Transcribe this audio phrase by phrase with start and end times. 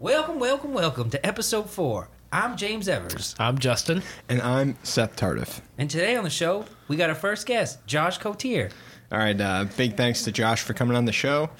[0.00, 2.08] Welcome, welcome, welcome to episode four.
[2.32, 4.02] I'm James Evers, I'm Justin.
[4.30, 5.60] And I'm Seth Tardif.
[5.76, 8.70] and today on the show we got our first guest, Josh Cotier.
[9.12, 11.50] All right, uh, big thanks to Josh for coming on the show.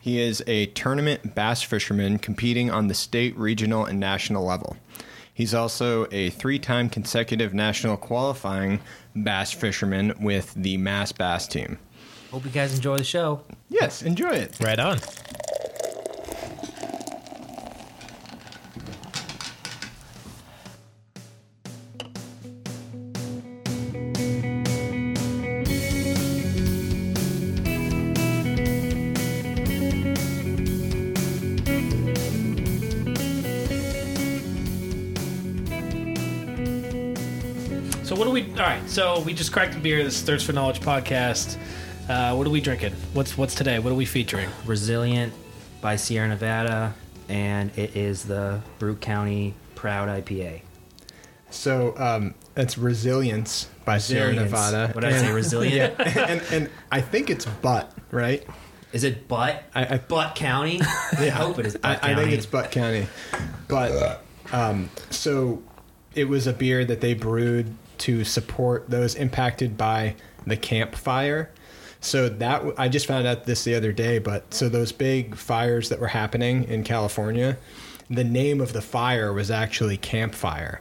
[0.00, 4.76] He is a tournament bass fisherman competing on the state, regional, and national level.
[5.32, 8.80] He's also a three time consecutive national qualifying
[9.14, 11.78] bass fisherman with the Mass Bass team.
[12.32, 13.44] Hope you guys enjoy the show.
[13.68, 14.56] Yes, enjoy it.
[14.60, 14.98] Right on.
[38.94, 40.04] So we just cracked a beer.
[40.04, 41.56] This is Thirst for Knowledge podcast.
[42.08, 42.92] Uh, what are we drinking?
[43.12, 43.80] What's what's today?
[43.80, 44.48] What are we featuring?
[44.66, 45.32] Resilient
[45.80, 46.94] by Sierra Nevada,
[47.28, 50.60] and it is the Brute County Proud IPA.
[51.50, 54.52] So um, it's Resilience by Sierra Resilience.
[54.52, 54.92] Nevada.
[54.92, 55.32] What did I say?
[55.32, 55.94] Resilient?
[55.98, 58.46] and, and I think it's Butt, right?
[58.92, 59.60] Is it Butt?
[59.74, 60.80] I- I- Butt County?
[61.18, 62.22] I hope it is I, Butt I County.
[62.22, 63.08] think it's Butt County.
[63.66, 64.22] But
[64.52, 65.64] um, so
[66.14, 70.14] it was a beer that they brewed to support those impacted by
[70.46, 71.50] the campfire.
[72.00, 74.18] So that I just found out this the other day.
[74.18, 77.56] But so those big fires that were happening in California,
[78.10, 80.80] the name of the fire was actually Campfire.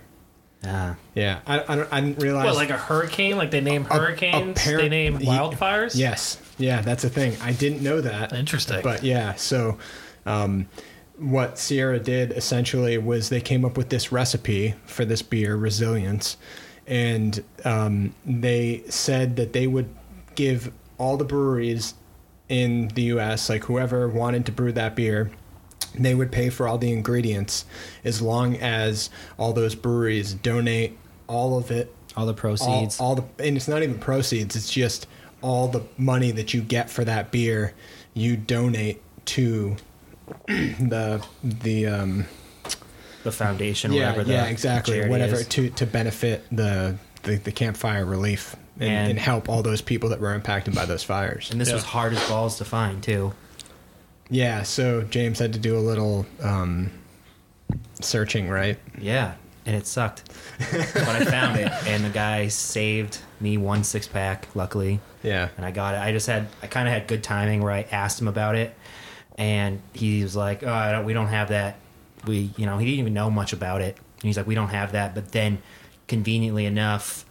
[0.65, 0.95] Ah.
[1.13, 2.45] Yeah, I, I, don't, I didn't realize.
[2.45, 3.37] What, like a hurricane?
[3.37, 4.57] Like they name A- hurricanes?
[4.57, 5.95] apparent- they name ye- wildfires?
[5.97, 7.35] Yes, yeah, that's a thing.
[7.41, 8.31] I didn't know that.
[8.33, 8.81] Interesting.
[8.81, 9.77] But yeah, so
[10.25, 10.67] um,
[11.17, 16.37] what Sierra did essentially was they came up with this recipe for this beer, Resilience,
[16.87, 19.89] and um, they said that they would
[20.35, 21.93] give all the breweries
[22.49, 25.31] in the U.S., like whoever wanted to brew that beer,
[25.95, 27.65] they would pay for all the ingredients
[28.03, 32.99] as long as all those breweries donate all of it All the all, proceeds.
[32.99, 35.07] all the and it's not even proceeds it's just
[35.41, 37.73] all the money that you get for that beer
[38.13, 39.75] you donate to
[40.47, 42.25] the the um
[43.23, 44.23] the foundation, yeah whatever.
[44.25, 45.47] The yeah exactly charity whatever is.
[45.47, 50.09] to to benefit the the, the campfire relief and, And- and help all those people
[50.09, 51.75] that were impacted by those fires And this Yeah.
[51.75, 53.33] was hard as balls to find too.
[54.29, 56.91] yeah so james had to do a little um
[58.01, 59.35] searching right Yeah,
[59.65, 60.23] and it sucked.
[60.71, 65.65] but I found it, and the guy saved me one six pack, luckily, yeah and
[65.65, 65.99] I got it.
[65.99, 68.75] I just had, I kind of had good timing where I asked him about it,
[69.37, 71.75] and he was like, "Oh, I don't, we don't have that."
[72.25, 74.69] We, you know, he didn't even know much about it, and he's like, "We don't
[74.69, 75.59] have that." But then,
[76.07, 77.25] conveniently enough,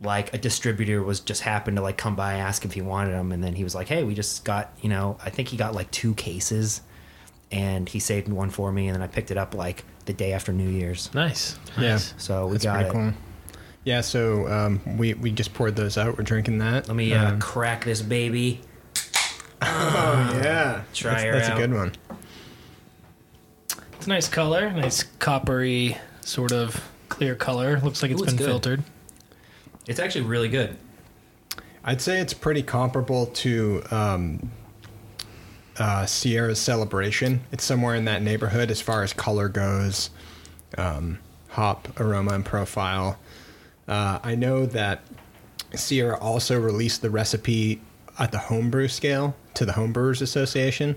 [0.00, 3.32] like a distributor was just happened to like come by ask if he wanted them,
[3.32, 5.74] and then he was like, "Hey, we just got, you know, I think he got
[5.74, 6.80] like two cases."
[7.52, 10.32] And he saved one for me, and then I picked it up like the day
[10.32, 11.12] after New Year's.
[11.14, 11.56] Nice.
[11.78, 12.14] yeah Nice.
[12.16, 12.90] So we that's got it.
[12.92, 13.12] cool
[13.84, 17.32] yeah so um we we just poured those out we're drinking that Let me uh,
[17.32, 18.62] Um, crack this baby.
[19.62, 21.56] Oh yeah, Try that's, her that's out.
[21.58, 21.92] a good one.
[24.04, 24.70] It's a nice color.
[24.70, 26.78] Nice coppery, sort of
[27.08, 27.80] clear color.
[27.80, 28.44] Looks like it's Ooh, it's been good.
[28.44, 28.82] filtered.
[29.86, 30.76] It's actually really good.
[31.82, 34.50] I'd say it's pretty comparable to um,
[35.78, 37.40] uh, Sierra's Celebration.
[37.50, 40.10] It's somewhere in that neighborhood as far as color goes,
[40.76, 43.18] um, hop, aroma, and profile.
[43.88, 45.00] Uh, I know that
[45.74, 47.80] Sierra also released the recipe
[48.18, 50.94] at the homebrew scale to the Homebrewers Association.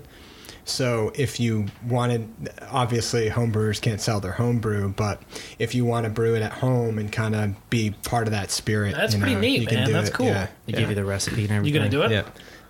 [0.68, 2.28] So if you wanted,
[2.70, 5.22] obviously homebrewers can't sell their homebrew, but
[5.58, 8.50] if you want to brew it at home and kind of be part of that
[8.50, 9.86] spirit, That's you pretty neat, you can man.
[9.86, 10.14] do That's it.
[10.14, 10.26] cool.
[10.26, 10.78] Yeah, They yeah.
[10.80, 11.74] give you the recipe and everything.
[11.74, 12.10] You gonna do it?
[12.10, 12.24] Yeah.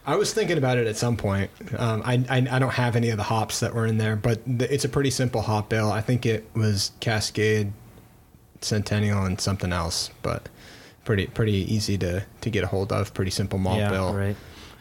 [0.06, 1.50] I was thinking about it at some point.
[1.76, 4.40] Um, I, I I don't have any of the hops that were in there, but
[4.46, 5.90] the, it's a pretty simple hop bill.
[5.92, 7.72] I think it was Cascade,
[8.60, 10.48] Centennial, and something else, but
[11.04, 13.12] pretty pretty easy to to get a hold of.
[13.12, 14.14] Pretty simple malt Yeah, bill.
[14.14, 14.36] right.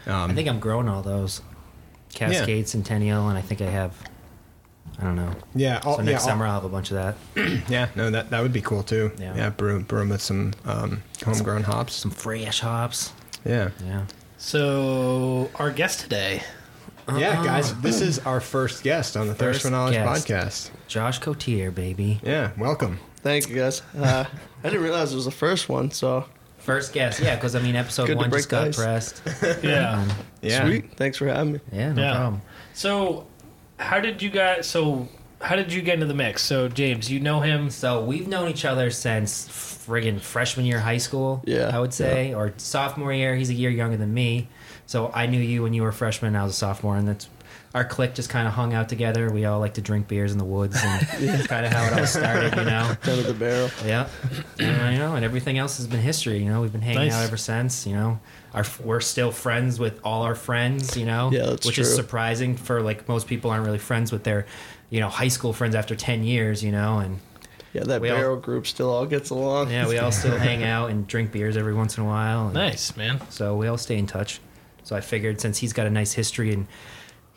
[0.05, 1.41] Um, I think I'm growing all those.
[2.17, 3.93] Cascade, Centennial, and I think I have.
[4.99, 5.31] I don't know.
[5.53, 5.79] Yeah.
[5.85, 6.95] All, So next yeah, all- summer I'll have a bunch of
[7.35, 7.61] that.
[7.69, 7.89] yeah.
[7.95, 9.11] No, that that would be cool too.
[9.19, 9.35] Yeah.
[9.35, 9.49] Yeah.
[9.51, 11.93] brew brew 'em with some um, homegrown hops.
[11.93, 13.13] Some fresh hops.
[13.45, 13.69] Yeah.
[13.85, 14.05] Yeah.
[14.37, 16.41] So our guest today,
[17.15, 19.93] Yeah, guys, this is our first guest on the Thirst First for Knowledge
[20.27, 20.27] guest.
[20.27, 20.69] podcast.
[20.87, 22.19] Josh Cotier, baby.
[22.23, 22.99] Yeah, welcome.
[23.17, 23.81] Thank you guys.
[23.97, 24.25] Uh,
[24.63, 26.25] I didn't realize it was the first one, so
[26.67, 27.21] First guest.
[27.21, 28.75] Yeah, because I mean, episode Good to one just break got ice.
[28.75, 29.21] pressed.
[29.63, 29.93] yeah.
[30.01, 30.09] Um,
[30.41, 30.65] Yeah.
[30.67, 30.91] sweet.
[30.97, 31.59] Thanks for having me.
[31.71, 32.13] yeah, no Yeah.
[32.15, 32.41] problem.
[32.73, 33.25] So,
[33.77, 34.67] how did you guys?
[34.67, 35.07] So,
[35.39, 36.41] how did you get into the mix?
[36.43, 37.69] So, James, you know him.
[37.69, 41.41] So we've known each other since friggin' freshman year of high school.
[41.45, 43.35] Yeah, I would say, or sophomore year.
[43.37, 44.49] He's a year younger than me,
[44.87, 46.35] so I knew you when you were a freshman.
[46.35, 47.29] I was a sophomore, and that's
[47.75, 49.29] our clique just kind of hung out together.
[49.31, 51.99] We all like to drink beers in the woods, and that's kind of how it
[51.99, 52.95] all started, you know.
[53.03, 53.69] Down at the barrel.
[53.85, 54.07] Yeah,
[54.59, 56.39] and I know, and everything else has been history.
[56.39, 57.13] You know, we've been hanging Nice.
[57.13, 57.85] out ever since.
[57.85, 58.19] You know,
[58.53, 60.95] our we're still friends with all our friends.
[60.97, 64.23] You know, Yeah, that's which is surprising for like most people aren't really friends with
[64.23, 64.45] their,
[64.89, 66.63] you know, high school friends after ten years.
[66.63, 67.19] You know, and
[67.73, 69.69] Yeah, that We all- barrel group still all gets along.
[69.71, 72.45] yeah, we all still hang out and drink beers every once in a while.
[72.45, 73.19] And Nice, man.
[73.29, 74.39] So we all stay in touch.
[74.83, 76.65] So I figured since he's got a nice history and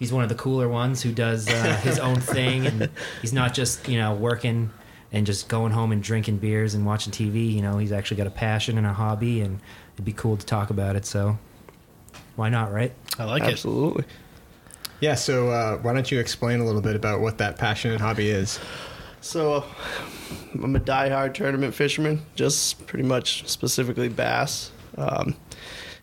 [0.01, 3.55] he's one of the cooler ones who does uh, his own thing and he's not
[3.55, 4.71] just you know working
[5.13, 7.53] and just going home and drinking beers and watching TV.
[7.53, 9.61] You know, he's actually got a passion and a hobby, and
[9.95, 11.05] it'd be cool to talk about it.
[11.05, 11.39] So
[12.37, 12.93] why not, right?
[13.19, 13.53] I like it.
[13.53, 14.05] Absolutely.
[15.01, 18.01] Yeah, so uh, why don't you explain a little bit about what that passion and
[18.01, 18.61] hobby is?
[19.23, 19.65] So, uh,
[20.63, 24.73] I'm a diehard tournament fisherman, just pretty much specifically bass.
[24.99, 25.37] Um,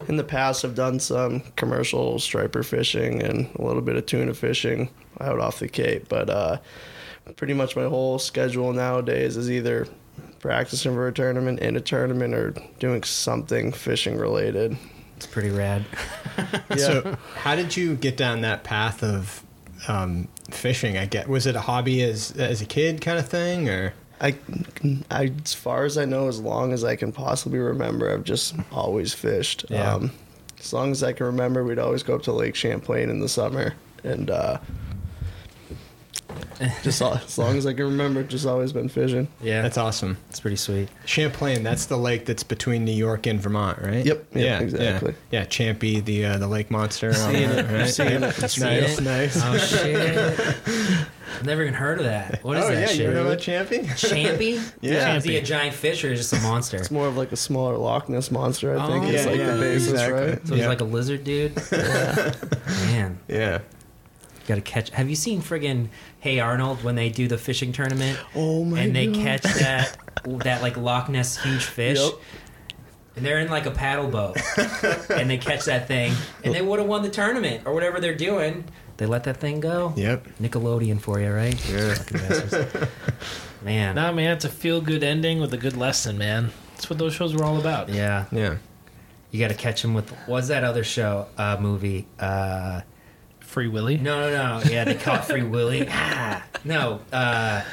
[0.07, 4.33] in the past, I've done some commercial striper fishing and a little bit of tuna
[4.33, 4.89] fishing
[5.19, 6.57] out off the Cape, but uh,
[7.35, 9.87] pretty much my whole schedule nowadays is either
[10.39, 14.77] practicing for a tournament, in a tournament, or doing something fishing related.
[15.15, 15.85] It's pretty rad.
[16.69, 16.75] Yeah.
[16.75, 19.43] So, how did you get down that path of
[19.87, 20.95] um, fishing?
[20.95, 24.35] I get was it a hobby as as a kid kind of thing, or I,
[25.11, 28.55] I, as far as I know, as long as I can possibly remember, I've just
[28.71, 29.65] always fished.
[29.69, 29.93] Yeah.
[29.95, 30.11] Um,
[30.59, 33.29] as long as I can remember, we'd always go up to Lake Champlain in the
[33.29, 34.57] summer, and uh,
[36.83, 39.27] just as long as I can remember, just always been fishing.
[39.41, 40.17] Yeah, that's awesome.
[40.29, 40.89] it's pretty sweet.
[41.05, 44.05] Champlain, that's the lake that's between New York and Vermont, right?
[44.05, 45.15] Yep, yep, yeah, exactly.
[45.31, 47.09] Yeah, yeah Champy, the uh, the lake monster.
[47.09, 47.89] on Seeing that, it, right?
[47.89, 48.29] seeing Yeah.
[48.29, 49.03] it, Nice, it.
[49.03, 49.41] nice.
[49.43, 50.39] Oh shit!
[51.39, 52.43] I've never even heard of that.
[52.43, 52.97] What is oh that yeah, shit?
[52.99, 53.85] you know about Champy?
[53.89, 54.59] Champy?
[54.81, 55.15] Yeah.
[55.17, 56.77] Is he a giant fish or just a monster?
[56.77, 59.03] It's more of like a smaller Loch Ness monster, I think.
[59.05, 60.21] Oh, it's yeah, like yeah, the basis, exactly.
[60.29, 60.47] right?
[60.47, 60.69] So he's Yeah.
[60.69, 61.55] like a lizard dude.
[62.67, 63.59] Man, yeah.
[64.47, 64.89] Got to catch.
[64.91, 65.89] Have you seen friggin'
[66.19, 69.15] Hey Arnold when they do the fishing tournament Oh my god and they God.
[69.23, 71.99] catch that that like Loch Ness huge fish?
[71.99, 72.13] Yep.
[73.15, 74.37] And they're in like a paddle boat,
[75.09, 76.13] and they catch that thing,
[76.43, 78.63] and they would have won the tournament or whatever they're doing.
[78.97, 79.93] They let that thing go.
[79.95, 80.27] Yep.
[80.39, 81.55] Nickelodeon for you, right?
[81.67, 82.85] Yeah.
[83.63, 83.95] Man.
[83.95, 86.51] Nah, man, it's a feel good ending with a good lesson, man.
[86.75, 87.89] That's what those shows were all about.
[87.89, 88.25] Yeah.
[88.31, 88.57] Yeah.
[89.31, 90.09] You got to catch him with.
[90.27, 91.27] What's that other show?
[91.37, 92.07] Uh, movie?
[92.19, 92.81] Uh,
[93.47, 93.97] Free Willy.
[93.97, 94.69] No, no, no.
[94.69, 95.87] Yeah, they caught Free Willy.
[95.89, 96.99] Ah, no.
[97.11, 97.63] Uh,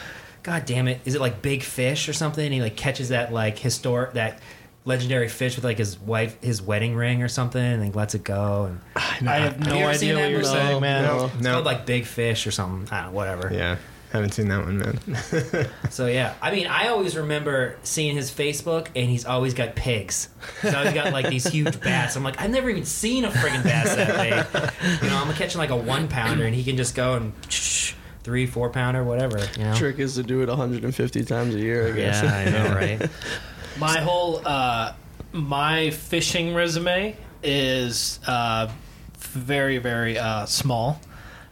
[0.42, 1.00] God damn it!
[1.04, 2.44] Is it like Big Fish or something?
[2.44, 4.40] And he like catches that like historic that
[4.84, 8.24] legendary fish with like his wife his wedding ring or something, and he lets it
[8.24, 8.76] go.
[9.18, 11.02] And I have no you ever seen idea what that you're saying, man.
[11.04, 11.30] No.
[11.34, 12.92] it's called like Big Fish or something.
[12.92, 13.50] I don't know, whatever.
[13.52, 13.76] Yeah.
[14.14, 15.66] Haven't seen that one, man.
[15.90, 20.28] So yeah, I mean, I always remember seeing his Facebook, and he's always got pigs.
[20.62, 22.14] He's always got like these huge bass.
[22.14, 25.02] I'm like, I've never even seen a friggin' bass that big.
[25.02, 27.32] You know, I'm catching like a one pounder, and he can just go and
[28.22, 29.40] three, four pounder, whatever.
[29.58, 29.74] You know.
[29.74, 32.22] Trick is to do it 150 times a year, I guess.
[32.22, 33.10] Yeah, I know, right?
[33.78, 34.94] My whole uh,
[35.32, 38.70] my fishing resume is uh,
[39.18, 41.00] very very uh, small.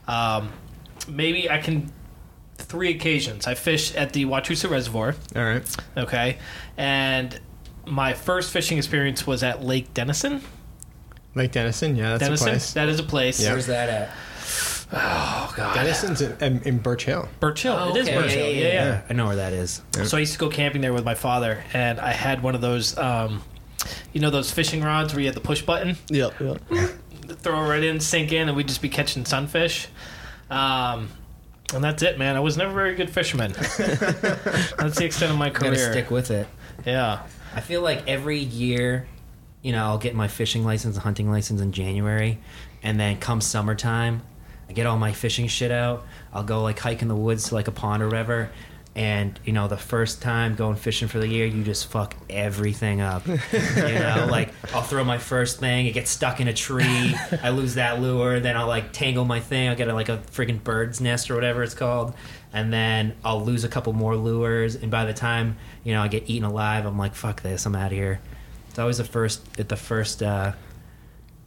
[0.06, 0.52] Um,
[1.08, 1.92] maybe I can
[2.62, 3.46] three occasions.
[3.46, 5.14] I fished at the Wachusett Reservoir.
[5.36, 5.76] All right.
[5.96, 6.38] Okay,
[6.76, 7.38] and
[7.86, 10.40] my first fishing experience was at Lake Dennison.
[11.34, 12.72] Lake Dennison, yeah, that's Dennison, a place.
[12.74, 13.42] that is a place.
[13.42, 13.52] Yeah.
[13.52, 14.10] Where's that at?
[14.94, 17.26] Oh god, Dennison's in, in, in Birch Hill.
[17.40, 17.96] Birch Hill.
[17.96, 18.16] it is okay.
[18.18, 18.50] Birch Hill.
[18.52, 19.02] Yeah, yeah.
[19.08, 19.80] I know where that is.
[20.04, 22.60] So I used to go camping there with my father, and I had one of
[22.60, 23.42] those, um,
[24.12, 26.60] you know, those fishing rods where you had the push button, Yep, yep.
[27.38, 29.88] throw it right in, sink in, and we'd just be catching sunfish.
[30.50, 31.08] Um,
[31.74, 32.36] and that's it, man.
[32.36, 33.52] I was never a very good fisherman.
[33.58, 35.72] that's the extent of my career.
[35.72, 36.46] Gotta stick with it.
[36.86, 37.22] Yeah.
[37.54, 39.06] I feel like every year,
[39.62, 42.38] you know, I'll get my fishing license and hunting license in January,
[42.82, 44.22] and then come summertime,
[44.68, 46.06] I get all my fishing shit out.
[46.32, 48.50] I'll go like hike in the woods to like a pond or whatever.
[48.94, 53.00] And you know, the first time going fishing for the year, you just fuck everything
[53.00, 53.26] up.
[53.26, 53.38] you
[53.72, 57.76] know, like I'll throw my first thing, it gets stuck in a tree, I lose
[57.76, 61.00] that lure, then I'll like tangle my thing, I'll get a, like a friggin' bird's
[61.00, 62.12] nest or whatever it's called,
[62.52, 66.08] and then I'll lose a couple more lures, and by the time you know I
[66.08, 68.20] get eaten alive, I'm like, fuck this, I'm out of here.
[68.68, 70.52] It's always the first, at the first uh,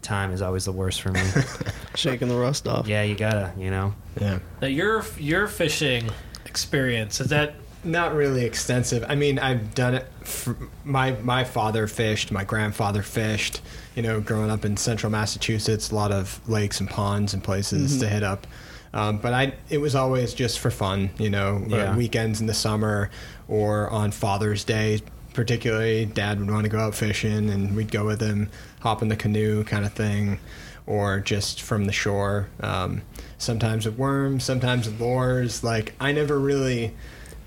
[0.01, 1.21] time is always the worst for me.
[1.95, 2.87] Shaking the rust off.
[2.87, 3.93] yeah, you gotta, you know.
[4.19, 4.39] Yeah.
[4.61, 6.09] Now your your fishing
[6.45, 9.05] experience is that Not really extensive.
[9.07, 10.07] I mean, I've done it.
[10.23, 12.31] For, my my father fished.
[12.31, 13.61] My grandfather fished.
[13.95, 17.99] You know, growing up in central Massachusetts, a lot of lakes and ponds and places
[17.99, 18.47] to hit up.
[18.93, 21.09] Um, but I, it was always just for fun.
[21.19, 21.95] You know, uh, Yeah.
[21.95, 23.09] weekends in the summer
[23.47, 25.01] or on Father's Day,
[25.33, 26.05] particularly.
[26.07, 28.49] Dad would want to go out fishing, and we'd go with him,
[28.79, 30.39] hop in the canoe, kind of thing.
[30.87, 32.47] Or just from the shore.
[32.61, 33.01] Um,
[33.37, 35.63] sometimes with worms, sometimes with lures.
[35.63, 36.93] Like I never really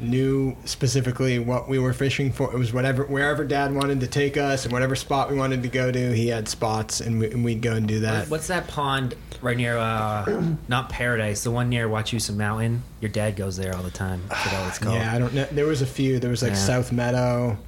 [0.01, 2.53] knew specifically what we were fishing for.
[2.53, 5.69] It was whatever wherever Dad wanted to take us, and whatever spot we wanted to
[5.69, 8.29] go to, he had spots, and, we, and we'd go and do that.
[8.29, 12.83] What's that pond right near, uh, not Paradise, the one near Wachusett Mountain?
[13.01, 14.23] Your dad goes there all the time.
[14.31, 14.95] I forgot what it's called.
[14.97, 15.47] Yeah, I don't know.
[15.51, 16.19] There was a few.
[16.21, 16.59] There was like Yeah.
[16.59, 17.59] South Meadow.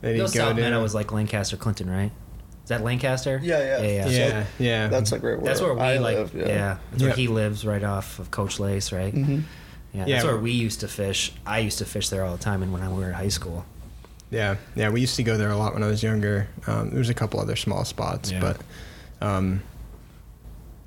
[0.00, 0.62] That he'd go South to.
[0.62, 2.10] Meadow was like Lancaster, Clinton, right?
[2.70, 3.40] Is that Lancaster?
[3.42, 3.82] Yeah, yeah.
[3.82, 4.04] yeah.
[4.04, 4.86] So yeah, yeah.
[4.86, 6.34] That's like right where, That's where we I like, live.
[6.36, 6.46] yeah.
[6.46, 6.76] Yeah.
[6.92, 7.18] that's where Yep.
[7.18, 9.12] he lives, right off of Coachlace, right?
[9.12, 9.42] Mhm.
[9.92, 10.14] Yeah, Yeah.
[10.14, 11.32] that's where we used to fish.
[11.44, 13.64] I used to fish there all the time, and when I were in high school.
[14.30, 16.46] Yeah, yeah, we used to go there a lot when I was younger.
[16.68, 18.38] Um, there was a couple other small spots, Yeah.
[18.40, 18.56] but
[19.20, 19.62] um,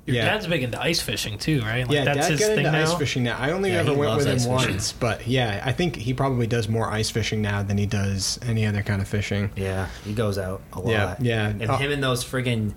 [0.06, 1.86] Your yeah, dad's big into ice fishing too, right?
[1.88, 2.82] Like yeah, that's Dad his got thing into now.
[2.82, 3.38] ice fishing now.
[3.38, 4.52] I only Yeah, ever went with him fishing.
[4.52, 8.38] once, but yeah, I think he probably does more ice fishing now than he does
[8.42, 9.50] any other kind of fishing.
[9.56, 10.90] Yeah, he goes out a lot.
[10.90, 11.46] Yeah, yeah.
[11.48, 11.76] And Oh.
[11.76, 12.74] him and those friggin'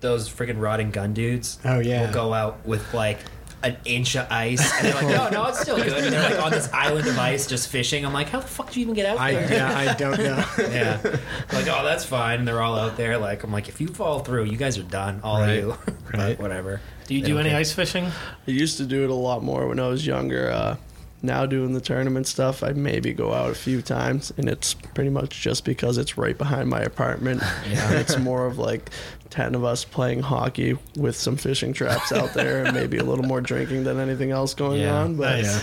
[0.00, 1.58] those friggin' rod and gun dudes.
[1.64, 2.06] Oh, yeah.
[2.06, 3.18] will go out with like
[3.64, 6.42] an inch of ice, and they're like, "No, no, it's still good." And they're like
[6.44, 8.04] on this island of ice, just fishing.
[8.04, 10.18] I'm like, "How the fuck do you even get out I there?" yeah, I don't
[10.18, 10.44] know.
[10.58, 10.98] yeah.
[11.52, 12.40] Like, oh, that's fine.
[12.40, 13.18] And they're all out there.
[13.18, 15.20] Like, I'm like, if you fall through, you guys are done.
[15.24, 15.58] All Right.
[15.58, 15.76] of you.
[16.10, 16.38] But Right.
[16.40, 16.80] whatever.
[17.06, 17.58] Do you They do don't any care.
[17.60, 18.04] ice fishing?
[18.06, 20.50] I used to do it a lot more when I was younger.
[20.50, 20.76] Uh,
[21.24, 25.10] now doing the tournament stuff, I maybe go out a few times, and it's pretty
[25.10, 27.42] much just because it's right behind my apartment.
[27.68, 27.92] Yeah.
[27.92, 28.90] It's more of like
[29.30, 33.24] ten of us playing hockey with some fishing traps out there, and maybe a little
[33.24, 34.98] more drinking than anything else going Yeah.
[35.00, 35.16] on.
[35.16, 35.60] But Yeah.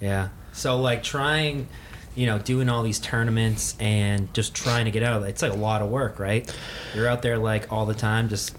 [0.00, 0.28] Yeah.
[0.52, 1.68] So like trying,
[2.16, 5.28] you know, doing all these tournaments and just trying to get out of it.
[5.28, 6.52] It's like a lot of work, right?
[6.94, 8.56] You're out there like all the time, just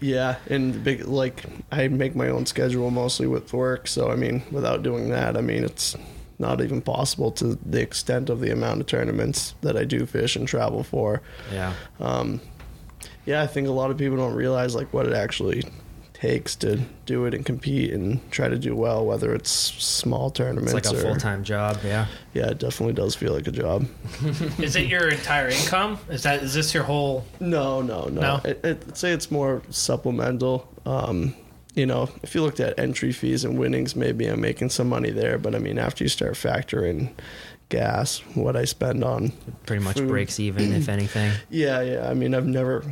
[0.00, 4.42] Yeah, and big like I make my own schedule mostly with work, so I mean,
[4.50, 5.96] without doing that, I mean, it's
[6.38, 10.36] not even possible to the extent of the amount of tournaments that I do fish
[10.36, 11.22] and travel for.
[11.52, 11.72] yeah.
[11.98, 12.40] Um,
[13.24, 15.64] yeah, I think a lot of people don't realize like what it actually
[16.20, 20.72] takes to do it and compete and try to do well, whether it's small tournaments
[20.72, 21.78] It's like a full time job.
[21.84, 22.06] Yeah.
[22.32, 23.86] yeah, it definitely does feel like a job.
[24.58, 25.98] Is it your entire income?
[26.08, 27.24] Is that is this your whole?
[27.38, 28.20] No, no, no.
[28.20, 28.40] No?
[28.44, 30.66] It, it, I'd say it's more supplemental.
[30.86, 31.34] Um,
[31.74, 35.10] you know, if you looked at entry fees and winnings, maybe I'm making some money
[35.10, 35.36] there.
[35.36, 37.10] But I mean, after you start factoring
[37.68, 39.32] gas, what I spend on,
[39.66, 40.08] Pretty much Food.
[40.08, 41.32] breaks even, if anything.
[41.50, 42.08] yeah, yeah.
[42.08, 42.84] I mean, I've never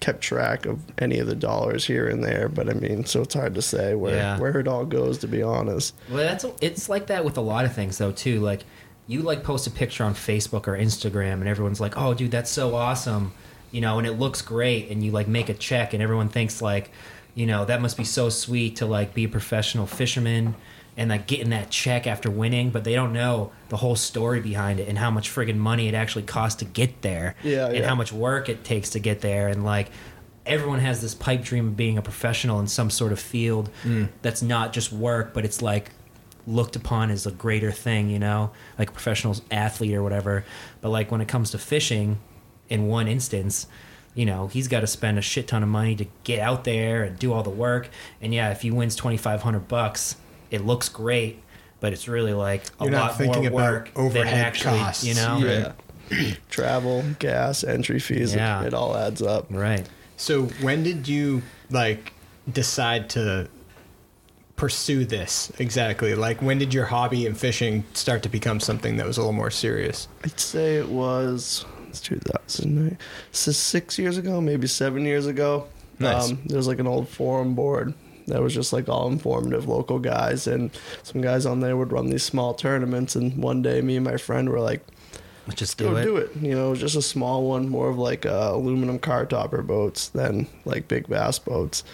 [0.00, 3.34] kept track of any of the dollars here and there, but I mean, so it's
[3.34, 4.38] hard to say where Yeah.
[4.38, 5.18] where it all goes.
[5.18, 8.40] To be honest, Well, that's it's like that with a lot of things though too.
[8.40, 8.62] Like
[9.06, 12.50] you like post a picture on Facebook or Instagram, and everyone's like, "Oh, dude, that's
[12.50, 13.32] so awesome,"
[13.70, 16.60] you know, and it looks great, and you like make a check, and everyone thinks
[16.60, 16.90] like,
[17.34, 20.54] you know, that must be so sweet to like be a professional fisherman
[20.96, 24.80] and like getting that check after winning, but they don't know the whole story behind
[24.80, 27.88] it and how much friggin' money it actually costs to get there, Yeah, and yeah.
[27.88, 29.90] how much work it takes to get there, and like.
[30.48, 34.08] Everyone has this pipe dream of being a professional in some sort of field mm.
[34.22, 35.90] that's not just work, but it's like
[36.46, 40.44] looked upon as a greater thing, you know, like a professional athlete or whatever.
[40.80, 42.20] But like when it comes to fishing,
[42.68, 43.66] in one instance,
[44.14, 47.02] you know, he's got to spend a shit ton of money to get out there
[47.02, 47.88] and do all the work.
[48.20, 50.16] And yeah, if he wins twenty five hundred bucks,
[50.50, 51.42] it looks great,
[51.80, 54.78] but it's really like a You're not lot thinking more about work than overhead actually,
[54.78, 55.04] costs.
[55.04, 55.38] you know.
[56.10, 58.62] yeah, travel, gas, entry fees, Yeah.
[58.62, 59.46] it, it all adds up.
[59.50, 59.86] Right.
[60.16, 62.12] So when did you like
[62.50, 63.48] decide to
[64.56, 66.14] pursue this exactly?
[66.14, 69.32] Like when did your hobby and fishing start to become something that was a little
[69.34, 70.08] more serious?
[70.24, 72.96] I'd say it was it's 2009,
[73.32, 75.66] so six years ago, maybe seven years ago.
[75.98, 76.30] Nice.
[76.30, 77.94] Um, there was like an old forum board
[78.26, 80.70] that was just like all informative local guys, and
[81.02, 83.16] some guys on there would run these small tournaments.
[83.16, 84.84] And one day, me and my friend were like,
[85.46, 86.04] Let's just "Go do it.
[86.04, 88.98] do it!" You know, it was just a small one, more of like uh, aluminum
[88.98, 91.84] car topper boats than like big bass boats.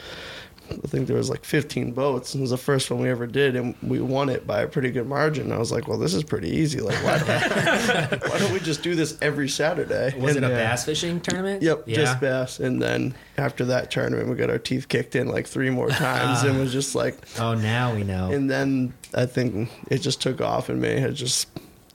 [0.70, 2.34] I think there was like 15 boats.
[2.34, 4.90] It was the first one we ever did, and we won it by a pretty
[4.90, 5.52] good margin.
[5.52, 6.80] I was like, "Well, this is pretty easy.
[6.80, 10.54] Like, why don't, why don't we just do this every Saturday?" Was it And, a
[10.54, 11.62] uh, bass fishing tournament?
[11.62, 11.96] Yep, Yeah.
[11.96, 12.58] just bass.
[12.58, 16.42] And then after that tournament, we got our teeth kicked in like three more times,
[16.42, 18.30] and was just like, oh, now we know.
[18.30, 20.88] and then I think it just took off in me.
[20.88, 21.48] It just,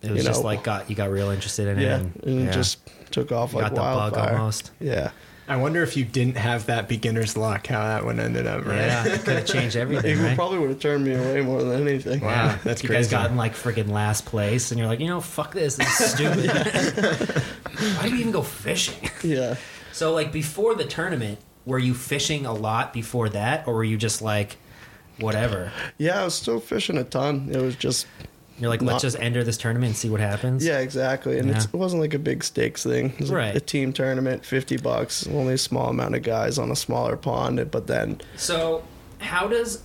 [0.03, 1.83] it was you just like got you got real interested in it.
[1.83, 2.49] yeah, and, and yeah.
[2.49, 2.77] it just
[3.09, 4.37] took off You like got the bug wildfire.
[4.37, 4.71] almost.
[4.79, 5.11] Yeah.
[5.49, 8.75] I wonder if you didn't have that beginner's luck, how that one ended up, right?
[8.77, 10.35] Yeah, it could have changed everything, It right?
[10.35, 12.19] probably would have turned me away more than anything.
[12.21, 13.11] Wow, that's you guys crazy.
[13.11, 16.11] got in like freaking last place, and you're like, you know, fuck this, this is
[16.13, 16.51] stupid.
[17.97, 19.09] Why do we even go fishing?
[19.23, 19.55] Yeah.
[19.93, 23.97] So, like, before the tournament, were you fishing a lot before that, or were you
[23.97, 24.57] just like,
[25.19, 25.71] whatever?
[25.97, 27.49] Yeah, I was still fishing a ton.
[27.51, 28.05] It was just
[28.59, 30.65] You're like, let's Not- just enter this tournament and see what happens.
[30.65, 31.37] Yeah, exactly.
[31.37, 31.69] And it's, Yeah.
[31.73, 33.11] it wasn't like a big stakes thing.
[33.11, 33.53] It was Right.
[33.53, 37.15] a, a team tournament, 50 bucks, only a small amount of guys on a smaller
[37.17, 37.69] pond.
[37.69, 38.83] But then, So,
[39.19, 39.83] how does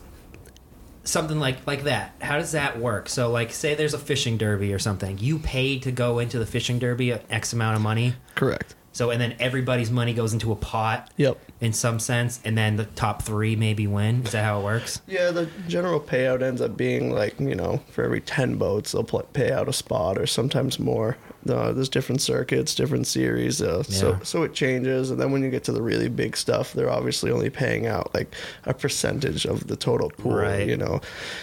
[1.04, 2.14] something like like that?
[2.20, 3.08] How does that work?
[3.08, 5.18] So, like, say there's a fishing derby or something.
[5.18, 8.14] You pay to go into the fishing derby x amount of money.
[8.34, 8.74] correct.
[8.92, 11.38] So, and then everybody's money goes into a pot Yep.
[11.60, 14.22] in some sense, and then the top three maybe win.
[14.24, 15.00] Is that how it works?
[15.06, 19.04] Yeah, the general payout ends up being like, you know, for every 10 boats, they'll
[19.04, 21.16] pl- pay out a spot or sometimes more.
[21.48, 23.60] Uh, there's different circuits, different series.
[23.60, 24.18] Uh, so, Yeah.
[24.22, 25.10] so it changes.
[25.10, 28.14] And then when you get to the really big stuff, they're obviously only paying out
[28.14, 28.32] like
[28.64, 30.36] a percentage of the total pool.
[30.36, 30.68] Right.
[30.68, 31.00] You know,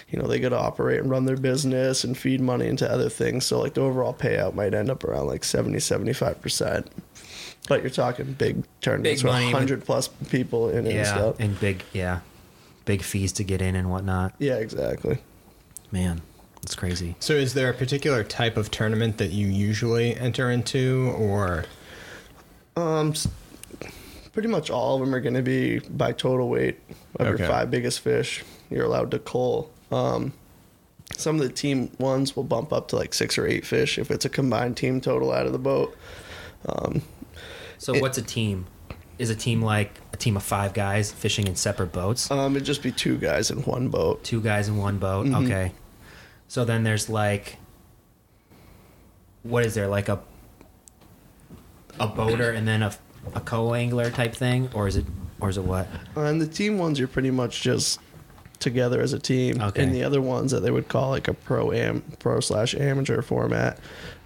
[0.09, 3.09] you know, they got to operate and run their business and feed money into other
[3.09, 3.45] things.
[3.45, 6.85] So like the overall payout might end up around like 70, 75%.
[7.69, 11.35] But you're talking big tournaments Big with 100 plus people in it and yeah, stuff.
[11.39, 12.19] and big, yeah,
[12.83, 14.33] big fees to get in and whatnot.
[14.39, 15.19] Yeah, exactly.
[15.91, 16.21] Man,
[16.63, 17.15] it's crazy.
[17.19, 21.63] So, is there a particular type of tournament that you usually enter into, or
[22.75, 23.13] Um,
[24.33, 26.79] pretty much all of them are going to be by total weight
[27.19, 27.43] of Okay.
[27.43, 28.43] your five biggest fish.
[28.69, 29.69] You're allowed to cull.
[29.91, 30.33] Um,
[31.17, 34.09] some of the team ones will bump up to like six or eight fish if
[34.11, 35.95] it's a combined team total out of the boat.
[37.79, 38.67] So, It- what's a team?
[39.17, 42.29] Is a team like a team of five guys fishing in separate boats?
[42.31, 44.23] Um, it'd just be two guys in one boat.
[44.23, 45.25] Two guys in one boat.
[45.27, 45.45] Mhm.
[45.45, 45.71] Okay.
[46.47, 47.57] So then there's like,
[49.43, 50.19] what is there like a
[51.99, 52.93] a boater and then a
[53.35, 55.05] a co-angler type thing, or is it
[55.41, 55.87] or is it what?
[56.15, 57.99] And the team ones, you're pretty much just
[58.59, 59.61] together as a team.
[59.61, 59.83] Okay.
[59.83, 63.21] And the other ones that they would call like a pro am pro slash amateur
[63.21, 63.79] format,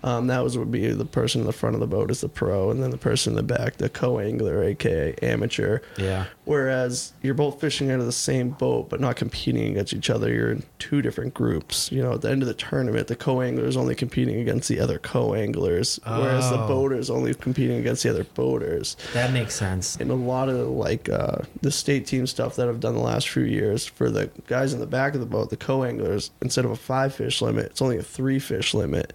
[0.03, 2.29] um, that was would be the person in the front of the boat is the
[2.29, 5.79] pro, and then the person in the back, the co angler, aka amateur.
[5.97, 6.25] Yeah.
[6.45, 10.31] Whereas you're both fishing out of the same boat, but not competing against each other.
[10.33, 11.89] You're in two different groups.
[11.91, 14.79] You know, at the end of the tournament, the co-angler is only competing against the
[14.81, 16.67] other co-anglers, whereas the Oh.
[16.67, 19.95] boater is only competing against the other boaters That makes sense.
[19.99, 23.29] and a lot of like uh, the state team stuff that I've done the last
[23.29, 26.71] few years for the guys in the back of the boat, the co-anglers, instead of
[26.71, 29.13] a five fish limit, it's only a three fish limit.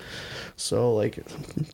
[0.58, 1.18] So like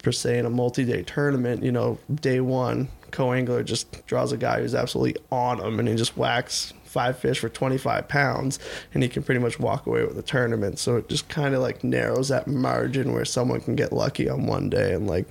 [0.02, 4.60] per se in a multi-day tournament, you know, day one, co-angler just draws a guy
[4.60, 8.60] who's absolutely on him, and he just whacks five fish for 25 pounds
[8.92, 11.60] and he can pretty much walk away with the tournament so it just kind of
[11.60, 15.26] like narrows that margin where someone can get lucky on one day and like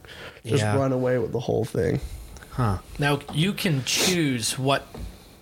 [0.45, 0.75] just Yeah.
[0.75, 2.01] run away with the whole thing
[2.49, 2.79] Huh.
[2.99, 4.85] Now you can choose what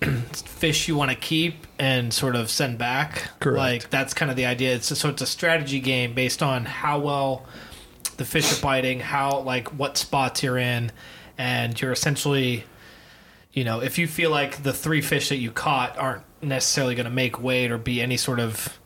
[0.32, 3.30] fish you want to keep and sort of send back.
[3.40, 3.58] Correct.
[3.58, 4.76] Like that's kind of the idea.
[4.76, 7.44] It's so it's a strategy game based on how well
[8.22, 10.92] the fish are biting, how like what spots you're in,
[11.36, 12.62] and you're essentially,
[13.52, 17.04] you know, if you feel like the three fish that you caught aren't necessarily going
[17.04, 18.78] to make weight or be any sort of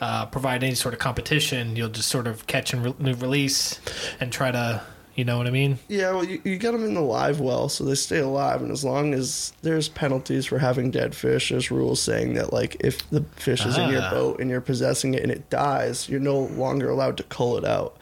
[0.00, 3.80] uh, provide any sort of competition, you'll just sort of catch and re- release
[4.20, 4.80] and try to,
[5.14, 5.78] you know what I mean?
[5.88, 8.62] Yeah, well, you, you get them in the live well, so they stay alive.
[8.62, 12.76] And as long as there's penalties for having dead fish, there's rules saying that, like,
[12.80, 14.10] if the fish is in your Ah.
[14.10, 17.64] boat and you're possessing it and it dies, you're no longer allowed to cull it
[17.64, 17.96] out.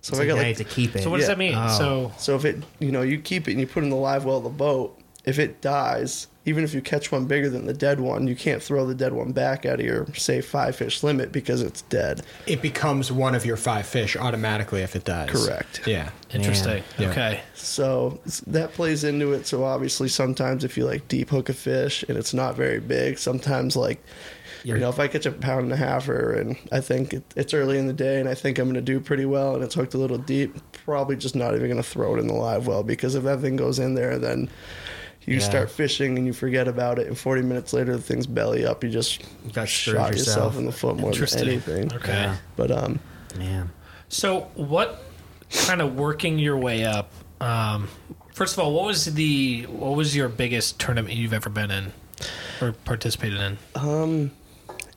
[0.00, 1.02] So, So I got like, to keep it.
[1.02, 1.54] So what does that mean?
[1.56, 1.68] Oh.
[1.78, 3.96] So so if it, you know, you keep it and you put it in the
[3.96, 7.66] live well of the boat, if it dies, even if you catch one bigger than
[7.66, 10.74] the dead one, you can't throw the dead one back out of your say five
[10.74, 12.22] fish limit because it's dead.
[12.46, 15.28] it becomes one of your five fish automatically if it dies?
[15.28, 15.86] Correct.
[15.86, 16.08] Yeah.
[16.32, 16.82] Interesting.
[16.98, 17.10] Yeah.
[17.10, 17.40] Okay.
[17.52, 19.46] So that plays into it.
[19.46, 23.18] So obviously, sometimes if you like deep hook a fish and it's not very big,
[23.18, 24.02] sometimes like
[24.64, 27.22] you know if I catch a pound and a half or and I think it,
[27.36, 29.62] it's early in the day and I think I'm going to do pretty well and
[29.62, 32.34] it's hooked a little deep, probably just not even going to throw it in the
[32.34, 34.48] live well because if that thing goes in there, then
[35.28, 35.44] you Yeah.
[35.48, 38.82] start fishing and you forget about it, and 40 minutes later the thing's belly up.
[38.82, 40.16] You just You got shot yourself.
[40.16, 41.92] yourself in the foot more than anything.
[41.94, 42.12] Okay.
[42.12, 42.36] Yeah.
[42.56, 43.00] But um,
[43.36, 43.70] Man.
[44.08, 45.02] So, what
[45.66, 47.12] kind of working your way up?
[47.40, 47.88] Um,
[48.32, 51.92] first of all, what was the what was your biggest tournament you've ever been in
[52.60, 53.58] or participated in?
[53.74, 54.30] Um,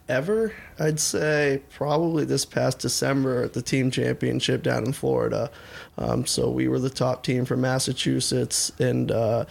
[0.10, 5.52] ever, I'd say probably this past December at the team championship down in Florida.
[5.98, 9.46] Um, so we were the top team from Massachusetts, and uh,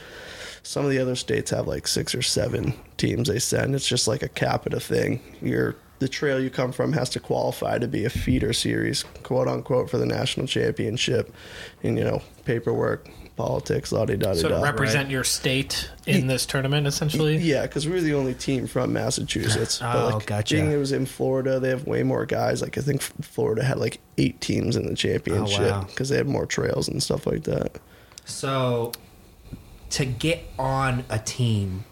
[0.62, 3.74] some of the other states have like six or seven teams they send.
[3.74, 5.20] It's just like a capita thing.
[5.40, 9.48] You're the trail you come from has to qualify to be a feeder series, quote
[9.48, 11.32] unquote, for the national championship.
[11.82, 16.46] And you know, paperwork, politics, la di da So, to represent your state in this
[16.46, 17.36] tournament, essentially.
[17.36, 19.80] Yeah, because we were the only team from Massachusetts.
[19.82, 20.54] Ah, oh, gotcha.
[20.54, 22.62] Being it was in Florida, they have way more guys.
[22.62, 25.84] Like I think Florida had like eight teams in the championship Oh, wow.
[25.84, 27.78] because they had more trails and stuff like that.
[28.24, 28.92] So,
[29.90, 31.85] to get on a team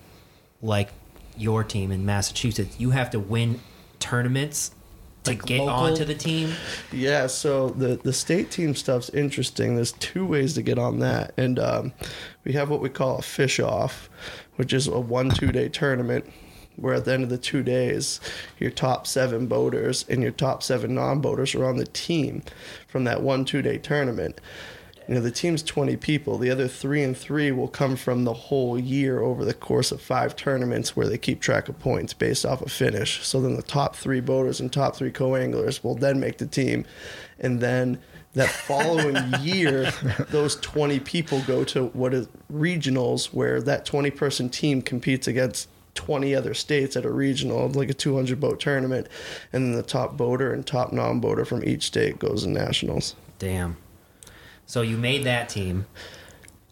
[0.62, 0.90] like
[1.36, 3.60] your team in Massachusetts, you have to win
[4.00, 4.72] tournaments
[5.24, 6.52] to Like get local- onto the team?
[6.92, 9.74] Yeah, so the the state team stuff's interesting.
[9.76, 11.92] There's two ways to get on that, and um,
[12.44, 14.08] we have what we call a fish off,
[14.56, 16.24] which is a one two day tournament.
[16.76, 18.20] Where at the end of the two days,
[18.60, 22.42] your top seven boaters and your top seven non boaters are on the team
[22.86, 24.40] from that one two day tournament.
[25.08, 26.36] You know, the team's 20 people.
[26.36, 30.02] The other three and three will come from the whole year over the course of
[30.02, 33.24] five tournaments where they keep track of points based off of finish.
[33.26, 36.46] So then the top three boaters and top three co anglers will then make the
[36.46, 36.84] team.
[37.40, 37.98] And then
[38.34, 39.90] that following year,
[40.28, 45.70] those 20 people go to what is regionals where that 20 person team competes against
[45.94, 49.08] 20 other states at a regional, like a 200 boat tournament.
[49.54, 53.16] And then the top boater and top non boater from each state goes to nationals.
[53.38, 53.78] Damn.
[54.68, 55.86] So you made that team.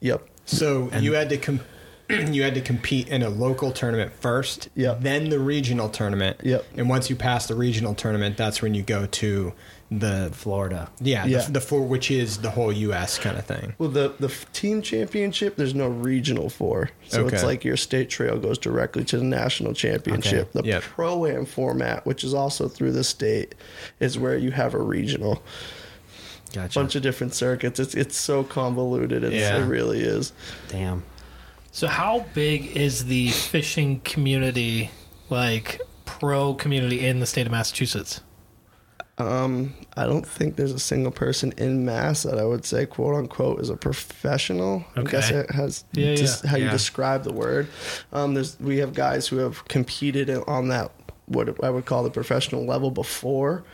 [0.01, 0.23] Yep.
[0.45, 1.61] So And- you had to com-
[2.11, 5.01] you had to compete in a local tournament first, Yep.
[5.01, 6.37] then the regional tournament.
[6.45, 6.65] Yep.
[6.77, 9.55] And once you pass the regional tournament, that's when you go to
[9.91, 10.91] the Florida.
[11.01, 11.43] yeah, Yeah.
[11.47, 13.75] The, the four which is the whole US kind of thing.
[13.79, 18.37] Well, the the team championship, there's no regional for, so it's like your state trail
[18.39, 20.51] goes directly to the national championship.
[20.55, 20.61] Okay.
[20.61, 20.83] The Yep.
[20.83, 23.55] pro am format, which is also through the state,
[24.01, 25.41] is where you have a regional,
[26.53, 26.79] Gotcha.
[26.79, 27.79] bunch of different circuits.
[27.81, 29.25] It's it's so convoluted.
[29.25, 29.59] It's, Yeah.
[29.59, 30.33] It really is.
[30.69, 31.03] Damn.
[31.73, 34.91] So how big is the fishing community,
[35.29, 38.21] like pro community in the state of Massachusetts?
[39.19, 43.15] Um, I don't think there's a single person in Mass that I would say, quote
[43.15, 44.85] unquote, is a professional.
[44.95, 46.51] I guess it has Yeah, just yeah.
[46.51, 46.71] how you Yeah.
[46.73, 47.69] describe the word.
[48.13, 50.91] Um, there's we have guys who have competed on that
[51.27, 53.65] what I would call the professional level before.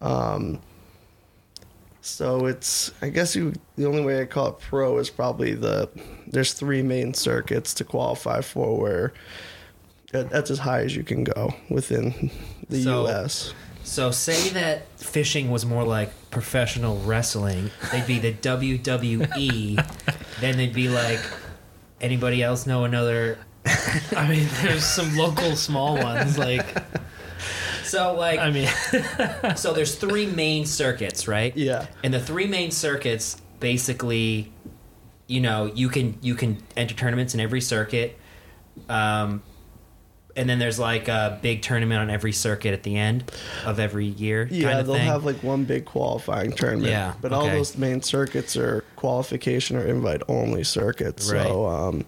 [0.00, 0.60] Um,
[2.00, 5.88] so it's I guess you the only way I call it pro is probably the
[6.26, 9.12] there's three main circuits to qualify for where
[10.12, 12.30] that's as high as you can go within
[12.68, 13.54] the So- U.S.
[13.82, 17.70] So say that fishing was more like professional wrestling.
[17.90, 19.84] They'd be the WWE.
[20.40, 21.18] then they'd be like,
[22.00, 23.38] anybody else know another?
[24.16, 26.76] I mean, there's some local small ones, like
[27.90, 28.68] So like, I mean,
[29.56, 31.56] so there's three main circuits, right?
[31.56, 31.86] Yeah.
[32.04, 34.52] And the three main circuits basically,
[35.26, 38.16] you know, you can you can enter tournaments in every circuit.
[38.88, 39.42] Um,
[40.36, 43.30] and then there's like a big tournament on every circuit at the end
[43.66, 44.48] of every year.
[44.50, 45.06] Yeah, kind of they'll thing.
[45.06, 46.90] have like one big qualifying tournament.
[46.90, 51.26] Yeah, but all those main circuits are qualification or invite only circuits.
[51.26, 52.04] So um,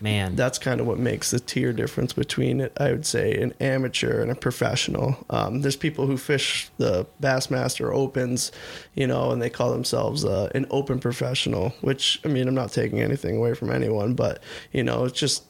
[0.00, 0.36] man.
[0.36, 2.72] that's kind of what makes the tier difference between it.
[2.78, 5.24] I would say an amateur and a professional.
[5.30, 8.52] Um, there's people who fish the Bassmaster Opens,
[8.94, 11.70] you know, and they call themselves uh, an open professional.
[11.80, 15.44] Which I mean, I'm not taking anything away from anyone, but you know, it's just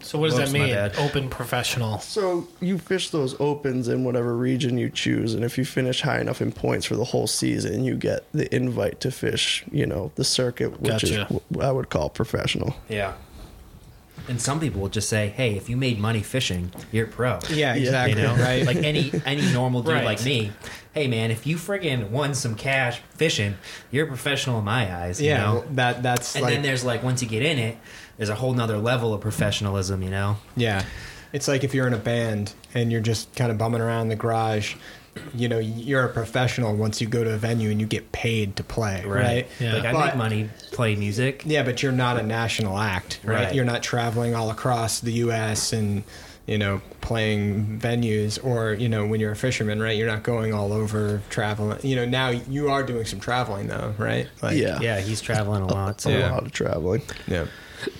[0.00, 1.06] so what does Whoops, that mean?
[1.06, 1.98] Open professional.
[1.98, 6.20] So you fish those opens in whatever region you choose, and if you finish high
[6.20, 9.64] enough in points for the whole season, you get the invite to fish.
[9.70, 11.34] You know the circuit, which is Gotcha.
[11.48, 12.76] what I would call professional.
[12.88, 13.14] Yeah.
[14.28, 17.38] And some people will just say, "Hey, if you made money fishing, you're a pro."
[17.50, 18.20] Yeah, exactly.
[18.20, 18.64] You know, Right.
[18.66, 20.04] Like any any normal dude Right.
[20.04, 20.52] like me.
[20.94, 23.56] Hey, man, if you friggin' won some cash fishing,
[23.90, 25.20] you're a professional in my eyes.
[25.20, 25.54] You yeah, know?
[25.54, 27.76] well, that that's and like then there's like once you get in it,
[28.16, 30.02] there's a whole nother level of professionalism.
[30.02, 30.36] You know.
[30.56, 30.84] Yeah.
[31.32, 34.16] It's like if you're in a band and you're just kind of bumming around the
[34.16, 34.76] garage,
[35.34, 38.56] you know, you're a professional once you go to a venue and you get paid
[38.56, 39.46] to play, right?
[39.60, 39.74] Yeah.
[39.74, 41.42] Like I But- make money play music.
[41.46, 43.44] Yeah, but you're not a national act, right?
[43.46, 43.54] Right.
[43.54, 45.72] You're not traveling all across the U.S.
[45.72, 46.02] and
[46.46, 49.96] you know playing venues, or you know when you're a fisherman, right?
[49.96, 51.78] You're not going all over traveling.
[51.82, 54.26] You know now you are doing some traveling though, right?
[54.42, 56.04] Like, yeah, Yeah, he's traveling a lot.
[56.06, 56.30] a Yeah.
[56.32, 57.02] lot of traveling.
[57.26, 57.46] yeah.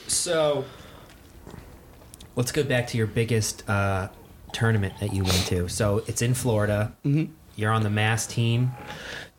[0.07, 0.65] so
[2.37, 4.09] let's go back to your biggest uh,
[4.53, 5.69] tournament that you went to.
[5.69, 6.93] So it's in Florida.
[7.05, 7.33] Mm-hmm.
[7.57, 8.73] You're on the Mass team.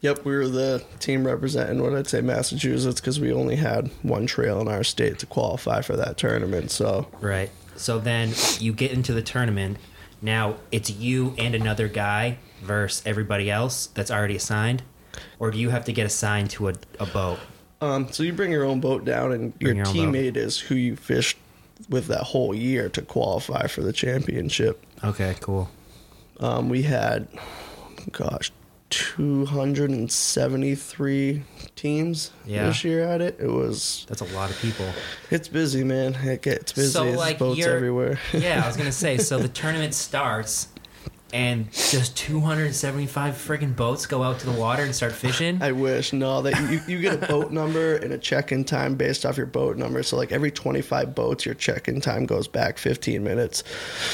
[0.02, 4.28] Yep, we were the team representing what I'd say Massachusetts because we only had one
[4.28, 6.72] trail in our state to qualify for that tournament.
[6.72, 7.50] So Right.
[7.76, 9.78] So then you get into the tournament.
[10.22, 14.84] Now it's you and another guy versus everybody else that's already assigned,
[15.40, 17.40] or do you have to get assigned to a, a boat?
[17.82, 19.96] Um, so you bring your own boat down, and your, your boat.
[19.96, 21.38] teammate is who you fished
[21.88, 24.86] with that whole year to qualify for the championship.
[25.04, 25.70] Okay, cool.
[26.40, 27.28] Um, we had,
[28.12, 28.52] gosh,
[28.90, 31.44] 273
[31.76, 32.68] teams Yeah.
[32.68, 33.38] this year at it.
[33.40, 34.86] It was, That's a lot of people.
[35.30, 36.16] it's busy, man.
[36.16, 36.92] It gets busy.
[36.92, 38.20] So, like, boats everywhere.
[38.34, 39.18] Yeah, I was gonna say.
[39.18, 40.68] So the tournament starts,
[41.34, 45.62] and just 275 friggin' boats go out to the water and start fishing.
[45.62, 49.26] I wish no that you, you get a boat number and a check-in time based
[49.26, 50.04] off your boat number.
[50.04, 53.64] So like every 25 boats, your check-in time goes back 15 minutes.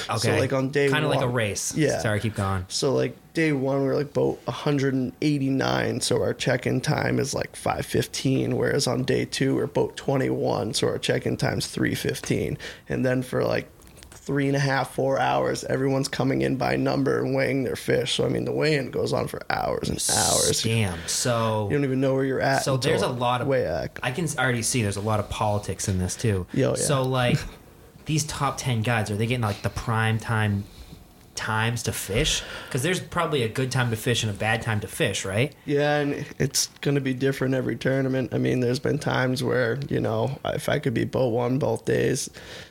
[0.09, 0.17] Okay.
[0.17, 1.75] So like on day kind of like a race.
[1.75, 1.99] Yeah.
[1.99, 2.65] Sorry, keep going.
[2.67, 7.53] So like day one, we are like boat 189, so our check-in time is like
[7.53, 8.53] 5:15.
[8.55, 12.57] Whereas on day two, we're boat 21, so our check-in time's 3:15.
[12.89, 13.69] And then for like
[14.25, 18.15] three and a half, four hours, everyone's coming in by number and weighing their fish.
[18.15, 20.63] So I mean, the weigh-in goes on for hours and hours.
[20.63, 20.97] Damn.
[21.07, 22.63] So You don't even know where you're at.
[22.63, 23.99] So there's a lot of way back.
[24.01, 26.47] I can already see there's a lot of politics in this too.
[26.49, 26.73] Oh, yeah.
[26.73, 27.37] So like
[28.05, 30.63] these top ten guys are they getting like the prime time
[31.35, 32.41] times to fish?
[32.67, 35.53] Because there's probably a good time to fish and a bad time to fish, right?
[35.65, 38.33] Yeah, and it's going to be different every tournament.
[38.33, 41.85] I mean, there's been times where, you know, if I could be boat one both
[41.85, 42.29] days,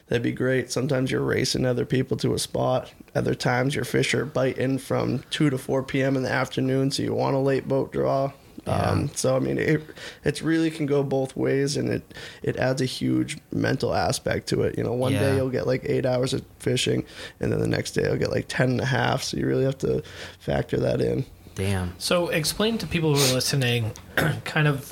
[0.08, 0.70] that'd be great.
[0.70, 2.92] Sometimes you're racing other people to a spot.
[3.14, 6.16] Other times your fish are biting from 2 to 4 p.m.
[6.16, 8.32] in the afternoon, so you want a late boat draw.
[8.66, 9.82] Um, so I mean, it
[10.24, 14.62] it really can go both ways, and it it adds a huge mental aspect to
[14.62, 14.78] it.
[14.78, 15.20] You know, one Yeah.
[15.20, 17.04] day you'll get like eight hours of fishing,
[17.40, 19.22] and then the next day you'll get like ten and a half.
[19.22, 20.02] So you really have to
[20.38, 21.26] factor that in.
[21.56, 21.94] Damn.
[21.98, 23.92] So explain to people who are listening,
[24.44, 24.90] kind of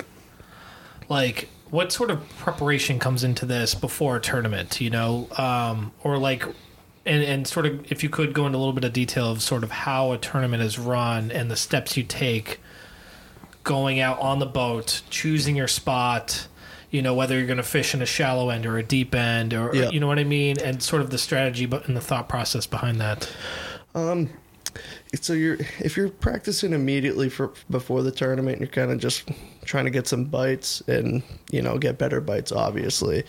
[1.09, 6.19] like what sort of preparation comes into this before a tournament, you know, um, or
[6.19, 6.43] like,
[7.03, 9.41] and and sort of if you could go into a little bit of detail of
[9.41, 12.59] sort of how a tournament is run and the steps you take
[13.63, 16.47] going out on the boat, choosing your spot.
[16.91, 19.55] You know whether you're going to fish in a shallow end or a deep end,
[19.55, 19.89] or Yeah.
[19.89, 22.67] you know what I mean, and sort of the strategy, but and the thought process
[22.67, 23.27] behind that.
[25.21, 29.29] So you're if you're practicing immediately for before the tournament you're kind of just
[29.65, 33.23] trying to get some bites and you know get better bites obviously.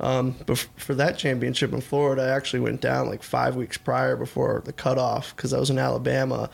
[0.00, 3.76] Um, but f- for that championship in florida i actually went down like five weeks
[3.76, 6.50] prior before the cutoff because i was in alabama.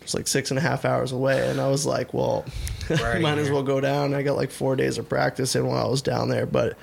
[0.00, 2.44] It was like six and a half hours away and i was like well
[2.90, 4.12] might as well go down.
[4.12, 6.76] I got like four days of practice in while i was down there but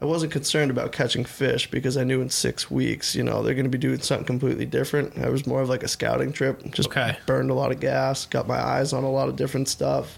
[0.00, 3.54] I wasn't concerned about catching fish because I knew in six weeks, you know, they're
[3.54, 5.18] going to be doing something completely different.
[5.18, 6.62] I was more of like a scouting trip.
[6.70, 7.16] Just Okay.
[7.26, 10.16] burned a lot of gas, got my eyes on a lot of different stuff.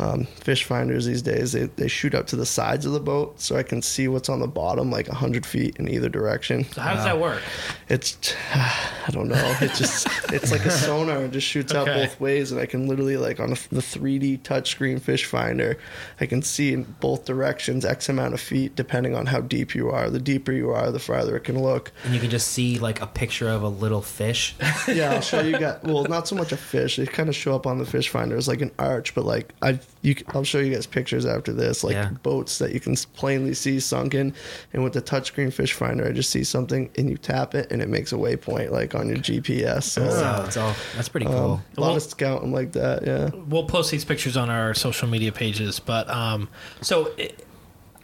[0.00, 3.40] Um, fish finders these days, they, they shoot up to the sides of the boat
[3.40, 6.64] so I can see what's on the bottom, like 100 feet in either direction.
[6.64, 7.42] So how does that work?
[7.88, 9.56] It's, I don't know.
[9.60, 11.24] It just, it's like a sonar.
[11.24, 12.52] It just shoots out both ways.
[12.52, 15.78] And I can literally, like on the 3D touchscreen fish finder,
[16.20, 19.90] I can see in both directions X amount of feet depending on how deep you
[19.90, 20.10] are.
[20.10, 21.90] The deeper you are, the farther it can look.
[22.04, 24.54] And you can just see like a picture of a little fish.
[24.86, 25.80] Yeah, I'll show you guys.
[25.82, 26.96] Well, not so much a fish.
[26.96, 29.52] They kind of show up on the fish finder as like an arch, but like
[29.60, 32.10] I, you, c- I'll show you guys pictures after this, like Yeah.
[32.22, 34.32] boats that you can plainly see sunken.
[34.72, 37.82] And with the touchscreen fish finder, I just see something and you tap it and
[37.82, 39.82] it makes a waypoint like on your GPS.
[39.84, 41.34] So So it's all that's pretty cool.
[41.54, 43.04] um, a lot Well- of scouting like that.
[43.06, 43.30] Yeah.
[43.48, 46.48] we'll post these pictures on our social media pages but um
[46.80, 47.44] so it,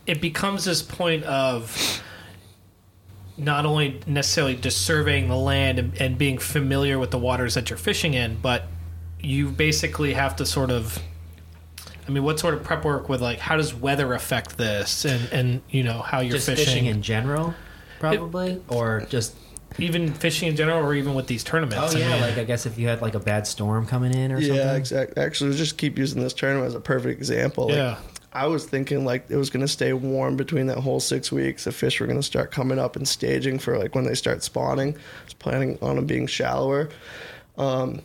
[0.07, 2.03] it becomes this point of
[3.37, 7.69] not only necessarily just surveying the land and, and being familiar with the waters that
[7.71, 8.67] you're fishing in but
[9.21, 10.99] you basically have to sort of
[12.07, 15.29] I mean, what sort of prep work with like how does weather affect this, and
[15.33, 17.55] and you know how you're just fishing, fishing in general,
[18.01, 19.35] probably, or just
[19.79, 21.95] even fishing in general, or even with these tournaments.
[21.95, 24.15] oh I yeah, mean, like I guess if you had like a bad storm coming
[24.15, 24.77] in or Yeah, something.
[24.77, 25.23] exactly.
[25.23, 27.67] Actually, just keep using this tournament as a perfect example.
[27.69, 27.99] Like, Yeah.
[28.37, 31.65] I was thinking like it was going to stay warm between that whole six weeks.
[31.65, 34.43] The fish were going to start coming up and staging for like when they start
[34.43, 34.95] spawning.
[34.95, 36.89] I was planning on them being shallower.
[37.57, 38.03] Um,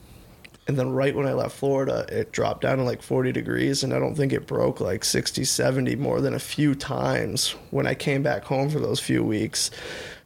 [0.70, 3.92] and then right when I left Florida, it dropped down to like 40 degrees, and
[3.92, 7.96] I don't think it broke like 60, 70 more than a few times when I
[7.96, 9.72] came back home for those few weeks.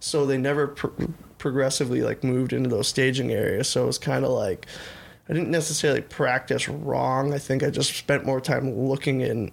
[0.01, 1.05] So they never pr-
[1.37, 3.69] progressively like moved into those staging areas.
[3.69, 4.67] So it was kind of like
[5.29, 7.33] I didn't necessarily practice wrong.
[7.33, 9.49] I think I just spent more time looking in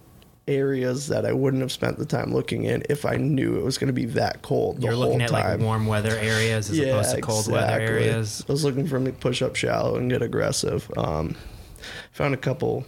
[0.47, 3.77] areas that I wouldn't have spent the time looking in if I knew it was
[3.77, 4.77] going to be that cold.
[4.77, 5.59] The You're whole looking at time.
[5.59, 8.43] like warm weather areas as opposed to cold weather areas.
[8.47, 10.89] I was looking for me to push up shallow and get aggressive.
[10.97, 11.35] Um,
[12.11, 12.85] found a couple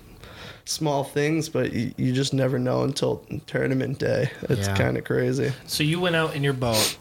[0.65, 4.31] small things, but you, you just never know until tournament day.
[4.43, 4.75] It's Yeah.
[4.77, 5.51] kind of crazy.
[5.67, 6.97] So you went out in your boat,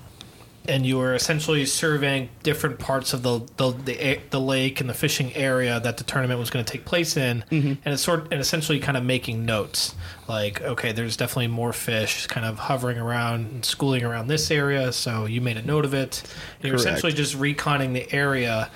[0.66, 4.94] and you were essentially surveying different parts of the the the, the lake and the
[4.94, 7.68] fishing area that the tournament was going to take place in, mm-hmm.
[7.84, 9.94] and it's sort and essentially kind of making notes.
[10.28, 14.92] Like, okay, there's definitely more fish kind of hovering around and schooling around this area,
[14.92, 16.22] so you made a note of it.
[16.56, 16.86] And you're Correct.
[16.86, 18.70] essentially just reconning the area,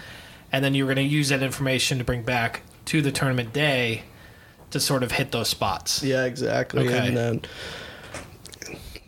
[0.53, 3.53] and then you were going to use that information to bring back to the tournament
[3.53, 4.03] day
[4.71, 6.03] to sort of hit those spots.
[6.03, 6.89] Yeah, exactly.
[6.89, 7.09] Okay.
[7.09, 7.43] And then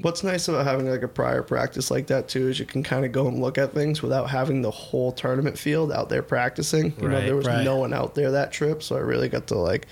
[0.01, 3.05] what's nice about having like a prior practice like that too is you can kind
[3.05, 6.95] of go and look at things without having the whole tournament field out there practicing.
[7.01, 7.65] You know, Right, there was right.
[7.65, 9.87] no one out there that trip, so I really got to like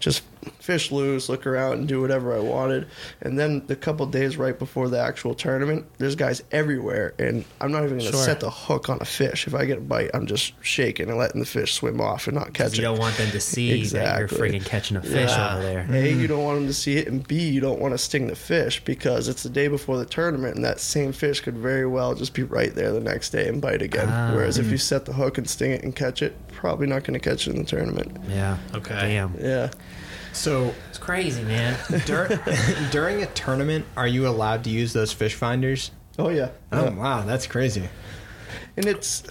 [0.00, 0.22] just
[0.60, 2.86] fish loose, look around, and do whatever I wanted.
[3.20, 7.70] And then the couple days right before the actual tournament, there's guys everywhere, and I'm
[7.72, 8.24] not even going to Sure.
[8.24, 9.46] set the hook on a fish.
[9.46, 12.36] If I get a bite, I'm just shaking and letting the fish swim off and
[12.36, 12.76] not catch it.
[12.78, 15.54] You don't want them to see that you're freaking catching a fish Yeah.
[15.56, 15.86] over there.
[15.90, 18.26] A, you don't want them to see it, and B, you don't want to sting
[18.26, 21.86] the fish because it's the day before the tournament, and that same fish could very
[21.86, 24.08] well just be right there the next day and bite again.
[24.10, 24.32] Ah.
[24.34, 27.18] Whereas if you set the hook and sting it and catch it, probably not going
[27.18, 28.16] to catch it in the tournament.
[28.28, 28.56] Yeah.
[28.74, 28.94] Okay.
[28.94, 29.34] Damn.
[29.40, 29.70] Yeah.
[30.34, 31.76] So It's crazy, man.
[32.06, 32.40] dur-
[32.90, 35.90] during a tournament, are you allowed to use those fish finders?
[36.18, 36.50] Oh yeah.
[36.72, 36.90] Oh Yeah.
[36.90, 37.88] wow, that's crazy.
[38.76, 39.22] and it's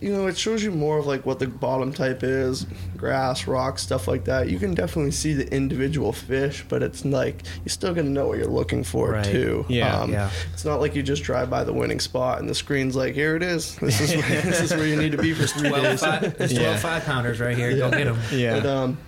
[0.00, 2.66] you know it shows you more of like what the bottom type is
[2.96, 7.42] grass rock stuff like that you can definitely see the individual fish but it's like
[7.58, 9.24] you're still gonna know what you're looking for Right.
[9.24, 10.30] too Yeah, um, yeah.
[10.54, 13.36] it's not like you just drive by the winning spot and the screen's like here
[13.36, 15.82] it is this is where, this is where you need to be for three 12
[15.84, 16.76] days five, there's 12 Yeah.
[16.78, 17.76] five pounders right here.
[17.76, 18.18] Go get them.
[18.32, 18.60] Yeah.
[18.60, 18.98] but um,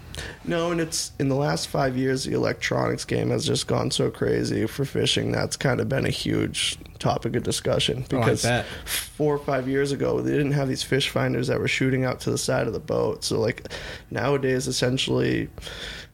[0.44, 4.11] no, and it's in the last five years, the electronics game has just gone so
[4.11, 5.33] crazy for fishing.
[5.33, 8.66] That's kind of been a huge topic of discussion Oh, because bet.
[8.85, 12.20] four or five years ago, they didn't have these fish finders that were shooting out
[12.20, 13.25] to the side of the boat.
[13.25, 13.68] So like
[14.11, 15.48] nowadays, essentially.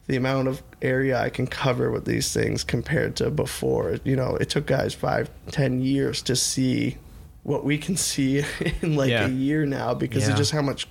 [0.07, 4.37] The amount of area I can cover with these things compared to before, you know,
[4.37, 6.97] it took guys five, ten years to see
[7.43, 8.43] what we can see
[8.81, 9.27] in like Yeah.
[9.27, 10.31] a year now because Yeah.
[10.31, 10.87] of just how much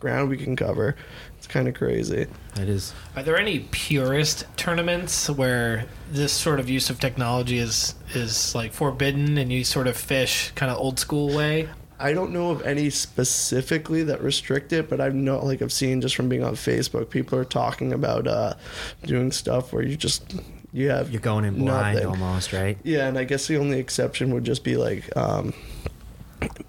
[0.00, 0.96] ground we can cover.
[1.46, 2.26] It's kind of crazy.
[2.56, 2.92] It is.
[3.14, 8.72] Are there any purist tournaments where this sort of use of technology is is like
[8.72, 11.68] forbidden and you sort of fish kind of old school way?
[12.00, 16.00] I don't know of any specifically that restrict it, but I've know like I've seen
[16.00, 18.54] just from being on Facebook, people are talking about uh,
[19.04, 20.34] doing stuff where you just
[20.72, 22.08] you have You're going in blind nothing.
[22.08, 22.76] almost, right?
[22.82, 25.54] Yeah, and I guess the only exception would just be like um,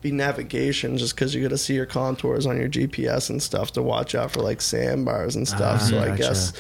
[0.01, 3.71] be navigation, just because you got to see your contours on your GPS and stuff
[3.73, 5.82] to watch out for like sandbars and stuff.
[5.82, 6.17] Ah, so I gotcha.
[6.21, 6.53] guess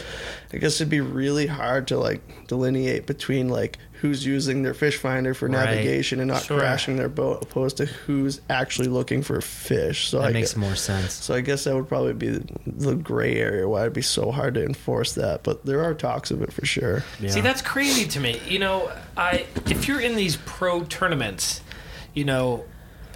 [0.53, 4.97] I guess it'd be really hard to like delineate between like who's using their fish
[4.97, 5.65] finder for Right.
[5.65, 6.59] navigation and not Sure.
[6.59, 10.07] crashing their boat, opposed to who's actually looking for fish.
[10.09, 11.13] So That I makes gue- more sense.
[11.13, 14.29] so I guess that would probably be the, the gray area why it'd be so
[14.31, 15.41] hard to enforce that.
[15.43, 17.03] But there are talks of it for sure.
[17.19, 17.29] Yeah.
[17.31, 18.39] See, that's crazy to me.
[18.47, 21.61] You know, I if you're in these pro tournaments,
[22.13, 22.65] you know,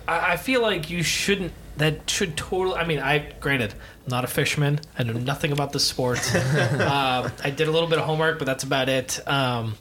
[0.08, 1.54] I, I feel like you shouldn't.
[1.78, 2.76] That should totally.
[2.76, 4.80] I mean, I granted, I'm not a fisherman.
[4.98, 6.20] I know nothing about the sport.
[6.36, 9.20] um, I did a little bit of homework, but that's about it.
[9.28, 9.76] Um,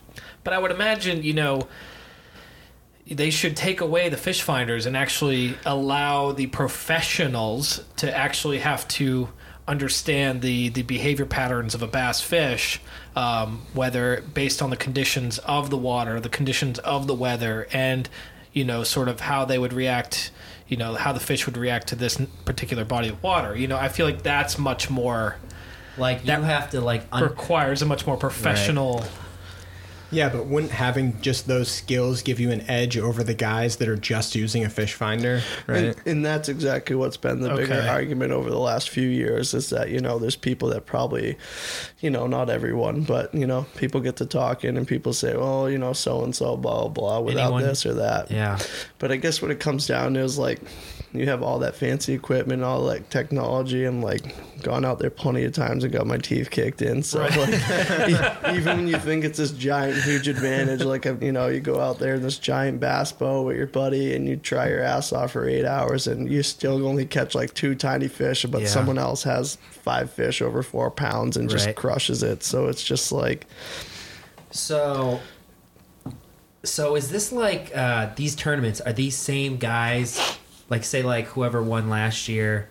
[0.44, 1.68] but I would imagine, you know,
[3.11, 8.87] they should take away the fish finders and actually allow the professionals to actually have
[8.88, 9.28] to
[9.66, 12.80] understand the, the behavior patterns of a bass fish,
[13.16, 18.09] um, whether based on the conditions of the water, the conditions of the weather, and
[18.52, 20.30] you know, sort of how they would react.
[20.68, 23.56] You know how the fish would react to this particular body of water.
[23.56, 25.36] You know, I feel like that's much more
[25.98, 29.04] Like you That- have to like un- requires a much more professional.
[30.12, 33.88] Yeah, but wouldn't having just those skills give you an edge over the guys that
[33.88, 35.85] are just using a fish finder, right?
[35.85, 39.70] And, and that's exactly what's been the bigger argument over the last few years is
[39.70, 41.38] that, you know, there's people that probably,
[42.01, 45.70] you know, not everyone, but, you know, people get to talking and people say, well,
[45.70, 48.31] you know, so and so, blah, blah, blah, without Anyone- this or that.
[48.31, 48.59] yeah.
[48.99, 50.61] But I guess what it comes down to is like,
[51.12, 54.23] you have all that fancy equipment, all like technology, and like
[54.62, 57.03] gone out there plenty of times and got my teeth kicked in.
[57.03, 57.35] So like,
[58.09, 61.81] e- even when you think it's this giant, huge advantage, like you know, you go
[61.81, 65.12] out there in this giant bass boat with your buddy, and you try your ass
[65.12, 68.68] off for eight hours, and you still only catch like two tiny fish, but Yeah.
[68.68, 71.75] someone else has five fish over four pounds and just Right.
[71.77, 72.42] crushes it.
[72.44, 73.46] So it's just like,
[74.53, 75.20] So,
[76.62, 78.81] so is this like uh, these tournaments?
[78.81, 80.20] Are these same guys?
[80.70, 82.70] Like, say, like whoever won last year,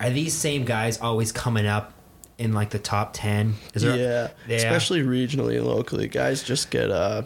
[0.00, 1.94] are these same guys always coming up
[2.36, 3.54] in like the top ten?
[3.72, 4.56] Is there, yeah, yeah.
[4.56, 7.22] especially regionally and locally, guys just get uh.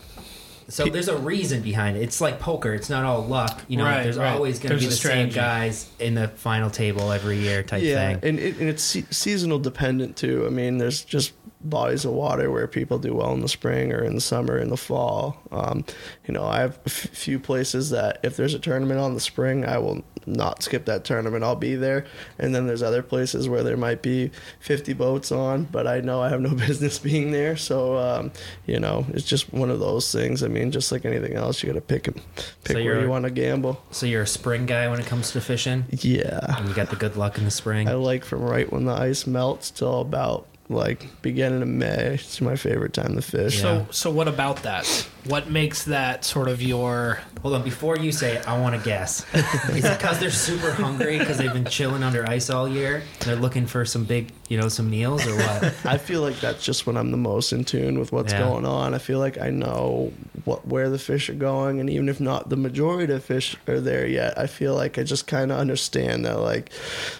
[0.70, 2.02] So there's a reason behind it.
[2.02, 2.72] It's like poker.
[2.72, 3.62] It's not all luck.
[3.68, 4.33] You know, Right, there's right.
[4.33, 7.83] always going to be a the same guys in the final table every year type
[7.83, 8.28] yeah, thing.
[8.28, 10.44] and, it, and it's se- seasonal dependent too.
[10.46, 14.02] I mean, there's just bodies of water where people do well in the spring or
[14.02, 15.37] in the summer, in the fall.
[15.52, 15.85] Um,
[16.26, 19.20] you know, I have a f- few places that if there's a tournament on the
[19.20, 21.42] spring, I will not skip that tournament.
[21.44, 22.06] I'll be there.
[22.38, 24.30] And then there's other places where there might be
[24.61, 27.56] 50 boats on, but I know I have no business being there.
[27.56, 28.33] So, um,
[28.66, 30.42] you know, it's just one of those things.
[30.42, 32.16] I mean, just like anything else, you got to pick pick
[32.66, 33.82] So where you want to gamble.
[33.90, 36.57] So you're a spring guy when it comes to fishing, Yeah.
[36.59, 37.88] and you got the good luck in the spring.
[37.88, 42.14] I like from right when the ice melts till about like beginning of May.
[42.14, 43.57] It's my favorite time to fish.
[43.57, 43.62] Yeah.
[43.62, 44.87] So, so what about that?
[45.25, 48.83] what makes that sort of your Hold on, before you say it, I want to
[48.85, 49.25] guess.
[49.35, 53.03] Is it because they're super hungry because they've been chilling under ice all year?
[53.21, 55.74] They're looking for some big, you know, some meals or what?
[55.86, 58.40] I feel like that's just when I'm the most in tune with what's Yeah.
[58.40, 58.94] going on.
[58.94, 60.12] I feel like I know
[60.44, 63.78] what where the fish are going, and even if not the majority of fish are
[63.78, 66.72] there yet, I feel like I just kind of understand that like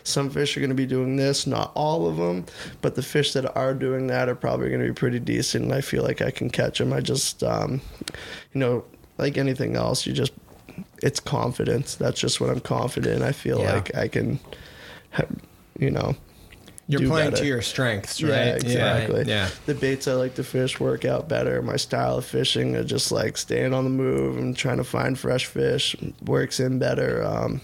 [0.03, 2.47] some fish are going to be doing this, not all of them,
[2.83, 5.73] but the fish that are doing that are probably going to be pretty decent, and
[5.73, 6.93] I feel like I can catch them.
[6.93, 7.81] I just, um,
[8.53, 8.85] you know,
[9.19, 10.33] like anything else, you just
[11.01, 11.95] it's confidence.
[11.95, 13.17] That's just what I'm confident.
[13.19, 13.23] in.
[13.23, 13.75] I feel Yeah.
[13.75, 14.41] like I can,
[15.79, 16.17] you know.
[16.91, 17.43] You're do playing better.
[17.43, 18.63] to your strengths, Yeah, right?
[18.63, 19.25] exactly.
[19.27, 19.49] Yeah.
[19.67, 21.63] The baits I like to fish work out better.
[21.63, 25.19] My style of fishing are just like staying on the move and trying to find
[25.19, 27.23] fresh fish works in better.
[27.25, 27.61] Um,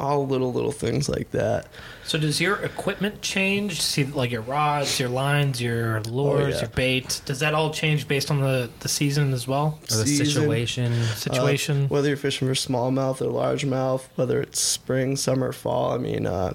[0.00, 1.66] all little little things like that.
[2.04, 3.80] So does your equipment change?
[3.80, 6.60] See, like your rods, your lines, your lures, yeah.
[6.60, 7.22] your bait.
[7.24, 9.78] Does that all change based on the, the season as well?
[9.90, 10.26] Or the Season.
[10.26, 10.92] situation?
[11.14, 11.84] Situation.
[11.84, 15.92] Uh, whether you're fishing for smallmouth or largemouth, whether it's spring, summer, fall.
[15.92, 16.52] I mean, uh,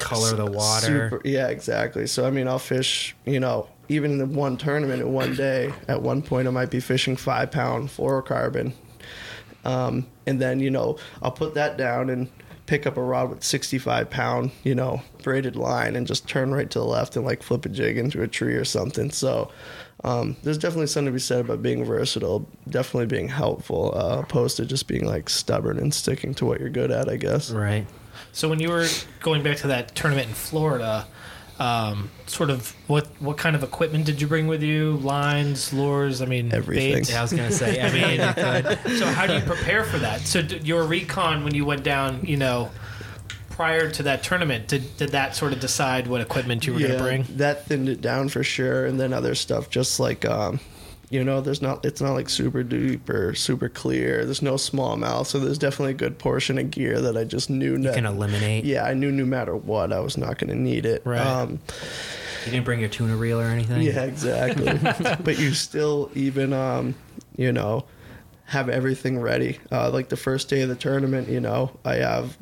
[0.00, 1.10] color the water.
[1.10, 2.06] Super, yeah, exactly.
[2.06, 3.14] So I mean, I'll fish.
[3.24, 5.72] You know, even in one tournament in one day.
[5.88, 8.72] At one point, I might be fishing five pound fluorocarbon,
[9.64, 12.30] um, and then you know I'll put that down and
[12.66, 16.70] pick up a rod with 65 pound, you know, braided line and just turn right
[16.70, 19.10] to the left and like flip a jig into a tree or something.
[19.10, 19.50] So.
[20.02, 24.56] Um, there's definitely something to be said about being versatile, definitely being helpful, uh, opposed
[24.56, 27.50] to just being like stubborn and sticking to what you're good at, I guess.
[27.50, 27.86] Right.
[28.32, 28.86] So when you were
[29.20, 31.06] going back to that tournament in Florida,
[31.58, 34.92] um, sort of what what kind of equipment did you bring with you?
[34.98, 36.22] Lines, lures.
[36.22, 37.04] I mean, Everything.
[37.04, 37.80] Yeah, I was gonna say.
[37.80, 38.78] I mean.
[38.98, 40.22] So how do you prepare for that?
[40.22, 42.70] So d- your recon when you went down, you know,
[43.50, 46.92] prior to that tournament, did did that sort of decide what equipment you were going
[46.92, 47.26] to bring?
[47.36, 50.60] That thinned it down for sure, and then other stuff just like um,
[51.10, 54.24] you know, there's not it's not like super deep or super clear.
[54.24, 57.72] There's no smallmouth, so there's definitely a good portion of gear that I just knew
[57.72, 58.64] You that can eliminate.
[58.64, 61.02] yeah, I knew no matter what I was not going to need it.
[61.04, 61.20] Right.
[61.20, 61.58] Um,
[62.46, 63.82] You didn't bring your tuna reel or anything.
[63.82, 64.72] yeah, exactly.
[65.24, 66.94] but you still even um,
[67.36, 67.84] you know,
[68.44, 69.58] have everything ready.
[69.72, 72.38] Uh, like the first day of the tournament, you know, I have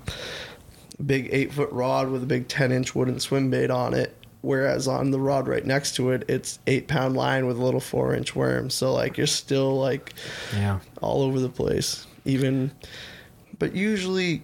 [1.04, 4.14] big eight foot rod with a big ten inch wooden swim bait on it.
[4.40, 7.80] Whereas on the rod right next to it, it's eight pound line with a little
[7.80, 8.70] four inch worm.
[8.70, 10.14] So like you're still like
[10.54, 10.78] Yeah.
[11.02, 12.06] all over the place.
[12.24, 12.70] Even,
[13.58, 14.42] but usually,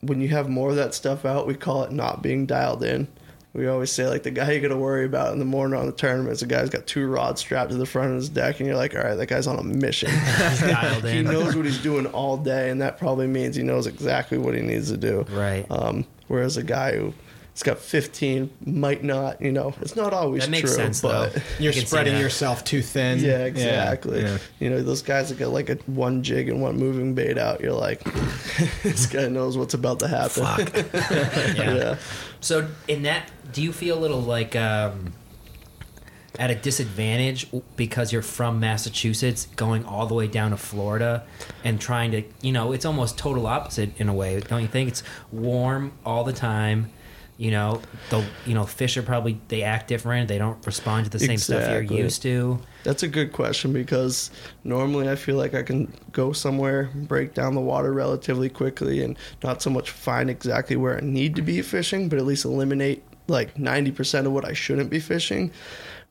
[0.00, 3.06] when you have more of that stuff out, we call it not being dialed in.
[3.54, 5.84] We always say like the guy you got to worry about in the morning on
[5.84, 8.60] the tournament is the guy's got two rods strapped to the front of his deck,
[8.60, 10.08] and you're like, all right, that guy's on a mission.
[10.60, 14.38] Dialed he knows what he's doing all day, and that probably means he knows exactly
[14.38, 15.26] what he needs to do.
[15.30, 15.66] Right.
[15.70, 17.12] Um, whereas a guy who
[17.54, 21.32] has got 15 might not, you know, it's not always That makes true, sense, but
[21.34, 21.40] though.
[21.58, 23.18] You're I spreading yourself too thin.
[23.18, 24.22] yeah, exactly.
[24.22, 24.38] Yeah.
[24.58, 27.60] You know, those guys that got like a one jig and one moving bait out,
[27.60, 28.02] you're like,
[28.82, 30.42] this guy knows what's about to happen.
[31.56, 31.74] Yeah.
[31.74, 31.96] yeah.
[32.40, 35.12] So in that, do you feel a little like um,
[36.38, 37.46] at a disadvantage
[37.76, 41.24] because you're from Massachusetts, going all the way down to Florida,
[41.62, 44.88] and trying to, you know, it's almost total opposite in a way, don't you think?
[44.88, 46.90] It's warm all the time.
[47.38, 47.80] You know,
[48.10, 50.28] the you know fish are probably they act different.
[50.28, 52.60] They don't respond to the same stuff you're used to.
[52.84, 54.30] That's a good question because
[54.64, 59.16] normally I feel like I can go somewhere, break down the water relatively quickly, and
[59.42, 63.02] not so much find exactly where I need to be fishing, but at least eliminate
[63.28, 65.52] like 90% of what I shouldn't be fishing.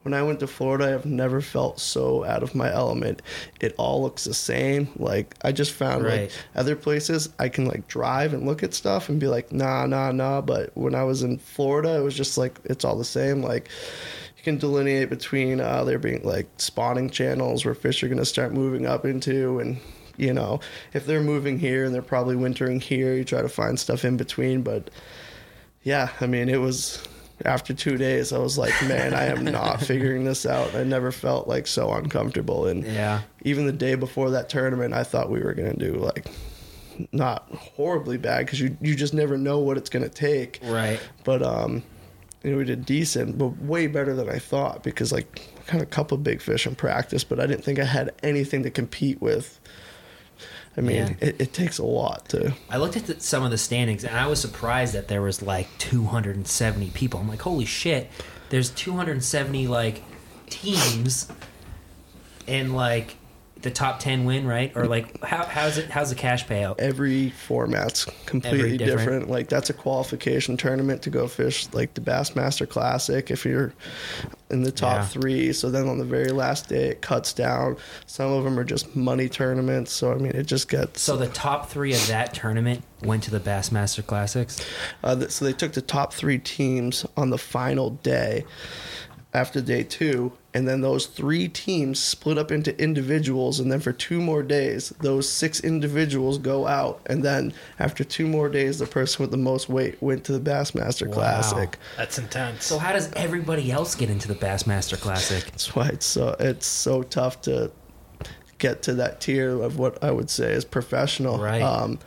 [0.04, 3.22] When I went to Florida, I've never felt so out of my element.
[3.60, 4.90] It all looks the same.
[4.96, 6.22] Like I just found Right.
[6.22, 9.86] like other places I can like drive and look at stuff and be like, nah,
[9.86, 10.42] nah, nah.
[10.42, 13.44] But when I was in Florida, it was just like it's all the same.
[13.44, 13.70] Like
[14.38, 18.26] you can delineate between uh, there being like spawning channels where fish are going to
[18.26, 19.78] start moving up into and
[20.18, 20.60] you know
[20.94, 24.18] if they're moving here and they're probably wintering here you try to find stuff in
[24.18, 24.90] between but
[25.84, 27.02] yeah i mean it was
[27.46, 31.12] after two days i was like man i am not figuring this out i never
[31.12, 33.22] felt like so uncomfortable and Yeah.
[33.44, 36.28] even the day before that tournament i thought we were going to do like
[37.12, 41.00] not horribly bad because you, you just never know what it's going to take Right.
[41.24, 41.84] but um
[42.44, 45.82] you know, we did decent, but way better than I thought because like I caught
[45.82, 49.22] a couple big fish in practice, but I didn't think I had anything to compete
[49.22, 49.60] with.
[50.78, 51.14] I mean, Yeah.
[51.20, 52.54] it, it takes a lot to.
[52.70, 55.42] I looked at the, some of the standings and I was surprised that there was
[55.42, 57.20] like 270 people.
[57.20, 58.10] I'm like, holy shit!
[58.50, 60.04] There's 270 like
[60.50, 61.30] teams,
[62.48, 63.16] and like
[63.62, 64.72] the top 10 win, right?
[64.76, 65.90] Or like how how's it?
[65.90, 66.80] How's the cash payout?
[66.80, 69.00] Every format's completely Every different.
[69.00, 69.30] different.
[69.30, 73.30] Like that's a qualification tournament to go fish like the Bassmaster Classic.
[73.32, 73.74] If you're
[74.50, 75.06] in the top Yeah.
[75.08, 75.54] three.
[75.54, 77.78] So then on the very last day, it cuts down.
[78.06, 79.92] Some of them are just money tournaments.
[79.94, 81.02] So I mean, it just gets.
[81.02, 84.60] So the top three of that tournament went to the Bassmaster Classics.
[85.04, 88.44] Uh, th- so they took the top three teams on the final day
[89.34, 93.94] after day two, and then those three teams split up into individuals, and then for
[93.94, 98.86] two more days, those six individuals go out, and then after two more days, the
[98.86, 101.14] person with the most weight went to the Bassmaster Wow.
[101.14, 101.78] Classic.
[101.98, 102.66] That's intense.
[102.66, 105.46] So how does everybody else get into the Bassmaster Classic?
[105.46, 107.72] That's why it's so it's so tough to
[108.58, 111.40] get to that tier of what I would say is professional.
[111.40, 111.62] Right.
[111.62, 112.00] Um,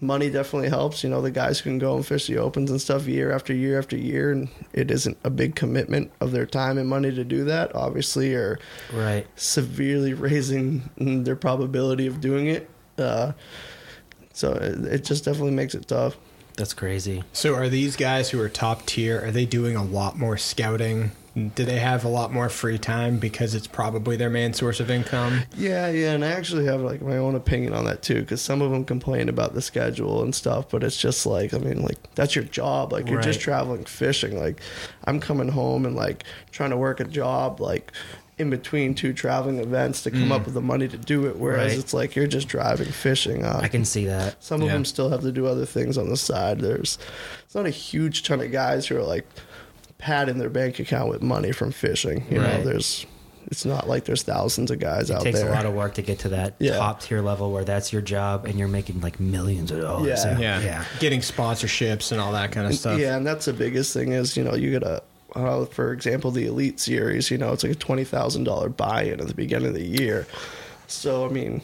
[0.00, 1.02] money definitely helps.
[1.04, 3.78] You know, the guys can go and fish the opens and stuff year after year
[3.78, 7.44] after year, and it isn't a big commitment of their time and money to do
[7.44, 7.74] that.
[7.74, 8.58] Obviously, are
[8.92, 9.26] Right.
[9.36, 12.68] severely raising their probability of doing it.
[12.96, 13.32] Uh,
[14.32, 16.16] so it, it just definitely makes it tough.
[16.56, 17.22] That's crazy.
[17.32, 19.24] So are these guys who are top tier?
[19.24, 21.12] Are they doing a lot more scouting?
[21.54, 24.90] Do they have a lot more free time because it's probably their main source of
[24.90, 25.42] income?
[25.56, 28.60] Yeah, yeah, and I actually have like my own opinion on that too, because some
[28.60, 31.98] of them complain about the schedule and stuff, but it's just like, I mean, like
[32.14, 32.92] that's your job.
[32.92, 34.38] Like you're just traveling fishing.
[34.38, 34.60] Like
[35.04, 37.92] I'm coming home and like trying to work a job, like
[38.38, 41.36] in between two traveling events to come up with the money to do it.
[41.36, 41.78] Whereas Right.
[41.80, 43.44] it's like you're just driving fishing.
[43.44, 44.36] Uh, I can see that.
[44.42, 46.60] some of them still have to do other things on the side.
[46.60, 46.98] There's
[47.44, 49.26] it's not a huge ton of guys who are like
[49.98, 52.24] padding their bank account with money from fishing.
[52.30, 52.64] You know, Right.
[52.64, 53.06] there's
[53.50, 55.30] it's not like there's thousands of guys It out there.
[55.30, 56.76] It takes a lot of work to get to that Yeah.
[56.76, 60.06] top tier level where that's your job and you're making like millions of dollars.
[60.06, 60.14] Yeah.
[60.16, 60.60] So, Yeah.
[60.60, 60.84] yeah.
[61.00, 62.98] Getting sponsorships and all that kind of stuff.
[63.00, 65.02] Yeah, and that's the biggest thing is you know you gotta.
[65.36, 69.20] Uh, for example, the Elite Series, you know, it's like a twenty thousand dollar buy-in
[69.20, 70.26] at the beginning of the year.
[70.86, 71.60] So I mean,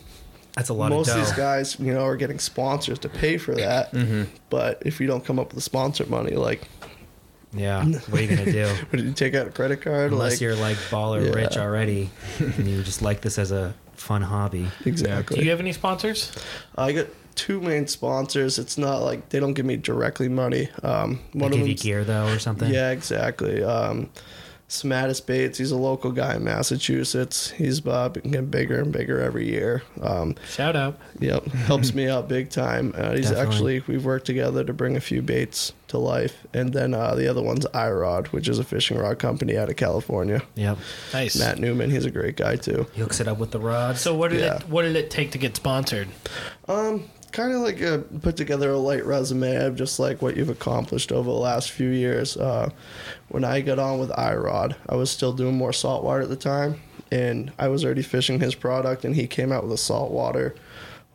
[0.55, 3.37] That's a lot most of of these guys, you know, are getting sponsors to pay
[3.39, 3.93] for that.
[3.93, 4.25] Mm-hmm.
[4.51, 6.69] But if you don't come up with the sponsor money, like,
[7.55, 7.85] yeah.
[8.09, 8.67] What are you gonna do?
[8.67, 10.13] what did you take out a credit card?
[10.13, 11.33] Unless like, you're like baller Yeah.
[11.35, 14.69] rich already and you just like this as a fun hobby.
[14.85, 15.39] exactly.
[15.39, 16.33] Do you have any sponsors?
[16.77, 18.59] I got two main sponsors.
[18.59, 20.69] It's not like they don't give me directly money.
[20.83, 22.73] Um, They one of give you gear though or something?
[22.73, 23.63] yeah, exactly.
[23.63, 24.11] Um,
[24.69, 27.51] Smatus Bates, he's a local guy in Massachusetts.
[27.51, 29.83] He's uh, been getting bigger and bigger every year.
[30.01, 30.99] Um, Shout out.
[31.21, 32.93] yep, helps me out big time.
[32.97, 33.47] Uh, he's Definitely.
[33.77, 37.29] actually we've worked together to bring a few baits to life, and then uh, the
[37.29, 40.43] other one's iRod, which is a fishing rod company out of California.
[40.55, 40.79] Yep.
[41.13, 41.37] Nice.
[41.39, 42.87] Matt Newman, he's a great guy too.
[42.95, 43.99] He hooks it up with the rod.
[43.99, 44.57] So what did Yeah.
[44.57, 46.09] it what did it take to get sponsored?
[46.69, 47.05] Um,
[47.35, 51.11] kind of like a, put together a light resume of just like what you've accomplished
[51.13, 52.37] over the last few years.
[52.37, 52.71] Uh,
[53.29, 56.81] when I got on with iRod, I was still doing more saltwater at the time,
[57.11, 60.55] and I was already fishing his product, and he came out with a saltwater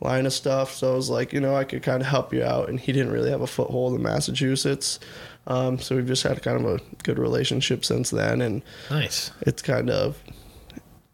[0.02, 0.74] line of stuff.
[0.74, 2.92] So I was like, you know, I could kind of help you out, and he
[2.92, 5.00] didn't really have a foothold in Massachusetts.
[5.46, 9.30] Um, so we've just had kind of a good relationship since then, and Nice.
[9.40, 10.22] it's kind of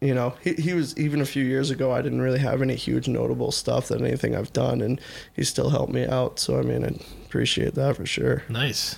[0.01, 2.75] you know he, he was even a few years ago i didn't really have any
[2.75, 5.01] huge notable stuff that anything i've done and
[5.35, 6.89] he still helped me out so i mean i
[7.25, 8.97] appreciate that for sure Nice.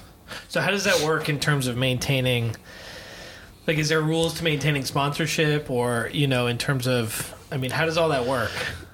[0.49, 2.55] So how does that work in terms of maintaining
[3.67, 7.71] like is there rules to maintaining sponsorship or, you know, in terms of I mean,
[7.71, 8.51] how does all that work?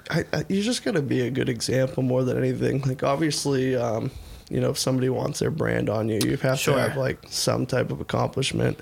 [0.09, 4.11] I, I, you just to be a good example more than anything like obviously um,
[4.49, 6.75] you know if somebody wants their brand on you you have Sure.
[6.75, 8.79] to have like some type of accomplishment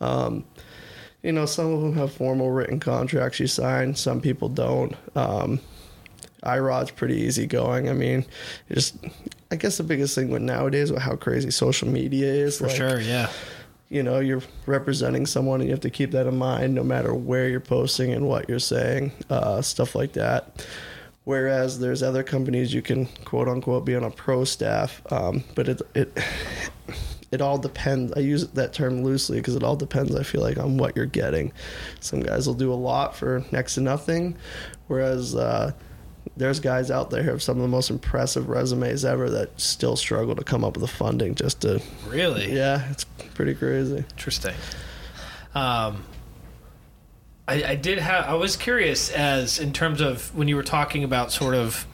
[0.00, 0.44] um,
[1.24, 4.94] you know some of them have formal written contracts you sign some people don't.
[5.16, 5.58] Um,
[6.44, 7.88] iRod's pretty easygoing.
[7.88, 8.26] I mean
[8.70, 8.96] just
[9.50, 12.76] i guess the biggest thing with nowadays with how crazy social media is For like,
[12.76, 13.30] sure, yeah.
[13.88, 17.14] you know you're representing someone and you have to keep that in mind no matter
[17.14, 20.64] where you're posting and what you're saying uh, stuff like that.
[21.24, 25.70] Whereas there's other companies you can quote unquote be on a pro staff um, but
[25.70, 26.18] it it
[27.34, 30.56] it all depends i use that term loosely because it all depends i feel like
[30.56, 31.52] on what you're getting
[32.00, 34.36] some guys will do a lot for next to nothing
[34.86, 35.70] whereas uh,
[36.36, 39.96] there's guys out there who have some of the most impressive resumes ever that still
[39.96, 42.54] struggle to come up with the funding just to Really?
[42.54, 43.04] yeah it's
[43.34, 44.54] pretty crazy Interesting.
[45.54, 46.04] Um,
[47.46, 48.24] I, I did have.
[48.24, 51.86] I was curious as in terms of when you were talking about sort of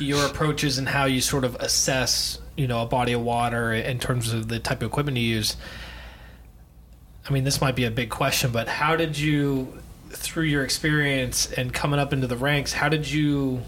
[0.00, 3.98] your approaches and how you sort of assess, you know, a body of water in
[3.98, 5.56] terms of the type of equipment you use.
[7.28, 9.78] I mean, this might be a big question, but how did you,
[10.08, 13.62] through your experience and coming up into the ranks, how did you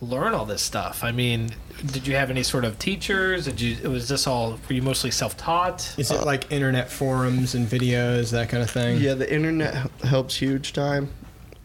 [0.00, 1.02] learn all this stuff?
[1.04, 1.50] I mean,
[1.86, 3.46] did you have any sort of teachers?
[3.46, 3.90] Did you?
[3.90, 4.58] Was this all?
[4.68, 5.94] Were you mostly self-taught?
[5.98, 8.98] Is it like internet forums and videos, that kind of thing?
[8.98, 11.10] Yeah, the internet helps huge time,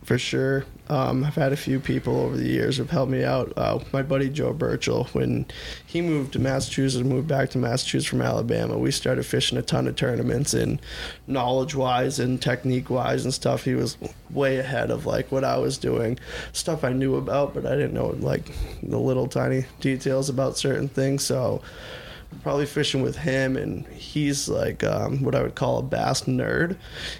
[0.03, 0.65] for sure.
[0.87, 3.51] Um, I've had a few people over the years who've helped me out.
[3.57, 5.45] Uh, my buddy Joe Burchell, when
[5.85, 9.87] he moved to Massachusetts, moved back to Massachusetts from Alabama, we started fishing a ton
[9.87, 10.79] of tournaments and
[11.27, 13.63] knowledge wise and technique wise and stuff.
[13.63, 13.97] He was
[14.29, 16.19] way ahead of like what I was doing,
[16.53, 18.51] stuff I knew about, but I didn't know like
[18.83, 21.23] the little tiny details about certain things.
[21.23, 21.61] So
[22.43, 26.77] probably fishing with him and he's like um, what I would call a bass nerd.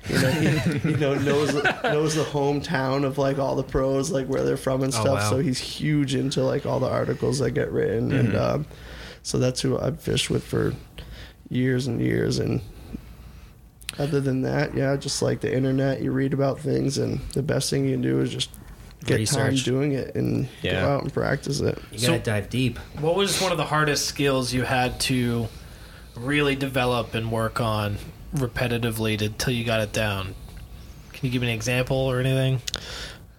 [0.10, 1.54] You know he you know knows
[1.84, 5.20] knows the hometown of like all the pros like where they're from and Oh, stuff.
[5.20, 5.30] Wow.
[5.32, 8.12] so he's huge into like all the articles that get written.
[8.12, 8.66] And um,
[9.24, 10.74] so that's who I've fished with for
[11.50, 12.38] years and years.
[12.40, 12.62] And
[13.98, 17.70] other than that yeah just like the internet you read about things and the best
[17.70, 18.50] thing you can do is just
[19.06, 19.64] get time Research.
[19.66, 20.82] doing it and Yeah.
[20.82, 22.80] go out and practice it You gotta dive deep.
[23.00, 25.48] What was one of the hardest skills you had to
[26.16, 27.98] really develop and work on
[28.36, 30.36] repetitively until you got it down?
[31.14, 32.62] Can you give me an example or anything?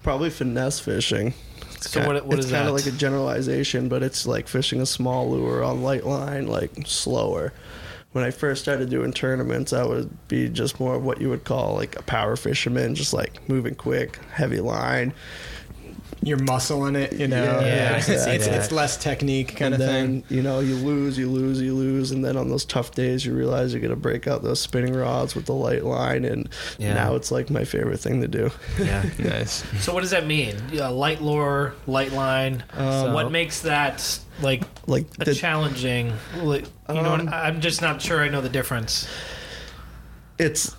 [0.03, 1.35] Probably finesse fishing.
[1.81, 4.87] So what, what it's is kind of like a generalization, but it's like fishing a
[4.87, 7.53] small lure on light line, like slower.
[8.13, 11.45] When I first started doing tournaments, I would be just more of what you would
[11.45, 15.13] call like a power fisherman, just like moving quick, heavy line.
[16.23, 17.61] You're muscling it, you know.
[17.61, 20.37] Yeah, I can it's, it's less technique kind and of then, thing.
[20.37, 23.33] you know, you lose, you lose, you lose, and then on those tough days, you
[23.35, 26.49] realize you're gonna break out those spinning rods with the light line, and
[26.79, 26.95] Yeah.
[26.95, 28.51] now it's like my favorite thing to do.
[28.79, 29.05] Yeah.
[29.19, 29.63] Nice.
[29.85, 30.57] so what does that mean?
[30.73, 32.65] Yeah, light lure, light line.
[32.73, 36.13] Um, what makes that like Like a the, challenging?
[36.43, 39.07] like, You know, Um, what, I'm just not sure I know the difference.
[40.39, 40.75] it's,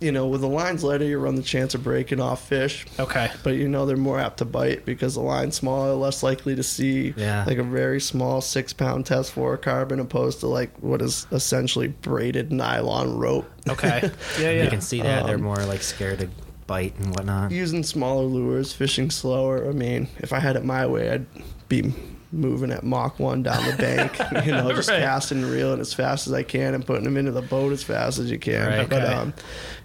[0.00, 2.84] you know, with the lines lighter, you run the chance of breaking off fish.
[2.98, 3.30] Okay.
[3.42, 6.62] but you know they're more apt to bite because the line's smaller, less likely to
[6.62, 7.44] see Yeah.
[7.46, 12.52] like a very small six pound test fluorocarbon opposed to like what is essentially braided
[12.52, 13.48] nylon rope.
[13.68, 14.10] Okay.
[14.40, 14.64] Yeah, yeah.
[14.64, 16.28] You can see that they're Um, more like scared to
[16.66, 17.50] bite and whatnot.
[17.52, 19.68] Using smaller lures, fishing slower.
[19.68, 21.26] I mean, if I had it my way, I'd
[21.68, 21.94] be
[22.34, 25.00] moving at Mach 1 down the bank, you know, just Right.
[25.00, 27.82] casting and reeling as fast as I can and putting them into the boat as
[27.82, 28.66] fast as you can.
[28.68, 28.88] Right.
[28.88, 29.12] But, Okay.
[29.14, 29.34] um,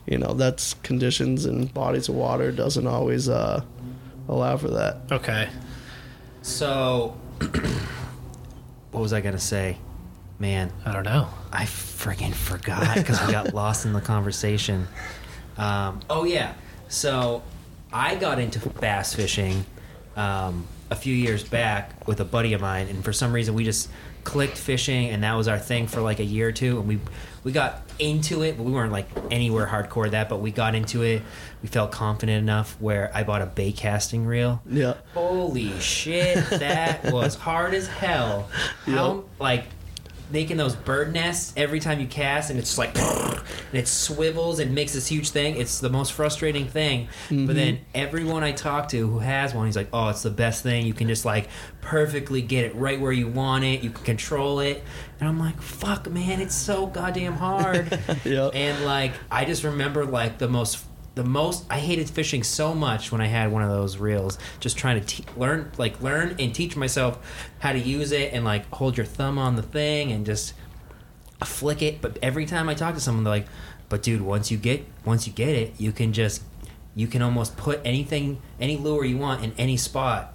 [0.06, 3.62] you know, that's conditions and bodies of water doesn't always uh,
[4.28, 4.97] allow for that.
[5.12, 5.50] Okay.
[6.41, 7.16] So,
[8.91, 9.78] what was I gonna say?
[10.39, 11.28] Man, I don't know.
[11.52, 14.88] I friggin' forgot because we got lost in the conversation.
[15.58, 16.54] Um, oh yeah,
[16.88, 17.43] so
[17.91, 19.66] I got into bass fishing
[20.16, 23.64] um, a few years back with a buddy of mine, and for some reason we
[23.64, 23.90] just
[24.24, 27.00] clicked fishing, and that was our thing for like a year or two, and we
[27.44, 31.04] we got into it, but we weren't like anywhere hardcore that, but we got into
[31.04, 31.22] it.
[31.62, 34.62] We felt confident enough where I bought a bait casting reel.
[34.70, 34.96] Yeah.
[35.14, 38.50] Holy shit, that was hard as hell.
[38.86, 39.24] How Yep.
[39.40, 39.66] like
[40.32, 44.59] making those bird nests every time you cast, and it's just like and it swivels
[44.59, 45.57] and makes this huge thing.
[45.57, 47.07] It's the most frustrating thing.
[47.30, 47.84] But then mm-hmm.
[47.95, 50.86] everyone I talk to who has one, he's like, "Oh, it's the best thing.
[50.86, 51.49] You can just like
[51.82, 53.84] perfectly get it right where you want it.
[53.84, 54.84] You can control it."
[55.19, 58.51] And I'm like, "Fuck, man, it's so goddamn hard." Yep.
[58.53, 60.84] And like I just remember like the most
[61.20, 64.38] the most I hated fishing so much when I had one of those reels.
[64.61, 67.20] Just trying to te- learn like learn and teach myself
[67.59, 70.53] how to use it and like hold your thumb on the thing and just
[71.43, 71.99] flick it.
[71.99, 73.47] But every time I talk to someone, they're like,
[73.89, 76.41] "But dude, once you get once you get it, you can just
[76.95, 80.34] you can almost put anything any lure you want in any spot."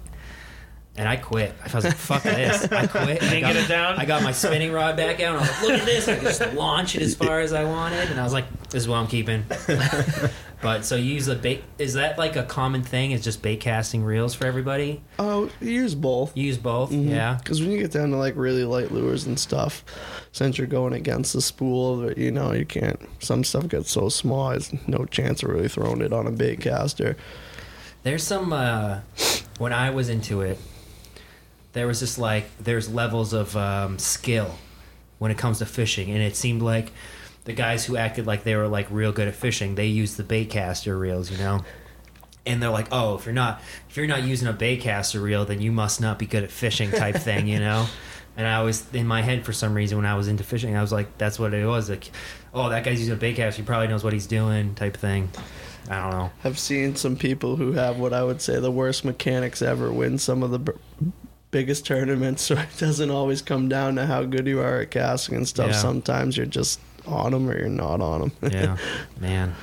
[0.97, 1.55] And I quit.
[1.61, 3.23] I was like, "Fuck this!" I quit.
[3.23, 3.97] I got, get it down?
[3.97, 5.35] I got my spinning rod back out.
[5.35, 7.53] And I was like, "Look at this!" I could just launch it as far as
[7.53, 9.45] I wanted, and I was like, "This is what I'm keeping."
[10.61, 11.63] but so you use the bait.
[11.77, 13.11] Is that like a common thing?
[13.11, 15.01] Is just bait casting reels for everybody?
[15.19, 16.35] Oh, you use both.
[16.35, 17.09] You use both, Mm-hmm.
[17.09, 17.35] yeah.
[17.35, 19.83] Because when you get down to like really light lures and stuff,
[20.31, 22.99] since you're going against the spool, you know, you can't.
[23.19, 26.61] Some stuff gets so small, there's no chance of really throwing it on a bait
[26.61, 27.15] caster.
[28.03, 28.99] There's some uh,
[29.57, 30.59] when I was into it,
[31.73, 34.55] there was just like there's levels of um, skill
[35.17, 36.91] when it comes to fishing, and it seemed like
[37.45, 40.23] the guys who acted like they were like real good at fishing, they used the
[40.23, 41.63] bait caster reels, you know.
[42.47, 45.45] And they're like, "Oh, if you're not if you're not using a bait caster reel,
[45.45, 47.87] then you must not be good at fishing," type thing, you know.
[48.37, 50.81] And I was in my head for some reason when I was into fishing, I
[50.81, 52.11] was like, "That's what it was." Like,
[52.53, 53.61] "Oh, that guy's using a bait caster.
[53.61, 55.29] He probably knows what he's doing," type thing.
[55.89, 56.31] I don't know.
[56.43, 60.17] I've seen some people who have what I would say the worst mechanics ever win
[60.17, 60.73] some of the b-
[61.51, 62.41] biggest tournaments.
[62.45, 65.71] So it doesn't always come down to how good you are at casting and stuff.
[65.71, 65.77] Yeah.
[65.77, 68.31] Sometimes you're just on them or you're not on them.
[68.51, 68.77] Yeah,
[69.19, 69.55] man.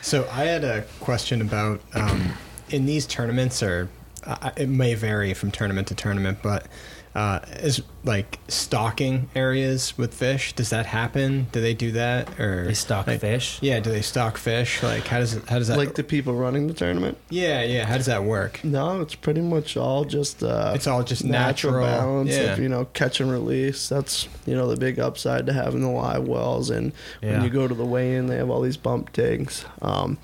[0.00, 2.32] So I had a question about um,
[2.70, 3.88] in these tournaments, or
[4.24, 6.66] uh, it may vary from tournament to tournament, but
[7.14, 10.54] uh, is like stocking areas with fish.
[10.54, 11.46] Does that happen?
[11.52, 13.58] Do they do that or They stock like- fish.
[13.60, 14.82] Yeah, do they stock fish?
[14.82, 17.18] Like how does it, how does that like the people running the tournament.
[17.28, 17.84] Yeah, yeah.
[17.86, 18.64] How does that work?
[18.64, 22.52] No, it's pretty much all just uh, It's all just natural, balance yeah.
[22.54, 23.88] of you know catch and release.
[23.90, 26.70] That's you know the big upside to having the live wells.
[26.70, 27.32] And Yeah.
[27.32, 29.64] when you go to the weigh-in, they have all these bump tanks.
[29.82, 30.16] Um,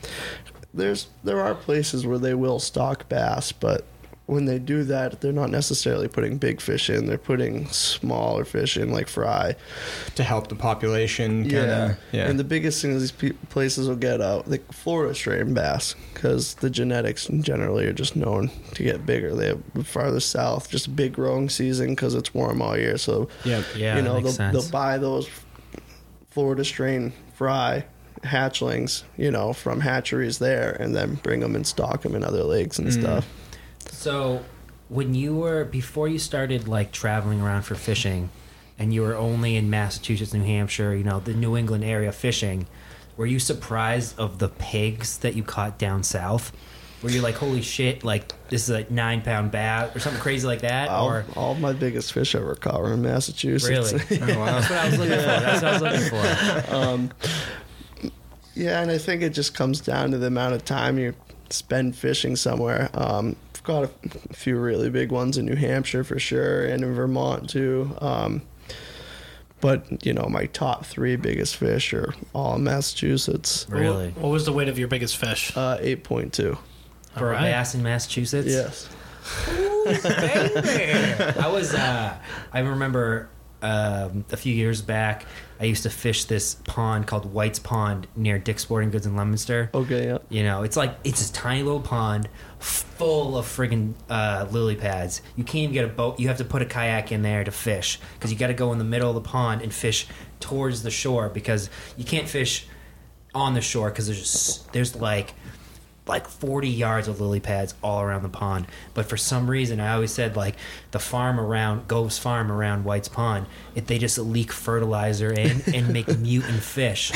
[0.75, 3.85] there's there are places where they will stock bass, but
[4.29, 7.07] when they do that, they're not necessarily putting big fish in.
[7.07, 9.57] They're putting smaller fish in, like fry.
[10.17, 11.91] To help the population kind Yeah.
[11.93, 12.29] of yeah.
[12.29, 16.55] And the biggest thing is these places will get uh, like Florida strain bass because
[16.57, 19.35] the genetics generally are just known to get bigger.
[19.35, 22.99] They have farther south, just a big growing season because it's warm all year.
[22.99, 23.65] So, Yep.
[23.77, 25.27] Yeah, you know, they'll, they'll buy those
[26.29, 27.87] Florida strain fry
[28.25, 32.43] hatchlings, you know, from hatcheries there and then bring them and stock them in other
[32.45, 33.01] lakes and Mm.
[33.01, 33.27] stuff.
[33.89, 34.45] So,
[34.89, 38.31] when you were before you started like traveling around for fishing,
[38.79, 42.67] and you were only in Massachusetts, New Hampshire, you know, the New England area fishing,
[43.17, 46.53] were you surprised of the pigs that you caught down south?
[47.03, 50.47] Were you like, holy shit, like this is a nine pound bass or something crazy
[50.47, 50.89] like that?
[50.89, 53.93] All, or all my biggest fish ever caught were in Massachusetts.
[53.93, 54.33] really?
[54.33, 54.61] Oh, wow.
[54.61, 55.25] That's what I was looking for.
[55.27, 56.75] That's what I was looking for.
[56.75, 57.11] um,
[58.55, 61.15] yeah, and I think it just comes down to the amount of time you
[61.51, 62.91] spend fishing somewhere.
[62.95, 63.37] Um,
[63.69, 63.89] got a
[64.35, 67.95] few really big ones in New Hampshire for sure, and in Vermont too.
[68.01, 68.43] Um,
[69.61, 73.67] but you know, my top three biggest fish are all in Massachusetts.
[73.69, 74.09] Really?
[74.09, 75.57] What, what was the weight of your biggest fish?
[75.57, 76.59] Uh, eight point two.
[77.17, 77.53] For a Alright.
[77.53, 78.49] bass in Massachusetts?
[78.49, 78.89] Yes.
[81.37, 81.75] I was.
[81.75, 82.17] Uh,
[82.53, 83.29] I remember
[83.61, 85.27] um, a few years back.
[85.61, 89.71] I used to fish this pond called White's Pond near Dick's Sporting Goods in Leominster.
[89.75, 90.07] Okay.
[90.07, 90.19] Yeah.
[90.29, 95.23] You know, it's like it's this tiny little pond full of friggin' uh, lily pads.
[95.37, 96.19] You can't even get a boat.
[96.19, 98.73] You have to put a kayak in there to fish because you got to go
[98.73, 100.07] in the middle of the pond and fish
[100.41, 102.67] towards the shore because you can't fish
[103.35, 105.35] on the shore because there's just there's like
[106.09, 108.67] like 40 yards of lily pads all around the pond.
[108.95, 110.57] But for some reason, I always said like
[110.91, 115.93] the farm around Gove's farm around White's Pond, it, they just leak fertilizer in and
[115.93, 117.13] make mutant fish.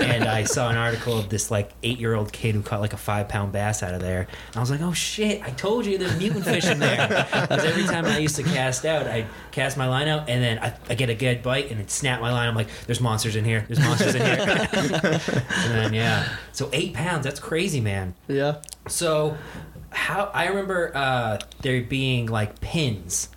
[0.00, 2.92] And I saw an article of this like eight year old kid who caught like
[2.92, 4.28] a five pound bass out of there.
[4.48, 7.08] And I was like, oh shit, I told you there's mutant fish in there.
[7.08, 10.58] Because every time I used to cast out, I cast my line out and then
[10.58, 12.48] I, I get a good bite and it snapped my line.
[12.48, 13.64] I'm like, there's monsters in here.
[13.66, 14.38] There's monsters in here.
[14.72, 17.24] and then yeah, so eight pounds.
[17.24, 18.14] That's crazy, man.
[18.28, 18.56] Yeah.
[18.88, 19.36] So,
[19.90, 23.28] how I remember uh, there being like pins,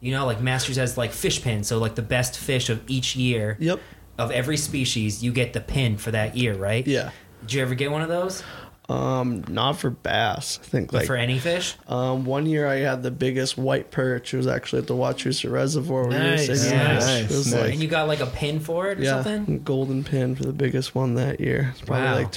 [0.00, 1.68] you know, like Masters has like fish pins.
[1.68, 3.80] So like the best fish of each year Yep.
[4.18, 6.86] of every species, you get the pin for that year, right?
[6.86, 7.10] Yeah.
[7.42, 8.42] Did you ever get one of those?
[8.88, 10.58] Um, not for bass.
[10.60, 11.76] I think like for any fish?
[11.86, 14.34] Um, one year I had the biggest white perch.
[14.34, 16.08] It was actually at the Wachusett Reservoir.
[16.08, 16.46] Nice.
[16.46, 16.84] sitting Yeah.
[16.88, 16.94] at.
[17.00, 17.62] Nice, It was nice.
[17.62, 19.62] like and you got like a pin for it or yeah, something?
[19.62, 21.68] golden pin for the biggest one that year.
[21.70, 22.14] It's probably Wow.
[22.16, 22.32] like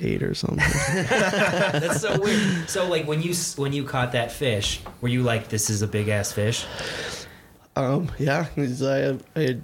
[0.00, 0.58] 2008 or something.
[1.80, 2.68] That's so weird.
[2.68, 5.86] So like when you when you caught that fish, were you like, this is a
[5.86, 6.64] big ass fish?
[7.76, 8.46] um, Yeah.
[8.56, 9.60] I, I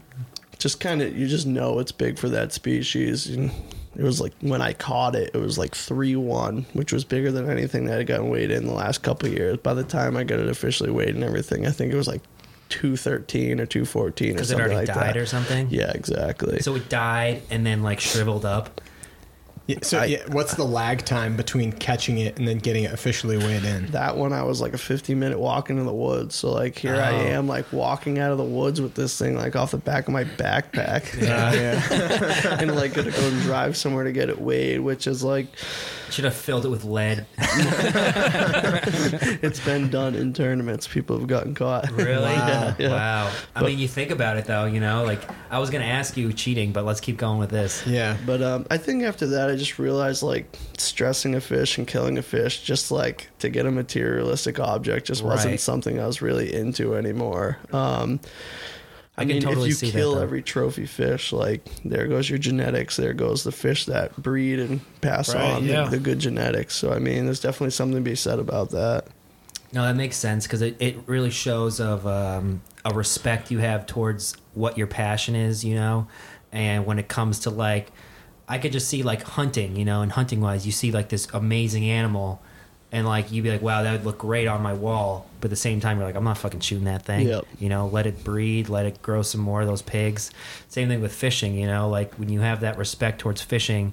[0.59, 3.27] just kind of you just know it's big for that species.
[3.29, 3.51] And
[3.97, 7.33] it was like when I caught it, it was like three one, which was bigger
[7.33, 9.57] than anything that had gotten weighed in the last couple of years.
[9.59, 12.23] By the time I got it officially weighed and everything, I think it was like.
[12.69, 15.17] 213 or 214 or Because it already like died that.
[15.17, 15.69] or something.
[15.71, 16.59] Yeah, exactly.
[16.59, 18.81] So it died and then like shriveled up.
[19.67, 22.93] Yeah, so I- yeah, what's the lag time between catching it and then getting it
[22.93, 23.87] officially weighed in?
[23.87, 26.37] that one I was like a 15 minute walk into the woods.
[26.37, 27.17] So like here I Oh.
[27.17, 30.13] am like walking out of the woods with this thing like off the back of
[30.13, 32.57] my backpack yeah.
[32.61, 35.47] and like gonna go and drive somewhere to get it weighed, which is like
[36.11, 37.27] Should have filled it with lead.
[39.43, 40.87] it's been done in tournaments.
[40.87, 41.91] People have gotten caught.
[41.93, 42.37] Really?
[42.47, 42.91] Yeah, yeah.
[42.91, 43.33] Wow.
[43.55, 46.33] I mean, you think about it though, you know, like I was gonna ask you
[46.33, 47.85] cheating, but let's keep going with this.
[47.87, 48.17] Yeah.
[48.25, 52.19] But um, I think after that, I just realized like stressing a fish and killing
[52.19, 56.53] a fish just like to get a materialistic object just wasn't something I was really
[56.53, 57.59] into anymore.
[57.73, 58.21] Um,
[59.19, 60.23] I, I can mean, totally if you that, kill though.
[60.23, 64.81] every trophy fish, like there goes your genetics, there goes the fish that breed and
[65.01, 65.85] pass Right, on yeah.
[65.85, 66.75] the, the good genetics.
[66.75, 69.07] So I mean, there's definitely something to be said about that.
[69.73, 73.87] No, that makes sense because it, it really shows of um, a respect you have
[73.87, 76.07] towards what your passion is, you know.
[76.53, 77.91] And when it comes to like,
[78.49, 81.27] I could just see like hunting, you know, and hunting wise, you see like this
[81.35, 82.41] amazing animal,
[82.97, 85.29] and like you'd be like, wow, that would look great on my wall.
[85.41, 87.29] But at the same time, you're like, I'm not fucking shooting that thing.
[87.29, 87.45] Yep.
[87.59, 90.31] You know, let it breed, let it grow some more of those pigs.
[90.69, 93.93] Same thing with fishing, you know, like when you have that respect towards fishing,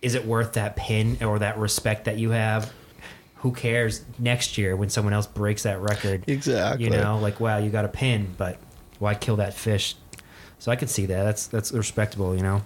[0.00, 2.72] is it worth that pin or that respect that you have?
[3.36, 6.24] who cares next year when someone else breaks that record?
[6.26, 6.86] Exactly.
[6.86, 8.56] You know, like wow, you got a pin, but
[8.98, 9.96] why kill that fish?
[10.58, 11.24] So I could see that.
[11.24, 12.34] That's that's respectable.
[12.34, 12.62] You know.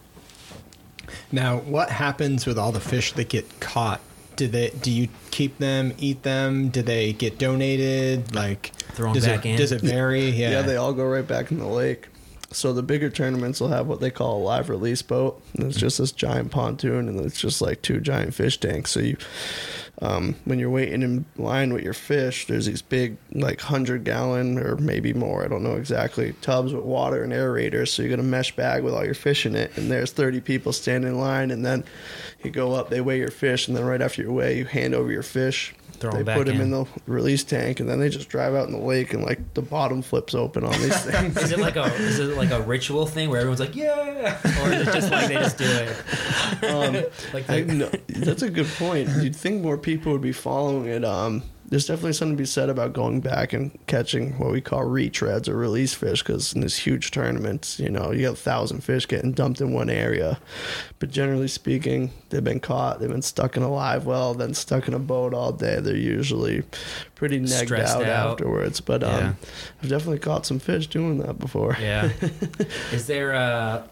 [1.32, 4.00] Now, what happens with all the fish that get caught?
[4.39, 4.70] Do they?
[4.70, 5.93] Do you keep them?
[5.99, 6.68] Eat them?
[6.68, 8.34] Do they get donated?
[8.34, 9.57] Like Throw 'em does back it, in?
[9.57, 10.30] Does it vary?
[10.39, 10.51] Yeah.
[10.51, 10.62] Yeah.
[10.62, 12.07] they all go right back in the lake.
[12.51, 15.43] So the bigger tournaments will have what they call a live release boat.
[15.55, 18.93] And it's just this giant pontoon, and it's just like two giant fish tanks.
[18.93, 19.16] So you,
[20.01, 24.59] um, when you're waiting in line with your fish, there's these big like hundred gallon
[24.59, 27.89] or maybe more, I don't know exactly, tubs with water and aerators.
[27.89, 30.41] So you get a mesh bag with all your fish in it, and there's 30
[30.41, 31.84] people standing in line, and then
[32.45, 34.95] you go up, they weigh your fish, and then right after you weigh, you hand
[34.95, 35.74] over your fish.
[35.95, 36.62] Throw 'em they back put them in.
[36.62, 39.55] in the release tank, and then they just drive out in the lake, and like
[39.55, 41.36] the bottom flips open on these things.
[41.36, 44.72] Is it like a is it like a ritual thing where everyone's like yeah, or
[44.72, 46.64] is it just like they just do it?
[46.64, 49.09] Um, Like I, no, that's a good point.
[49.20, 51.05] You'd think more people would be following it.
[51.05, 54.85] Um, there's definitely something to be said about going back and catching what we call
[54.85, 58.83] retreads or release fish because in these huge tournaments, you know, you got a thousand
[58.83, 60.39] fish getting dumped in one area.
[60.99, 64.89] But generally speaking, they've been caught, they've been stuck in a live well, then stuck
[64.89, 65.79] in a boat all day.
[65.81, 66.62] They're usually
[67.14, 68.31] pretty negged out, out.
[68.33, 68.81] afterwards.
[68.81, 69.33] But um, Yeah.
[69.83, 71.77] I've definitely caught some fish doing that before.
[71.79, 72.11] Yeah.
[72.93, 73.83] is there uh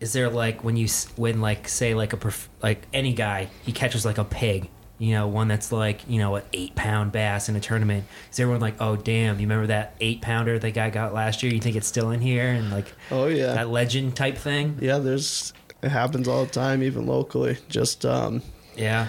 [0.00, 2.32] is there like when you when like say like a
[2.62, 6.36] like any guy he catches like a pig, you know, one that's like you know
[6.36, 8.04] an eight pound bass in a tournament.
[8.32, 11.52] Is everyone like, oh damn, you remember that eight pounder that guy got last year?
[11.52, 13.52] You think it's still in here and like Oh, yeah.
[13.54, 14.78] that legend type thing?
[14.80, 15.52] yeah, there's.
[15.82, 17.58] It happens all the time, even locally.
[17.68, 18.42] Just um,
[18.76, 19.08] Yeah.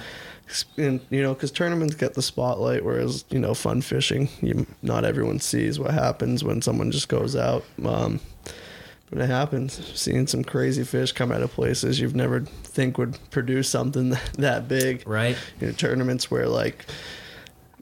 [0.77, 5.03] and you know because tournaments get the spotlight whereas you know fun fishing you not
[5.03, 8.17] everyone sees what happens when someone just goes out um
[9.09, 13.17] but it happens seeing some crazy fish come out of places you've never think would
[13.31, 15.37] produce something that big Right.
[15.61, 16.85] you know tournaments where like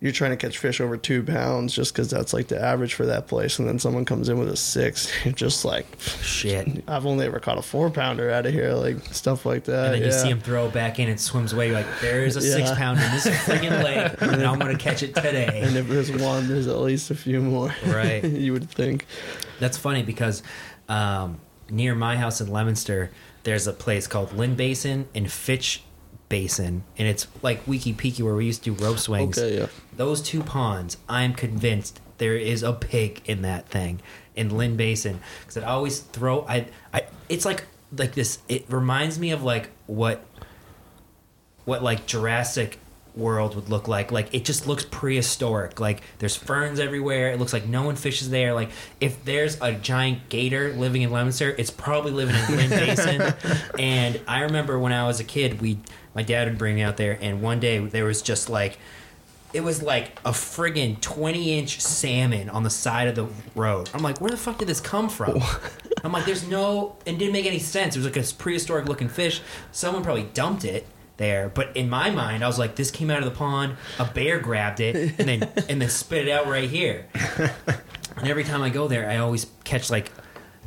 [0.01, 3.05] you're trying to catch fish over two pounds just because that's like the average for
[3.07, 5.87] that place and then someone comes in with a six you're just like
[6.21, 6.83] Shit.
[6.87, 9.95] i've only ever caught a four pounder out of here like stuff like that And
[9.95, 11.67] then you see him throw it back in, and swims away.
[11.67, 15.15] You're like, there's a six pounder in this friggin' lake, and I'm gonna catch it
[15.15, 15.61] today.
[15.63, 18.23] and if there's one there's at least a few more Right.
[18.23, 19.05] you would think
[19.59, 20.43] That's funny because
[20.89, 23.11] um, near my house in Leominster,
[23.43, 25.83] there's a place called Lynn Basin and Fitch
[26.29, 29.37] Basin, and it's like Wekepeke where we used to do rope swings.
[29.37, 29.67] Okay, yeah.
[29.95, 34.01] Those two ponds, I'm convinced there is a pig in that thing
[34.35, 36.45] in Lynn Basin because I always throw.
[36.47, 37.65] I, I, it's like
[37.95, 38.39] like this.
[38.47, 40.25] It reminds me of like what
[41.65, 42.79] what like Jurassic
[43.17, 44.11] World would look like.
[44.11, 45.79] Like it just looks prehistoric.
[45.79, 47.31] Like there's ferns everywhere.
[47.31, 48.53] It looks like no one fishes there.
[48.53, 53.33] Like if there's a giant gator living in Leominster, it's probably living in Lynn Basin.
[53.79, 55.79] and I remember when I was a kid, we
[56.13, 58.77] my dad would bring me out there, and one day there was just like.
[59.53, 63.89] It was like a friggin' 20 inch salmon on the side of the road.
[63.93, 65.41] I'm like, where the fuck did this come from?
[66.03, 67.95] I'm like, there's no, and it didn't make any sense.
[67.95, 69.41] It was like a prehistoric looking fish.
[69.71, 70.85] Someone probably dumped it
[71.17, 73.77] there, but in my mind, I was like, this came out of the pond.
[73.99, 77.07] A bear grabbed it and then and then spit it out right here.
[78.17, 80.11] And every time I go there, I always catch like,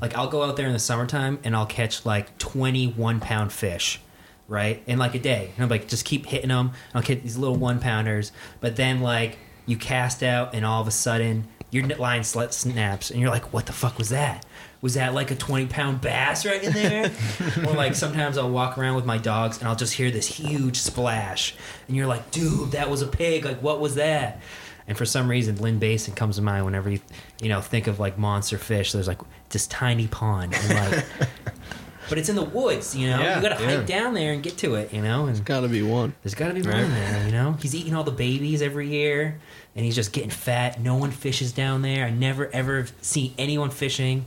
[0.00, 4.00] like I'll go out there in the summertime and I'll catch like 21 pound fish,
[4.46, 4.82] right?
[4.86, 5.52] In like a day.
[5.54, 6.72] And I'm like, just keep hitting them.
[6.94, 8.32] I'll get these little one pounders.
[8.60, 13.20] But then like you cast out and all of a sudden your line snaps and
[13.20, 14.44] you're like, what the fuck was that?
[14.80, 17.10] Was that like a 20 pound bass right in there?
[17.66, 20.76] or like sometimes I'll walk around with my dogs and I'll just hear this huge
[20.76, 21.54] splash.
[21.88, 23.44] And you're like, dude, that was a pig.
[23.44, 24.40] Like, what was that?
[24.86, 27.00] And for some reason, Lynn Basin comes to mind whenever you,
[27.42, 28.92] you know, think of like monster fish.
[28.92, 29.18] There's like
[29.50, 31.04] this tiny pond, and like,
[32.08, 32.96] but it's in the woods.
[32.96, 33.76] You know, Yeah, you got to yeah.
[33.78, 34.92] hike down there and get to it.
[34.94, 36.80] You know, and there's gotta be one there's got to be Right.
[36.82, 37.26] one there.
[37.26, 39.38] You know, he's eating all the babies every year,
[39.76, 40.80] and he's just getting fat.
[40.80, 42.06] No one fishes down there.
[42.06, 44.24] I never ever see anyone fishing.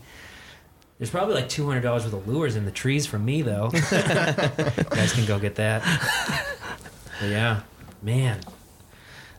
[1.01, 3.71] There's probably like two hundred dollars worth of lures in the trees from me though.
[3.73, 3.81] you
[4.91, 5.81] guys can go get that.
[7.19, 7.61] But yeah,
[8.03, 8.39] man,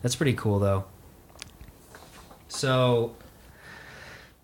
[0.01, 0.83] that's pretty cool though.
[2.49, 3.15] So,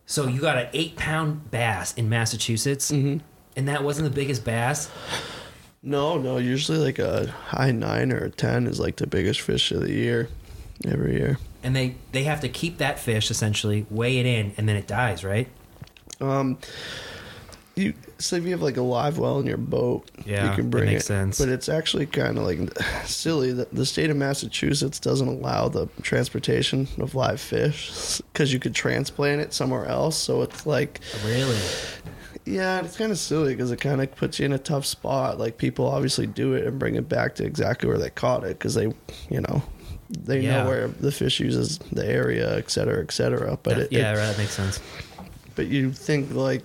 [0.05, 3.19] so you got an eight pound bass in Massachusetts, Mhm.
[3.55, 4.89] and that wasn't the biggest bass.
[5.83, 9.71] no no usually like a high nine or a ten is like the biggest fish
[9.71, 10.27] of the year
[10.85, 14.67] every year and they they have to keep that fish essentially weigh it in and
[14.67, 15.47] then it dies right
[16.21, 16.57] um
[17.75, 20.65] you so if you have like a live well in your boat Yeah, you can
[20.65, 21.39] that bring makes it sense.
[21.39, 22.59] but it's actually kind of like
[23.05, 28.59] silly that the state of massachusetts doesn't allow the transportation of live fish because you
[28.59, 31.57] could transplant it somewhere else so it's like really
[32.45, 35.37] Yeah, it's kind of silly because it kind of puts you in a tough spot.
[35.37, 38.57] Like people obviously do it and bring it back to exactly where they caught it
[38.57, 38.85] because they,
[39.29, 39.61] you know,
[40.09, 40.63] they Yeah.
[40.63, 43.59] know where the fish uses the area, et cetera, et cetera.
[43.61, 44.79] But it, yeah, it- right, that makes sense.
[45.59, 46.63] But you think like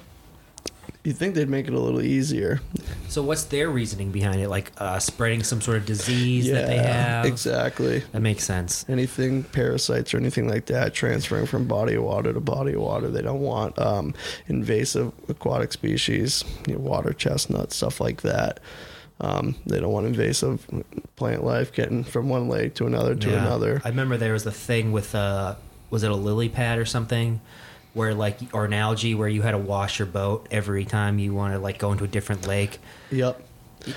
[1.03, 2.61] you think they'd make it a little easier.
[3.09, 4.49] So, what's their reasoning behind it?
[4.49, 7.27] Like uh, spreading some sort of disease that they have?
[7.27, 8.05] exactly.
[8.13, 8.85] That makes sense.
[8.89, 13.11] anything parasites or anything like that transferring from body of water to body of water.
[13.11, 14.15] They don't want um,
[14.47, 18.61] invasive aquatic species, you know, water chestnuts, stuff like that.
[19.21, 20.65] Um, they don't want invasive
[21.17, 23.41] plant life getting from one lake to another to Yeah.
[23.45, 23.83] another.
[23.85, 25.57] I remember there was a thing with uh
[25.91, 27.41] was it a lily pad or something
[27.95, 31.33] where like or an algae where you had to wash your boat every time you
[31.33, 32.79] want to like go into a different lake
[33.11, 33.41] Yep.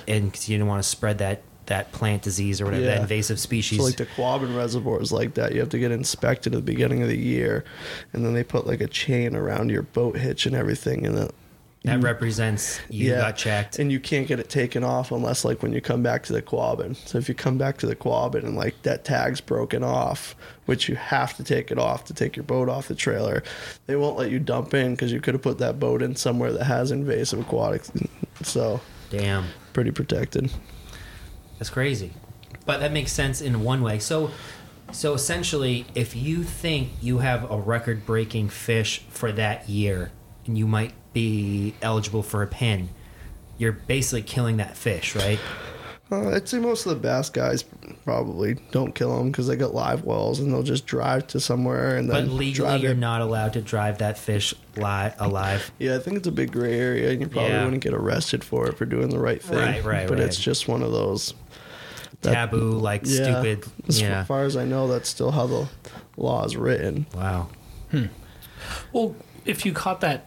[0.08, 3.40] And cause you didn't want to spread that that plant disease or whatever that invasive
[3.40, 3.78] species.
[3.78, 5.54] So like the Quabbin reservoir is like that.
[5.54, 7.64] You have to get inspected at the beginning of the year,
[8.14, 11.36] and then they put like a chain around your boat hitch and everything, and it,
[11.84, 13.80] that represents you got checked.
[13.80, 16.42] and you can't get it taken off unless like when you come back to the
[16.42, 16.96] Quabbin.
[16.96, 20.90] So if you come back to the Quabbin and like that tag's broken off, which
[20.90, 23.44] you have to take it off to take your boat off the trailer,
[23.86, 26.52] they won't let you dump in because you could have put that boat in somewhere
[26.52, 27.92] that has invasive aquatics.
[28.44, 29.46] So Damn.
[29.74, 30.52] pretty protected.
[31.58, 32.12] That's crazy.
[32.66, 34.00] But that makes sense in one way.
[34.00, 34.32] So
[34.92, 40.12] so essentially if you think you have a record breaking fish for that year
[40.46, 42.90] and you might be eligible for a pin,
[43.58, 45.40] you're basically killing that fish, right?
[46.12, 47.66] Uh, I'd say most of the bass guys
[48.06, 51.98] probably don't kill them because they got live wells and they'll just drive to somewhere
[51.98, 52.98] and But legally, drive you're it.
[52.98, 55.72] not allowed to drive that fish li- alive.
[55.80, 57.64] Yeah, I think it's a big gray area, and you probably Yeah.
[57.66, 59.58] wouldn't get arrested for it for doing the right thing.
[59.58, 60.28] Right, right, But right.
[60.28, 61.34] it's just one of those
[62.22, 63.24] that- Taboo, like Yeah.
[63.24, 63.66] stupid.
[63.88, 64.24] As Yeah.
[64.24, 65.68] far as I know, that's still how the
[66.16, 67.06] law is written.
[67.16, 67.48] Wow.
[68.94, 69.16] Well,
[69.46, 70.26] if you caught that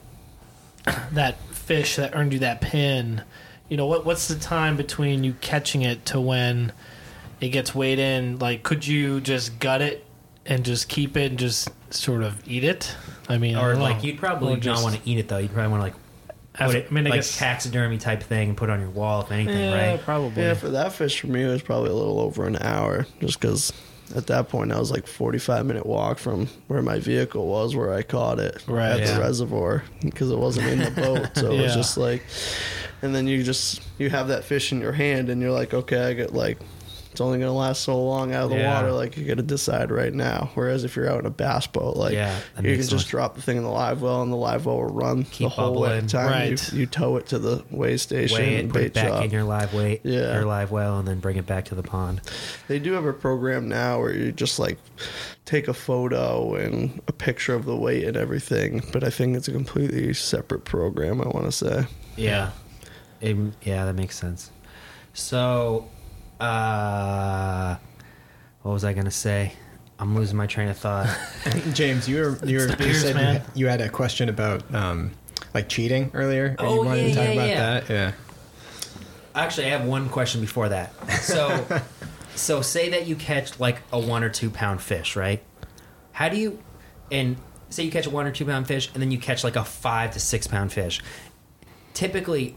[1.13, 3.23] that fish that earned you that pin,
[3.69, 4.05] you know what?
[4.05, 6.73] What's the time between you catching it to when
[7.41, 8.39] it gets weighed in?
[8.39, 10.05] Like, could you just gut it
[10.47, 12.95] and just keep it and just sort of eat it?
[13.29, 14.03] I mean, I Or don't like know.
[14.05, 15.39] you'd probably Or not just- want to eat it though.
[15.39, 15.95] You'd probably want to like
[16.57, 18.81] Have- put it, I mean, I like guess- taxidermy type thing and put it on
[18.81, 20.03] your wall if anything, Yeah, right?
[20.03, 20.43] probably.
[20.43, 23.41] Yeah, for that fish for me, it was probably a little over an hour, just
[23.41, 23.73] because
[24.17, 27.93] at that point I was like 45 minute walk from where my vehicle was, where
[27.93, 28.91] I caught it Right.
[28.93, 29.15] at Yeah.
[29.15, 31.29] the reservoir, because it wasn't in the boat.
[31.37, 32.25] So it was just like,
[33.03, 36.05] and then you just you have that fish in your hand, and you're like, okay,
[36.09, 36.59] I get like.
[37.11, 38.73] It's only gonna last so long out of the Yeah.
[38.75, 38.93] water.
[38.93, 40.51] Like you got to decide right now.
[40.55, 43.43] Whereas if you're out in a bass boat, like Yeah, you can just drop the
[43.43, 45.89] thing in the live well, and the live well will run the Keep whole way
[45.89, 46.07] bubbling.
[46.07, 46.73] time Right.
[46.73, 49.25] you, you tow it to the weigh station Weigh it, and put it back shop.
[49.25, 50.35] in your live weight, Yeah.
[50.35, 52.21] your live well, and then bring it back to the pond.
[52.69, 54.79] They do have a program now where you just like
[55.45, 59.49] take a photo and a picture of the weight and everything, but I think it's
[59.49, 61.21] a completely separate program.
[61.21, 61.87] I want to say.
[62.17, 62.51] Yeah,
[63.21, 64.51] It- yeah, that makes sense.
[65.13, 65.87] So,
[66.41, 67.77] uh,
[68.63, 69.53] what was I gonna say?
[69.99, 71.15] I'm losing my train of thought.
[71.73, 73.37] James, you were you, were, you beers, said you man.
[73.37, 75.11] had, you had a question about um,
[75.53, 76.57] like cheating earlier.
[76.59, 77.81] Oh, you wanted yeah, to talk yeah, about yeah.
[77.81, 77.91] that?
[77.91, 78.13] Yeah.
[79.35, 80.93] Actually, I have one question before that.
[81.21, 81.67] So,
[82.35, 85.43] so say that you catch like a one or two pound fish, right?
[86.13, 86.59] How do you,
[87.13, 87.37] and
[87.69, 89.65] say you catch a one or two pound fish, and then you catch like a
[89.65, 91.03] five to six pound fish.
[91.93, 92.57] Typically,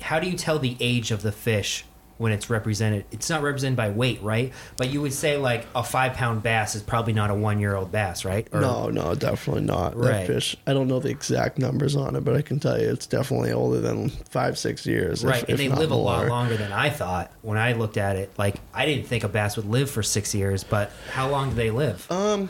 [0.00, 1.84] how do you tell the age of the fish
[2.18, 3.04] when it's represented?
[3.10, 4.52] It's not represented by weight, right?
[4.76, 7.74] But you would say like a five pound bass is probably not a one year
[7.74, 8.46] old bass, right?
[8.52, 9.96] Or- no, no, definitely not.
[9.96, 10.12] Right.
[10.12, 10.56] That fish.
[10.66, 13.52] I don't know the exact numbers on it, but I can tell you it's definitely
[13.52, 15.24] older than five, six years.
[15.24, 17.96] Right, if and they not live a lot longer than I thought when I looked
[17.96, 18.30] at it.
[18.38, 21.56] Like, I didn't think a bass would live for six years, but how long do
[21.56, 22.10] they live?
[22.10, 22.48] Um,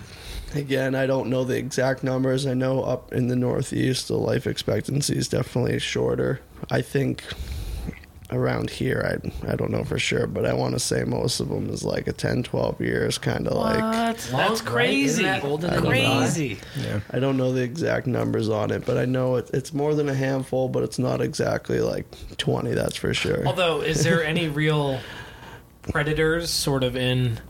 [0.55, 2.47] again, I don't know the exact numbers.
[2.47, 6.41] I know up in the Northeast, the life expectancy is definitely shorter.
[6.71, 7.23] I think
[8.31, 11.49] around here, I I don't know for sure, but I want to say most of
[11.49, 13.81] them is like a 10, 12 years, kind of like.
[13.81, 14.29] What?
[14.31, 15.23] That's crazy.
[15.23, 16.59] Isn't that older than crazy.
[16.77, 17.01] Yeah.
[17.11, 20.09] I don't know the exact numbers on it, but I know it, it's more than
[20.09, 22.07] a handful, but it's not exactly like
[22.37, 23.47] 20, that's for sure.
[23.47, 25.01] Although, is there any real
[25.83, 27.41] predators sort of in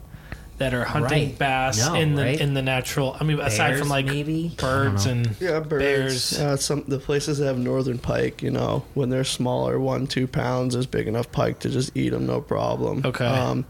[0.59, 1.39] that are hunting Right.
[1.39, 2.41] bass No, in the right?
[2.41, 3.17] in the natural?
[3.19, 4.53] I mean, aside from like maybe?
[4.59, 6.33] birds and Yeah, birds.
[6.33, 6.39] bears.
[6.39, 10.27] Uh, some the places that have northern pike, you know, when they're smaller, one two
[10.27, 13.03] pounds is big enough pike to just eat them, no problem.
[13.05, 13.25] Okay.
[13.25, 13.65] Um,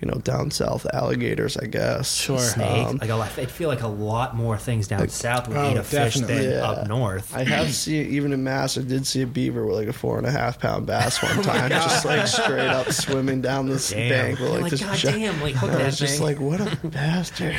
[0.00, 2.14] you know, down south alligators, I guess.
[2.14, 2.38] Sure.
[2.38, 2.86] Snake.
[2.86, 5.72] Um, like a lot, I feel like a lot more things down south would oh,
[5.72, 6.50] eat a fish than.
[6.50, 6.70] Yeah.
[6.70, 7.34] up north.
[7.34, 8.78] I have seen even in Mass.
[8.78, 11.42] I did see a beaver with like a four and a half pound bass one
[11.42, 14.08] time, just like straight up swimming down this Damn.
[14.08, 14.80] bank with like like, this.
[14.82, 16.22] God gi- damn, like hook I that was just thing.
[16.22, 17.54] like, what a bastard.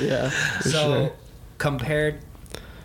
[0.00, 0.28] yeah.
[0.30, 1.12] for so sure.
[1.58, 2.18] compared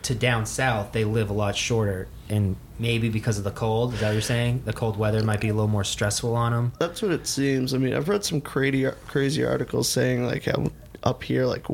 [0.03, 3.93] to down south, they live a lot shorter, and maybe because of the cold.
[3.93, 4.63] Is that what you're saying?
[4.65, 6.73] The cold weather might be a little more stressful on them.
[6.79, 7.73] That's what it seems.
[7.73, 10.71] I mean, I've read some crazy crazy articles saying like how
[11.03, 11.65] up here, like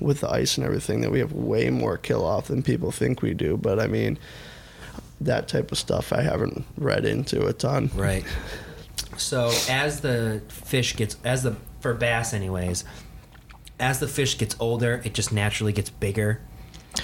[0.00, 3.22] with the ice and everything, that we have way more kill off than people think
[3.22, 3.56] we do.
[3.56, 4.18] But I mean,
[5.20, 7.90] that type of stuff I haven't read into a ton.
[7.94, 8.24] Right.
[9.16, 12.84] So as the fish gets, as the for bass, anyways,
[13.78, 16.40] as the fish gets older, it just naturally gets bigger.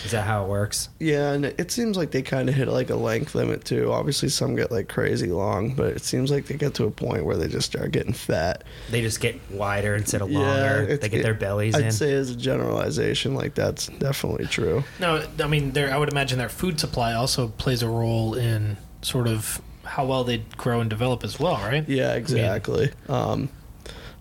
[0.05, 0.91] Is that how it works?
[0.99, 3.91] Yeah, and it seems like they kind of hit like a length limit too.
[3.91, 7.25] Obviously, some get like crazy long, but it seems like they get to a point
[7.25, 8.65] where they just start getting fat.
[8.91, 10.83] They just get wider instead of longer.
[10.83, 11.93] it's- they get their bellies I'd in.
[11.93, 14.85] say as a generalization, like that's definitely true.
[15.01, 18.77] No, I mean, their, I would imagine their food supply also plays a role in
[19.03, 21.89] sort of how well they grow and develop as well, right?
[21.89, 22.91] Yeah, exactly.
[23.09, 23.49] Um,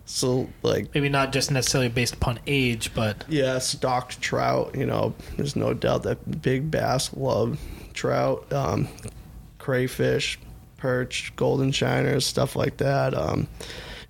[0.07, 4.73] so like Maybe not just necessarily based upon age, but yeah, stocked trout.
[4.75, 7.59] You know, there's no doubt that big bass love
[7.93, 8.87] trout, um,
[9.59, 10.39] crayfish,
[10.77, 13.13] perch, golden shiners, stuff like that.
[13.13, 13.47] Um,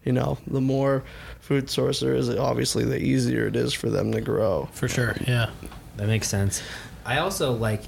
[0.06, 1.04] you know, the more
[1.40, 4.70] food source there is, obviously, the easier it is for them to grow.
[4.72, 5.50] for sure, yeah.
[5.96, 6.62] That makes sense.
[7.06, 7.82] I also like,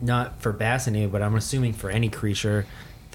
[0.00, 2.66] not for bass any, but I'm assuming for any creature,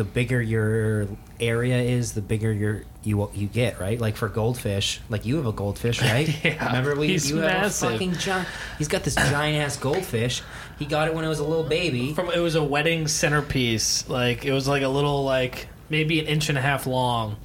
[0.01, 1.07] the bigger your
[1.39, 3.99] area is, the bigger your you you get, right?
[4.01, 6.43] Like for goldfish, like you have a goldfish, right?
[6.43, 7.89] Yeah, Remember we he's you have massive.
[7.89, 8.47] a fucking giant.
[8.79, 10.41] He's got this giant ass goldfish.
[10.79, 12.15] He got it when it was a little baby.
[12.15, 16.25] From it was a wedding centerpiece, like it was like a little like maybe an
[16.25, 17.37] inch and a half long,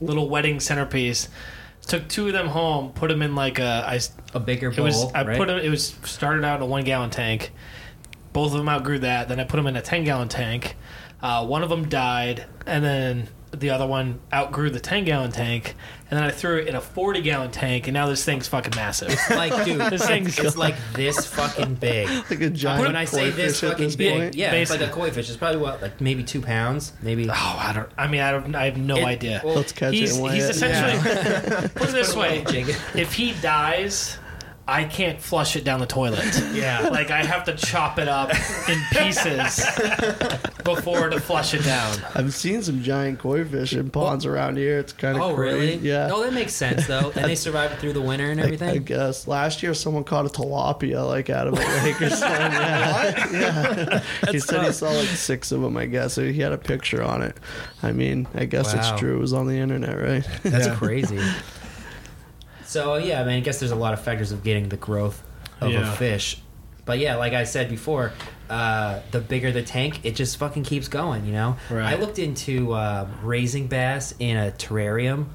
[0.00, 1.28] little wedding centerpiece.
[1.86, 4.00] Took two of them home, put them in like a I
[4.34, 5.36] A bigger It bowl, was I right?
[5.36, 5.60] put them.
[5.60, 7.52] It was started out in a one gallon tank.
[8.32, 9.28] Both of them outgrew that.
[9.28, 10.74] Then I put them in a ten gallon tank.
[11.22, 15.74] Uh, one of them died, and then the other one outgrew the ten gallon tank.
[16.10, 18.72] And then I threw it in a forty gallon tank, and now this thing's fucking
[18.76, 19.16] massive.
[19.30, 22.08] like, dude, This thing's- it's like this fucking big.
[22.30, 22.86] Like a giant.
[22.86, 24.34] when I say koi this fish at fucking this big, point.
[24.34, 25.02] yeah, it's like a Basically.
[25.02, 25.28] koi fish.
[25.28, 27.28] It's probably what, like maybe two pounds, maybe.
[27.30, 27.88] oh, I don't.
[27.96, 28.54] I mean, I don't.
[28.54, 29.40] I have no It- idea.
[29.44, 30.14] well, Let's catch he's it.
[30.16, 30.50] and weigh he's it.
[30.56, 34.18] essentially put it this way: Jig if he dies.
[34.68, 36.24] I can't flush it down the toilet.
[36.52, 36.88] Yeah.
[36.90, 38.30] Like I have to chop it up
[38.68, 39.64] in pieces
[40.64, 41.96] before to flush it down.
[42.14, 44.78] I've seen some giant koi fish in ponds around here.
[44.78, 45.56] It's kind of Oh, crazy.
[45.58, 45.76] really?
[45.78, 46.06] Yeah.
[46.08, 47.10] No, that makes sense though.
[47.16, 48.68] And they survived through the winter and everything.
[48.68, 52.52] I guess last year someone caught a tilapia like out of a lake or something.
[52.52, 54.02] Yeah, yeah.
[54.30, 55.76] he said he saw like six of them.
[55.76, 57.36] I guess he had a picture on it.
[57.82, 58.80] I mean, I guess Wow.
[58.92, 59.16] it's true.
[59.16, 60.28] It was on the internet, right?
[60.42, 61.18] That's crazy.
[62.72, 65.22] So yeah, I mean, I guess there's a lot of factors of getting the growth
[65.60, 65.92] of Yeah.
[65.92, 66.38] a fish.
[66.86, 68.12] But yeah, like I said before,
[68.48, 71.26] uh, the bigger the tank, it just fucking keeps going.
[71.26, 71.56] You know.
[71.70, 71.94] Right.
[71.94, 75.26] I looked into um, raising bass in a terrarium.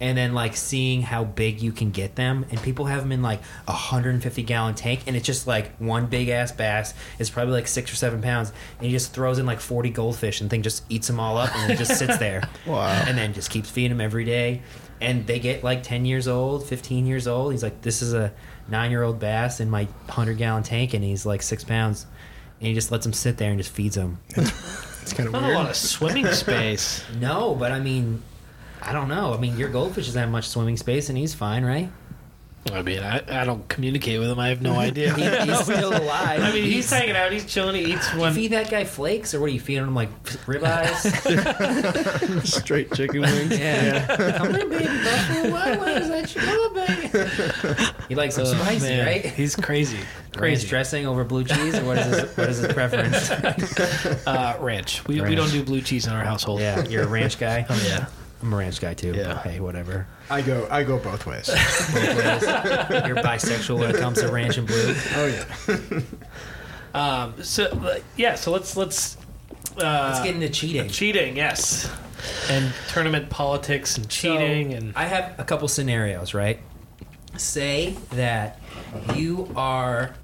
[0.00, 3.20] And then like seeing how big you can get them, and people have them in
[3.20, 6.94] like a 150 gallon tank, and it's just like one big ass bass.
[7.18, 10.40] It's probably like six or seven pounds, and he just throws in like 40 goldfish,
[10.40, 12.86] and thing just eats them all up, and it just sits there Wow.
[13.08, 14.62] and then just keeps feeding them every day.
[15.00, 17.52] And they get like 10 years old, 15 years old.
[17.52, 18.32] He's like, This is a
[18.68, 22.06] nine year old bass in my 100 gallon tank, and he's like six pounds.
[22.60, 24.18] And he just lets them sit there and just feeds them.
[25.02, 27.02] It's kind of Not a lot of swimming space.
[27.18, 28.22] No, but I mean,
[28.82, 29.32] I don't know.
[29.32, 31.90] I mean, your goldfish doesn't have much swimming space, and he's fine, right?
[32.72, 34.38] I mean, I, I don't communicate with him.
[34.38, 35.12] I have no idea.
[35.14, 36.40] He, he's still alive.
[36.42, 37.32] I mean, he's hanging out.
[37.32, 37.76] He's chilling.
[37.76, 38.32] He eats You one.
[38.34, 39.94] feed that guy flakes, or what are you feeding him?
[39.94, 40.10] Like
[40.44, 42.46] ribeyes?
[42.46, 43.58] Straight chicken wings.
[43.58, 44.06] yeah.
[44.36, 44.86] Come here, baby.
[44.86, 46.08] Buffalo Wild Wings.
[46.08, 47.84] Let you go, baby.
[48.08, 49.06] He likes them Oh, spicy, man.
[49.06, 49.24] right?
[49.24, 49.98] He's crazy.
[49.98, 50.68] Ranch Crazy.
[50.68, 53.30] dressing over blue cheese, or what is his, what is his preference?
[54.26, 55.06] Uh, ranch.
[55.08, 55.36] We, we Ranch.
[55.36, 56.60] don't do blue cheese in our household.
[56.60, 57.66] Yeah, you're a ranch guy.
[57.68, 58.06] Oh, yeah.
[58.42, 59.14] I'm a ranch guy too.
[59.14, 59.42] Yeah.
[59.42, 60.06] Hey, whatever.
[60.30, 61.48] I go I go both ways.
[61.48, 62.42] Both ways.
[63.06, 64.94] You're bisexual when it comes to ranch and blue.
[65.14, 65.26] Oh
[65.68, 66.00] yeah.
[66.94, 68.34] Um, so uh, yeah.
[68.34, 69.16] So let's let's.
[69.76, 70.88] Uh, Let's get into cheating.
[70.88, 71.36] cheating.
[71.36, 71.88] Yes.
[72.50, 76.58] And tournament politics and cheating So, and I have a couple scenarios, right?
[77.36, 78.58] Say that
[79.14, 80.14] you are.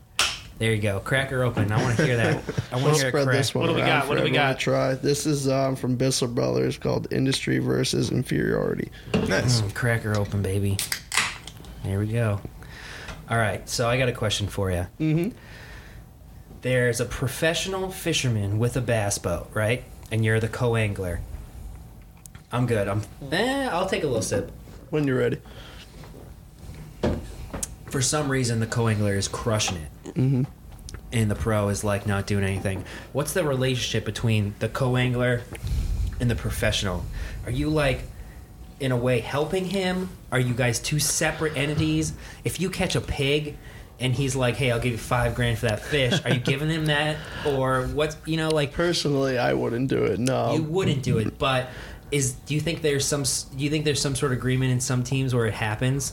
[0.64, 0.98] There you go.
[0.98, 1.70] Crack her open.
[1.70, 2.42] I want to hear that.
[2.72, 3.36] I want to hear spread crack.
[3.36, 4.08] this one What do we got?
[4.08, 4.58] What do we got?
[4.58, 4.94] Try.
[4.94, 8.90] This is um, from Bissell Brothers called Industry versus Inferiority.
[9.12, 9.60] Nice.
[9.60, 10.78] Mm, crack her open, baby.
[11.82, 12.40] There we go.
[13.28, 13.68] All right.
[13.68, 14.86] So I got a question for you.
[14.98, 15.36] Mm-hmm.
[16.62, 19.84] There's a professional fisherman with a bass boat, right?
[20.10, 21.20] And you're the co-angler.
[22.50, 22.88] I'm good.
[22.88, 23.02] I'm.
[23.30, 24.50] Eh, I'll take a little sip.
[24.88, 25.42] When you're ready.
[27.94, 30.42] For some reason, the co-angler is crushing it, Mm-hmm.
[31.12, 32.82] and the pro is like not doing anything.
[33.12, 35.42] What's the relationship between the co-angler
[36.18, 37.04] and the professional?
[37.44, 38.00] Are you like,
[38.80, 40.08] in a way, helping him?
[40.32, 42.14] Are you guys two separate entities?
[42.42, 43.56] If you catch a pig
[44.00, 46.70] and he's like, "Hey, I'll give you five grand for that fish." Are you giving
[46.70, 47.16] him that,
[47.46, 50.18] or what's you know like Personally, I wouldn't do it.
[50.18, 50.52] No.
[50.54, 51.68] you wouldn't do it, but
[52.10, 54.80] is do you think there's some do you think there's some sort of agreement in
[54.80, 56.12] some teams where it happens?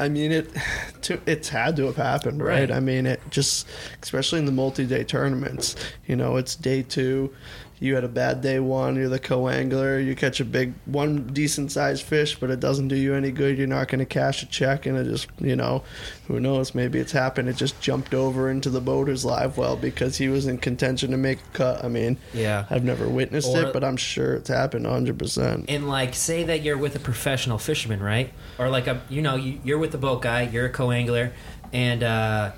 [0.00, 0.50] I mean, it.
[1.04, 2.68] To, it's had to have happened, right?
[2.68, 2.70] Right.
[2.70, 3.66] I mean, it just,
[4.02, 5.74] especially in the multi-day tournaments.
[6.06, 7.34] You know, it's day two.
[7.82, 8.96] You had a bad day one.
[8.96, 9.98] You're the co-angler.
[9.98, 13.56] You catch a big one, decent-sized fish, but it doesn't do you any good.
[13.56, 15.82] You're not going to cash a check, and it just, you know,
[16.28, 16.74] who knows?
[16.74, 17.48] Maybe it's happened.
[17.48, 21.16] It just jumped over into the boater's live well because he was in contention to
[21.16, 21.82] make a cut.
[21.82, 22.66] I mean, Yeah.
[22.68, 25.18] I've never witnessed Or- it, but I'm sure it's happened 100.
[25.18, 28.30] percent And like, say that you're with a professional fisherman, right?
[28.58, 31.32] Or like a, you know, you, you're with the boat guy, you're a co-angler,
[31.72, 32.50] and uh,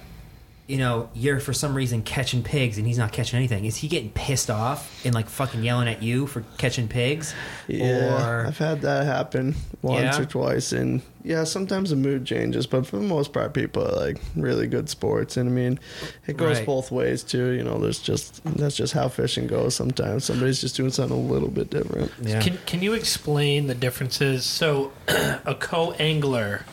[0.68, 3.64] you know, you're for some reason catching pigs, and he's not catching anything.
[3.64, 7.34] Is he getting pissed off and like fucking yelling at you for catching pigs?
[7.68, 10.22] Yeah, Or I've had that happen once Yeah?
[10.22, 14.06] or twice, and yeah, sometimes the mood changes, but for the most part, people are
[14.06, 15.78] like really good sports, and I mean,
[16.26, 16.66] it goes Right.
[16.66, 17.51] both ways too.
[17.51, 19.74] You know, there's just that's just how fishing goes.
[19.74, 22.10] Sometimes somebody's just doing something a little bit different.
[22.22, 24.44] yeah, Can Can you explain the differences?
[24.44, 26.64] So, a co-angler,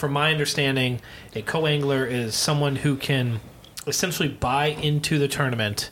[0.00, 1.00] from my understanding,
[1.36, 3.38] a co-angler is someone who can
[3.86, 5.90] essentially buy into the tournament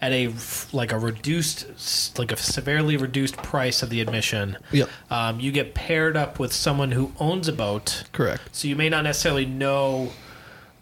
[0.00, 0.32] at a
[0.72, 4.56] like a reduced, like a severely reduced price of the admission.
[4.72, 4.88] Yep.
[5.10, 8.40] Um, you get paired up with someone who owns a boat, Correct.
[8.50, 10.10] so you may not necessarily know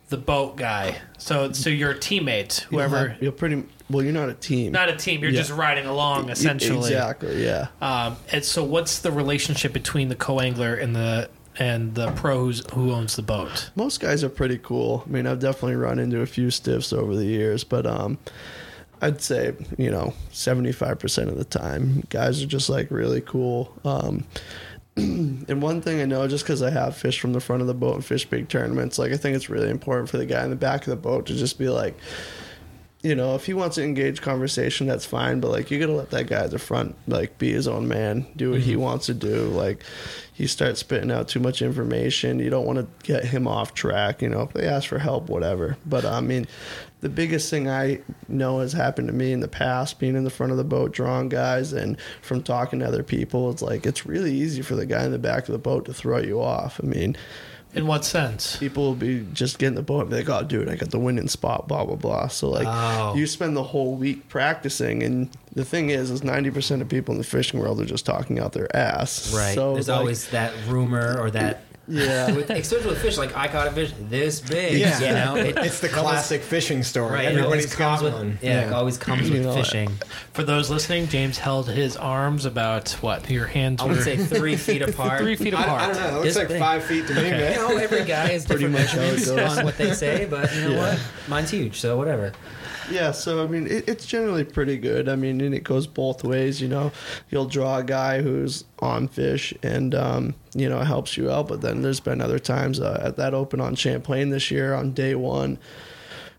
[0.09, 1.01] the boat guy.
[1.19, 3.17] So, so you're a teammate, whoever.
[3.21, 4.05] you're pretty well.
[4.05, 4.71] You're not a team.
[4.73, 5.21] Not a team.
[5.21, 5.41] You're Yeah.
[5.41, 6.93] just riding along, essentially.
[6.93, 7.45] Exactly.
[7.45, 7.67] Yeah.
[7.83, 11.29] Um, and so, what's the relationship between the co-angler and the
[11.59, 13.71] and the pro who's, who owns the boat?
[13.75, 15.05] most guys are pretty cool.
[15.07, 18.19] I mean, I've definitely run into a few stiffs over the years, but um,
[19.01, 23.21] I'd say you know seventy five percent of the time, guys are just like really
[23.21, 23.73] cool.
[23.85, 24.25] Um,
[24.97, 27.75] and one thing I know, just because I have fish from the front of the
[27.75, 30.51] boat and fish big tournaments, like I think it's really important for the guy in
[30.51, 31.95] the back of the boat to just be like,
[33.03, 35.39] you know, if he wants to engage conversation, that's fine.
[35.39, 38.27] But like, you gotta let that guy at the front like be his own man,
[38.35, 38.81] do what he mm-hmm.
[38.81, 39.47] wants to do.
[39.49, 39.85] Like,
[40.33, 42.41] he starts spitting out too much information.
[42.41, 44.21] You don't want to get him off track.
[44.21, 45.77] You know, if they ask for help, whatever.
[45.87, 46.47] But uh, I mean,
[47.01, 50.31] the biggest thing I know has happened to me in the past, being in the
[50.31, 54.07] front of the boat, drawing guys, and from talking to other people, it's like it's
[54.07, 56.81] really easy for the guy in the back of the boat to throw you off.
[56.83, 57.17] I mean,
[57.79, 58.57] In what sense?
[58.57, 60.99] people will be just getting the boat and be like, "Oh, dude, I got the
[60.99, 62.27] winning spot." Blah blah blah.
[62.29, 63.15] So like, Oh.
[63.15, 67.13] you spend the whole week practicing, and the thing is, is ninety percent of people
[67.13, 69.33] in the fishing world are just talking out their ass.
[69.35, 69.55] right.
[69.55, 71.63] So There's like, always that rumor or that.
[71.89, 72.31] Yeah.
[72.33, 74.79] With, especially with fish, like I caught a fish this big.
[74.79, 74.99] Yeah.
[75.01, 77.13] you know, it, It's the it always- classic fishing story.
[77.13, 78.39] Right, it Everybody's comes got with one.
[78.43, 79.91] yeah, it always comes You with know, fishing.
[80.33, 84.17] For those listening, James held his arms about what your hands I were would say
[84.17, 85.21] three feet apart.
[85.21, 85.81] three feet I, apart.
[85.83, 86.09] I don't know.
[86.09, 86.59] It looks This like big.
[86.61, 87.55] five feet to me, You man.
[87.57, 89.59] know, every guy is Pretty different much how it measurements goes.
[89.59, 90.91] on what they say, but you know Yeah.
[90.95, 91.01] what?
[91.29, 92.33] Mine's huge, so whatever.
[92.91, 95.09] Yeah, so I mean, it, it's generally pretty good.
[95.09, 96.61] I mean, and it goes both ways.
[96.61, 96.93] You know,
[97.31, 101.49] you'll draw a guy who's on fish, and um, you know, it helps you out.
[101.49, 104.93] But then there's been other times uh, at that open on Champlain this year on
[104.93, 105.59] day one.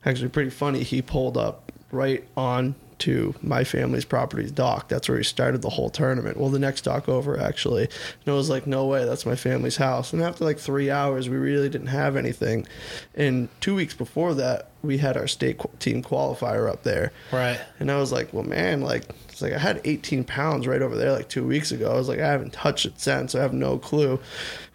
[0.06, 0.84] Actually, pretty funny.
[0.84, 4.90] He pulled up right on to my family's property's dock.
[4.90, 6.38] That's where he started the whole tournament.
[6.38, 7.84] Well, the next dock over actually.
[7.84, 10.14] And I was like, no way, that's my family's house.
[10.14, 12.68] And after like three hours, we really didn't have anything.
[13.16, 17.12] And two weeks before that, we had our state team qualifier up there.
[17.32, 17.60] right.
[17.80, 20.96] And I was like, well, man, like, it's like I had 18 pounds right over
[20.96, 21.92] there like two weeks ago.
[21.92, 23.36] I was like, I haven't touched it since.
[23.36, 24.20] I have no clue.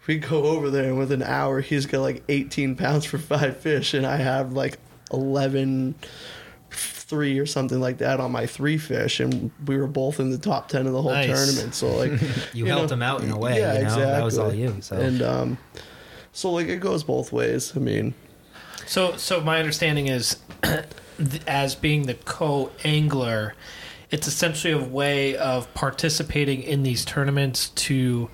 [0.07, 3.57] We go over there, and within an hour, he's got like 18 pounds for five
[3.57, 4.77] fish, and I have like
[5.11, 5.95] 11
[7.07, 10.37] three or something like that on my three fish, and we were both in the
[10.37, 11.27] top 10 of the whole Nice.
[11.27, 11.75] tournament.
[11.75, 12.11] So, like,
[12.53, 13.59] You, helped him out in a way.
[13.59, 13.95] Yeah, you know?
[13.99, 14.75] That was all exactly.
[14.75, 14.81] you.
[14.81, 15.57] So And, um,
[16.31, 17.73] so like, it goes both ways.
[17.75, 18.13] I mean,
[18.87, 20.37] So, so my understanding is,
[21.47, 23.53] as being the co-angler,
[24.11, 28.29] it's essentially a way of participating in these tournaments to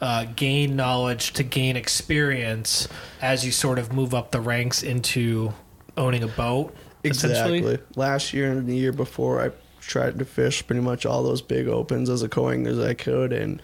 [0.00, 2.88] uh, gain knowledge, to gain experience
[3.20, 5.52] as you sort of move up the ranks into
[5.96, 6.74] owning a boat.
[7.06, 7.78] Exactly.
[7.94, 9.50] Last year and the year before, I
[9.80, 13.32] tried to fish pretty much all those big opens as a co-angler as I could,
[13.32, 13.62] and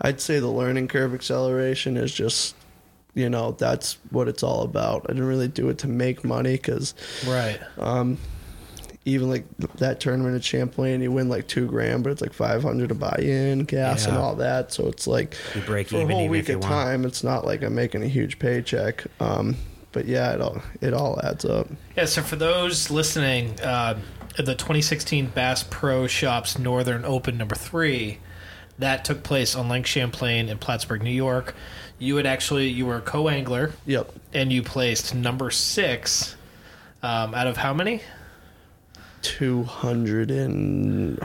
[0.00, 2.54] I'd say the learning curve acceleration is just,
[3.14, 5.04] you know, that's what it's all about.
[5.04, 6.94] I didn't really do it to make money because
[7.26, 7.60] right?
[7.78, 8.16] um,
[9.04, 9.44] even like
[9.76, 12.94] that tournament at Champlain, you win like two grand, but it's like five hundred to
[12.94, 14.72] buy in, gas and all that.
[14.72, 17.62] So it's like you break for a whole even week of time, it's not like
[17.62, 19.04] I'm making a huge paycheck.
[19.20, 19.56] Um,
[19.92, 21.68] but yeah, it all it all adds up.
[21.96, 23.98] Yeah, so for those listening, uh,
[24.36, 28.18] the 2016 Bass Pro Shops Northern Open number three,
[28.78, 31.54] that took place on Lake Champlain in Plattsburgh, New York.
[31.98, 34.12] You had actually you were a co-angler Yep.
[34.32, 36.34] and you placed number six
[37.02, 38.00] um, out of how many?
[39.22, 41.18] 200 and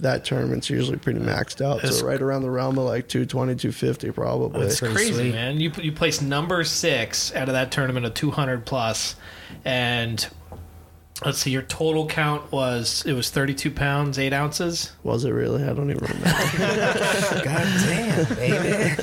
[0.00, 3.54] that tournament's usually pretty maxed out That's- so right around the realm of like 220
[3.54, 5.32] 250 probably It's crazy, sweet.
[5.32, 5.60] man.
[5.60, 9.16] You you placed number six out of that tournament of 200 plus,
[9.64, 10.26] and
[11.24, 14.90] let's see, your total count was it was 32 pounds eight ounces.
[15.04, 16.24] was it really i don't even remember
[17.44, 19.02] God damn, baby.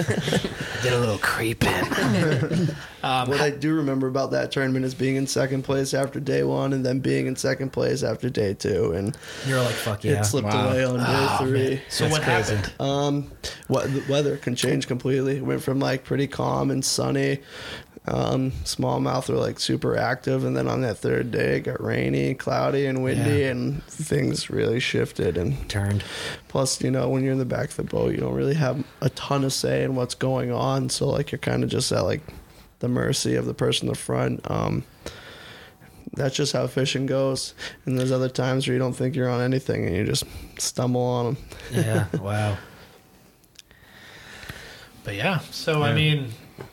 [0.84, 1.70] Did a little creeping.
[3.02, 6.74] what i do remember about that tournament is being in second place after day one
[6.74, 9.18] and then being in second place after day two and
[9.48, 10.20] You're like, fuck yeah.
[10.20, 10.70] it slipped Wow.
[10.70, 11.82] away on day Oh, three man.
[11.88, 12.56] So That's what crazy.
[12.56, 12.74] happened?
[12.82, 13.32] Um,
[13.68, 15.38] what the weather can change completely.
[15.38, 17.40] It went from like pretty calm and sunny.
[18.08, 22.34] Um, smallmouth were like super active, and then on that third day, it got rainy,
[22.34, 23.52] cloudy, and windy, Yeah.
[23.52, 25.38] and things really shifted.
[25.38, 26.04] And Turned.
[26.48, 28.84] plus, you know, when you're in the back of the boat, you don't really have
[29.02, 30.90] a ton of say in what's going on.
[30.90, 32.22] So like, you're kind of just at like
[32.80, 34.50] the mercy of the person in the front.
[34.50, 34.84] Um,
[36.14, 37.54] that's just how fishing goes.
[37.86, 40.24] And there's other times where you don't think you're on anything, and you just
[40.58, 41.38] stumble on them.
[41.72, 42.06] Yeah.
[42.20, 42.58] Wow.
[45.04, 46.30] But yeah, so I mean,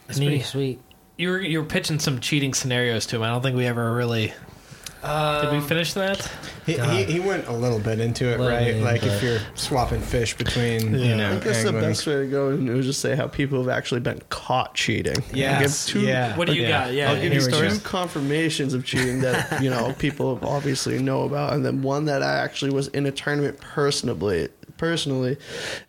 [0.07, 0.81] That's any- pretty sweet.
[1.19, 3.23] You were you were pitching some cheating scenarios to him.
[3.23, 5.51] I don't think we ever really did.
[5.51, 6.31] We um, finish that.
[6.67, 8.75] He, he, he went a little bit into it, Little right?
[8.75, 11.05] bit, like if you're swapping fish between, Yeah.
[11.05, 13.59] you know, I guess the best way to go and is just say how people
[13.59, 15.17] have actually been caught cheating.
[15.33, 16.37] Yes, give two, yeah.
[16.37, 16.93] What do you got?
[16.93, 17.79] Yeah, I'll give you two go.
[17.85, 22.35] confirmations of cheating that you know people obviously know about, and then one that I
[22.37, 24.49] actually was in a tournament personally.
[24.77, 25.37] Personally,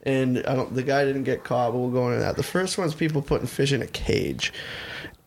[0.01, 0.73] and I don't.
[0.73, 2.38] The guy didn't get caught, but we'll go into that.
[2.38, 4.51] The first one's people putting fish in a cage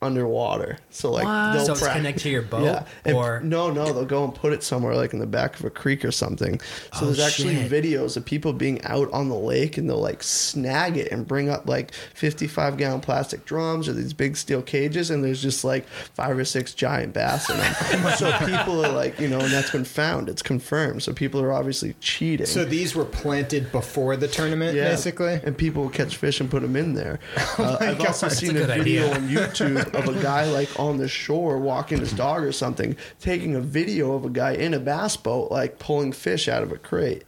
[0.03, 0.79] underwater.
[0.91, 1.53] So like What?
[1.55, 2.65] they'll So it's prac- connected to your boat?
[2.65, 2.85] Yeah.
[3.05, 5.65] And- Or no, no, they'll go and put it somewhere like in the back of
[5.65, 6.61] a creek or something.
[6.95, 7.71] So Oh, there's actually shit.
[7.71, 11.49] videos of people being out on the lake and they'll like snag it and bring
[11.49, 15.87] up like 55 gallon plastic drums or these big steel cages and there's just like
[16.15, 18.13] five or six giant bass in them.
[18.17, 20.29] so people are like, you know, and that's been found.
[20.29, 21.03] It's confirmed.
[21.03, 22.47] So people are obviously cheating.
[22.47, 25.41] So these were planted before the tournament, Yeah, basically.
[25.45, 27.21] and people will catch fish and put them in there.
[27.59, 28.37] Uh, my I've also God.
[28.37, 29.15] seen a, a video idea.
[29.15, 33.55] on YouTube of a guy like on the shore walking his dog or something, taking
[33.55, 36.79] a video of a guy in a bass boat like pulling fish out of a
[36.79, 37.25] crate.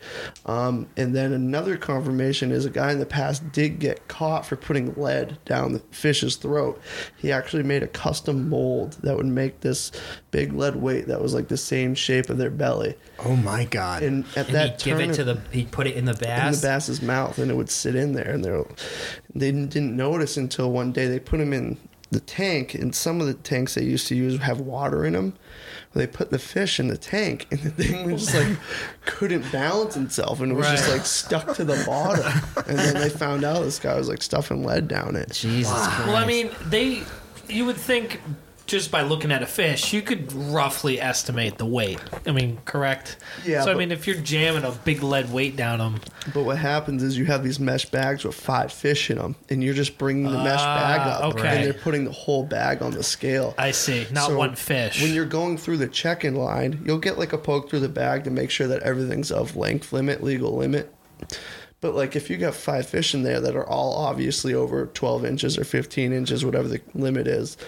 [0.47, 4.57] Um, and then another confirmation is a guy in the past did get caught for
[4.57, 6.81] putting lead down the fish's throat.
[7.17, 9.93] He actually made a custom mold that would make this
[10.31, 12.95] big lead weight that was like the same shape of their belly.
[13.21, 14.03] Oh my god!
[14.03, 16.47] And at and that he'd give it to the he'd put it in the bass.
[16.47, 18.51] in the bass's mouth and it would sit in there and they
[19.35, 21.77] they didn't, didn't notice until one day they put him in
[22.15, 25.35] the tank and some of the tanks they used to use have water in them
[25.95, 28.59] they put the fish in the tank and the thing was just like
[29.05, 32.43] couldn't balance itself and it was just like stuck to the bottom.
[32.67, 35.31] And then they found out this guy was like stuffing lead down it.
[35.33, 36.07] Jesus Christ.
[36.07, 37.03] Well, I mean, they
[37.49, 38.21] you would think
[38.67, 41.99] just by looking at a fish, you could roughly estimate the weight.
[42.27, 43.19] I mean, correct?
[43.45, 46.01] Yeah, So I but- mean, if you're jamming a big lead weight down them,
[46.33, 49.63] but what happens is you have these mesh bags with five fish in them and
[49.63, 51.49] you're just bringing the mesh bag Ah, up okay.
[51.57, 54.07] and they're putting the whole bag on the scale I see.
[54.11, 55.03] Not So one fish.
[55.03, 58.25] When you're going through the check-in line, you'll get like a poke through the bag
[58.25, 60.93] to make sure that everything's of length limit, legal limit.
[61.83, 65.27] But like if you got five fish in there that are all obviously over 12
[65.27, 67.59] inches or 15 inches, whatever the limit is,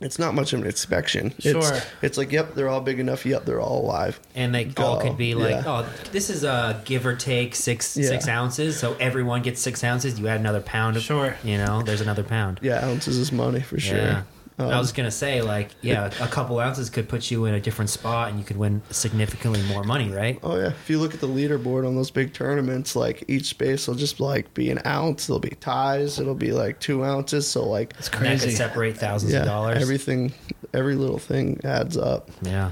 [0.00, 1.32] it's not much of an inspection.
[1.38, 1.58] Sure.
[1.58, 3.26] It's, it's like, yep, they're all big enough.
[3.26, 4.18] Yep, they're all alive.
[4.34, 5.62] and they all could be like, Yeah.
[5.66, 8.08] oh, this is a give or take six Yeah.
[8.08, 8.78] six ounces.
[8.78, 10.18] So everyone gets six ounces.
[10.18, 10.96] You add another pound.
[10.96, 11.36] Of, Sure.
[11.44, 12.60] You know, there's another pound.
[12.62, 13.96] Yeah, ounces is money for sure.
[13.98, 14.22] Yeah.
[14.60, 17.60] Um, I was gonna say, like, yeah, a couple ounces could put you in a
[17.60, 20.38] different spot, and you could win significantly more money, right?
[20.42, 23.88] Oh yeah, if you look at the leaderboard on those big tournaments, like each space
[23.88, 25.26] will just like be an ounce.
[25.26, 26.18] There'll be ties.
[26.20, 27.46] It'll be like two ounces.
[27.48, 28.50] So like it's And that could crazy.
[28.56, 29.80] separate thousands yeah, of dollars.
[29.82, 30.32] everything,
[30.74, 32.30] every little thing adds up.
[32.42, 32.70] yeah.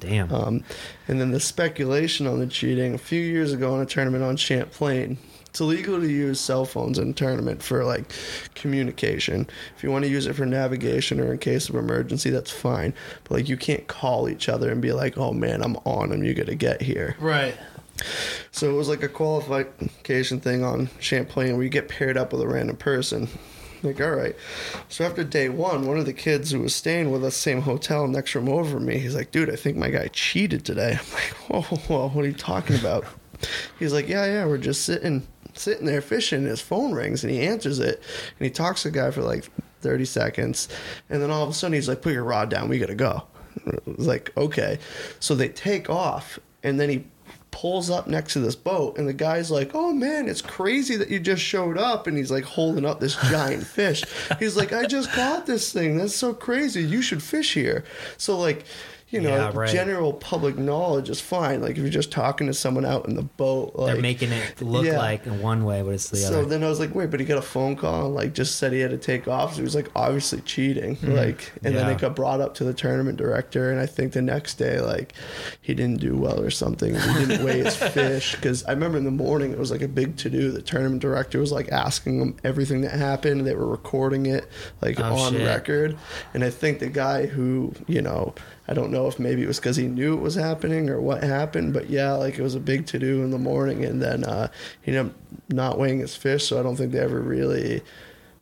[0.00, 0.32] Damn.
[0.32, 0.64] Um,
[1.08, 2.94] and then the speculation on the cheating.
[2.94, 5.18] A few years ago in a tournament on Champlain,
[5.58, 8.12] it's illegal to use cell phones in tournament for like
[8.54, 9.44] communication.
[9.76, 12.94] If you want to use it for navigation or in case of emergency, that's fine.
[13.24, 16.22] But like you can't call each other and be like, "Oh man, I'm on him.
[16.22, 17.56] You got to get here." Right.
[18.52, 22.40] So it was like a qualification thing on Champlain where you get paired up with
[22.40, 23.26] a random person.
[23.82, 24.36] Like, all right.
[24.88, 28.06] So after day one, one of the kids who was staying with us, same hotel,
[28.06, 30.90] next room over me, he's like, dude, I think my guy cheated today.
[31.00, 33.04] I'm like, whoa, whoa, whoa, what are you talking about?
[33.78, 35.26] He's like, yeah, yeah, we're just sitting,
[35.58, 36.44] sitting there fishing.
[36.44, 38.02] His phone rings and he answers it,
[38.38, 39.44] and he talks to the guy for like
[39.80, 40.68] 30 seconds,
[41.08, 43.24] and then all of a sudden he's like, put your rod down, we gotta go.
[43.66, 44.78] It was like, okay.
[45.20, 47.04] So they take off, and then he
[47.50, 51.08] pulls up next to this boat, and the guy's like, "Oh man, it's crazy that
[51.08, 54.04] you just showed up," and he's like holding up this giant fish.
[54.38, 55.98] He's like, "I just caught this thing.
[55.98, 56.82] That's so crazy.
[56.82, 57.84] You should fish here."
[58.16, 58.64] So like.
[59.10, 59.70] You know, Yeah, right.
[59.70, 61.62] general public knowledge is fine.
[61.62, 64.60] Like if you're just talking to someone out in the boat, like They're making it
[64.60, 64.98] look Yeah.
[64.98, 66.42] like in one way, but it's the so other.
[66.42, 68.56] So then I was like, wait, but he got a phone call and like just
[68.56, 69.52] said he had to take off.
[69.52, 70.96] So he was like obviously cheating.
[70.96, 71.12] Hmm.
[71.12, 71.92] Like, and then Yeah.
[71.94, 73.70] it got brought up to the tournament director.
[73.70, 75.14] And I think the next day, like,
[75.62, 76.94] he didn't do well or something.
[76.94, 78.34] He didn't weigh his fish.
[78.42, 80.50] Cause I remember in the morning, it was like a big to do.
[80.50, 83.46] The tournament director was like asking him everything that happened.
[83.46, 84.46] They were recording it
[84.82, 85.46] like Oh, on shit.
[85.46, 85.96] record.
[86.34, 88.34] And I think the guy who, you know,
[88.68, 91.22] I don't know if maybe it was because he knew it was happening or what
[91.22, 94.24] happened, but yeah, like it was a big to do in the morning, and then
[94.24, 94.48] uh,
[94.82, 95.18] he ended up
[95.48, 97.80] not weighing his fish, so I don't think they ever really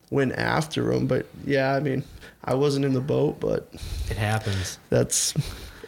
[0.09, 1.07] went after him.
[1.07, 2.03] But yeah, I mean,
[2.43, 3.69] I wasn't in the boat, but
[4.09, 4.79] it happens.
[4.89, 5.33] that's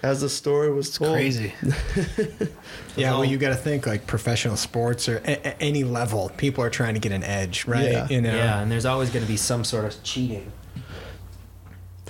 [0.04, 1.14] as the story was told.
[1.16, 1.54] Crazy.
[2.96, 6.64] Yeah, well, you got to think like professional sports or a- a- any level, people
[6.64, 7.92] are trying to get an edge, right?
[7.92, 8.08] Yeah.
[8.10, 10.52] You know, Yeah, and there's always going to be some sort of cheating.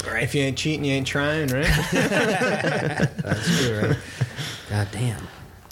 [0.05, 1.65] If you ain't cheating, you ain't trying, right?
[1.91, 3.97] That's true, right?
[4.69, 5.27] God damn.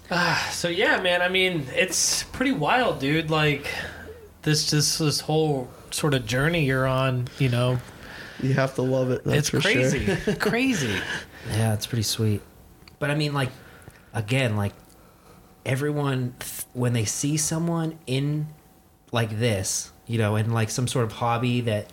[0.09, 1.21] Ah, so yeah, man.
[1.21, 3.29] I mean, it's pretty wild, dude.
[3.29, 3.67] Like
[4.43, 7.27] this, this, this whole sort of journey you're on.
[7.39, 7.79] You know,
[8.41, 9.23] You have to love it.
[9.23, 10.35] That's it's for crazy, Sure.
[10.39, 10.95] crazy.
[11.51, 12.41] Yeah, it's pretty sweet.
[12.99, 13.49] But I mean, like,
[14.13, 14.73] again, like,
[15.65, 18.47] everyone, th- when they see someone in
[19.11, 21.91] like this, you know, in like some sort of hobby that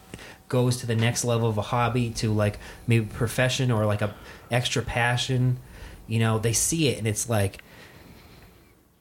[0.49, 4.15] goes to the next level of a hobby to like maybe profession or like a
[4.51, 5.59] extra passion,
[6.07, 7.63] you know, they see it and it's like,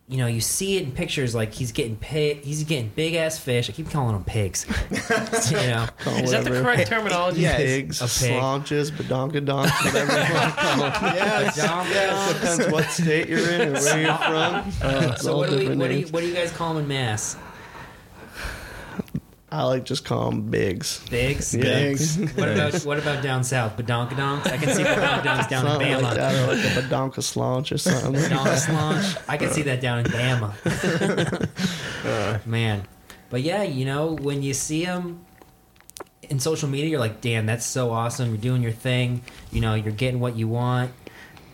[0.08, 3.40] you know, you see it in pictures like he's getting pig, he's getting big ass
[3.40, 3.70] fish.
[3.70, 4.66] I keep calling them pigs.
[5.50, 7.42] you know, Call Is that the correct terminology?
[7.42, 8.34] Yeah, it's Pigs, a pig.
[8.42, 11.16] slaunches, badonkadonks, whatever you want to call them.
[11.16, 14.72] yeah, Yeah, it depends what state you're in and where you're from.
[14.82, 16.90] Uh, so what do we, what do you, what do you guys call them in
[16.90, 17.38] mass?
[19.54, 21.08] I like just call them bigs.
[21.12, 21.54] Bigs.
[21.54, 21.64] Yeah.
[21.64, 22.18] Bigs.
[22.18, 23.78] What about what about down south?
[23.78, 24.48] Badonkadonks?
[24.48, 26.02] I can see badonkadonks down in Bama.
[26.02, 28.14] like that, or like a badonka slaunch or something.
[28.14, 29.24] Badonkaslaunch.
[29.28, 31.50] I can see that down in Bama.
[32.04, 32.38] Uh.
[32.46, 32.86] Man,
[33.30, 35.24] but yeah, you know when you see them
[36.30, 38.30] in social media, you're like, damn, that's so awesome.
[38.30, 39.22] You're doing your thing.
[39.52, 40.92] You know, you're getting what you want.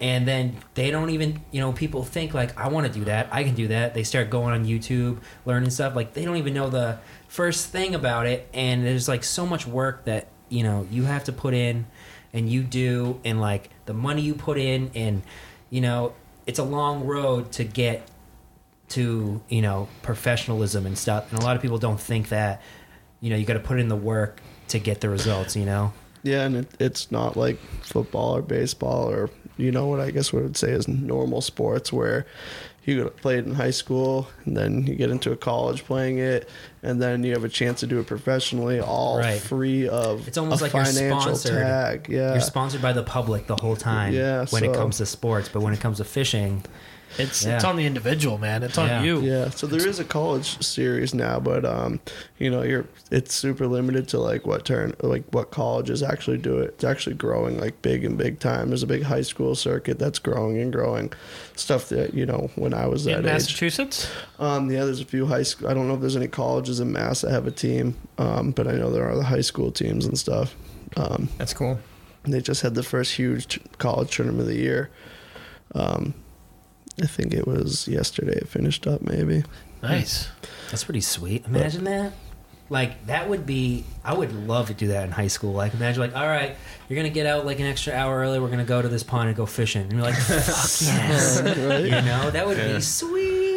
[0.01, 3.27] And then they don't even, you know, people think like, I want to do that.
[3.31, 3.93] I can do that.
[3.93, 5.95] They start going on YouTube, learning stuff.
[5.95, 6.97] Like they don't even know the
[7.29, 8.49] first thing about it.
[8.53, 11.85] And there's like so much work that you know you have to put in,
[12.33, 15.21] and you do, and like the money you put in, and
[15.69, 16.13] you know,
[16.45, 18.05] it's a long road to get
[18.89, 21.31] to you know professionalism and stuff.
[21.31, 22.61] And a lot of people don't think that.
[23.21, 25.55] You know, you got to put in the work to get the results.
[25.55, 25.93] You know.
[26.23, 30.33] Yeah, and it, it's not like football or baseball or you know what I guess
[30.33, 32.25] what I would say is normal sports where
[32.85, 36.49] you play it in high school and then you get into a college playing it
[36.81, 39.39] and then you have a chance to do it professionally, all Right.
[39.39, 41.61] free of It's almost a like you're financial sponsored.
[41.61, 42.07] tag.
[42.09, 45.49] Yeah, You're sponsored by the public the whole time Yeah, when it comes to sports,
[45.49, 46.63] but when it comes to fishing,
[47.17, 47.55] It's Yeah.
[47.55, 48.63] it's on the individual, man.
[48.63, 49.03] It's on Yeah.
[49.03, 49.21] you.
[49.21, 51.99] Yeah, so there is a college series now, but um,
[52.37, 56.59] you know, you're it's super limited to like what turn like what colleges actually do
[56.59, 56.75] it.
[56.75, 58.69] It's actually growing like big and big time.
[58.69, 61.11] There's a big high school circuit that's growing and growing.
[61.55, 63.31] Stuff that you know when I was that In age.
[63.31, 64.07] Massachusetts.
[64.39, 65.67] Um, yeah, there's a few high school.
[65.67, 68.67] I don't know if there's any colleges in Mass that have a team, um, but
[68.67, 70.55] I know there are the high school teams and stuff.
[70.95, 71.79] Um, That's cool.
[72.23, 74.89] they just had the first huge college tournament of the year.
[75.75, 76.13] Um,
[77.01, 78.33] I think it was yesterday.
[78.33, 79.43] It finished up, maybe.
[79.81, 80.27] Nice.
[80.69, 81.45] that's pretty sweet.
[81.45, 82.13] Imagine that.
[82.71, 83.83] Like that would be.
[84.03, 85.53] I would love to do that in high school.
[85.53, 86.55] Like imagine, like, all right,
[86.87, 88.39] you're gonna get out like an extra hour early.
[88.39, 89.83] We're gonna go to this pond and go fishing.
[89.83, 90.35] And you're like, fuck
[90.87, 91.41] yes.
[91.41, 91.83] Right?
[91.85, 92.73] You know that would Yeah.
[92.75, 93.48] be sweet.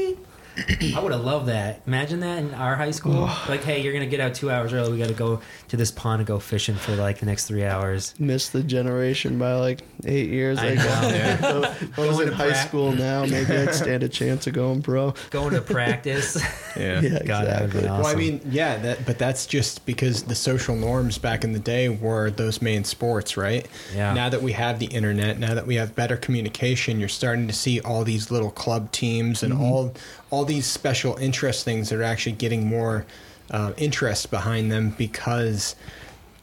[0.94, 1.82] I would have loved that.
[1.86, 3.30] Imagine that in our high school.
[3.48, 4.92] like, hey, you're gonna get out two hours early.
[4.92, 7.64] We got to go to this pond and go fishing for like the next three
[7.64, 8.14] hours.
[8.18, 10.58] missed the generation by like eight years.
[10.58, 10.82] I I, know.
[10.84, 11.40] guess.
[11.42, 14.54] So I was Going in high prac- school now, maybe I'd stand a chance of
[14.54, 15.14] going pro.
[15.30, 16.42] Going to practice.
[16.74, 17.02] Yeah.
[17.02, 17.88] Yeah, God, that would've exactly.
[17.88, 18.02] awesome.
[18.02, 21.58] Well, I mean, yeah, that, but that's just because the social norms back in the
[21.58, 23.68] day were those main sports, right?
[23.94, 24.14] Yeah.
[24.14, 27.52] Now that we have the internet, now that we have better communication, you're starting to
[27.52, 29.62] see all these little club teams and mm-hmm.
[29.62, 29.94] all
[30.32, 33.04] all these special interest things that are actually getting more
[33.50, 35.76] uh, interest behind them because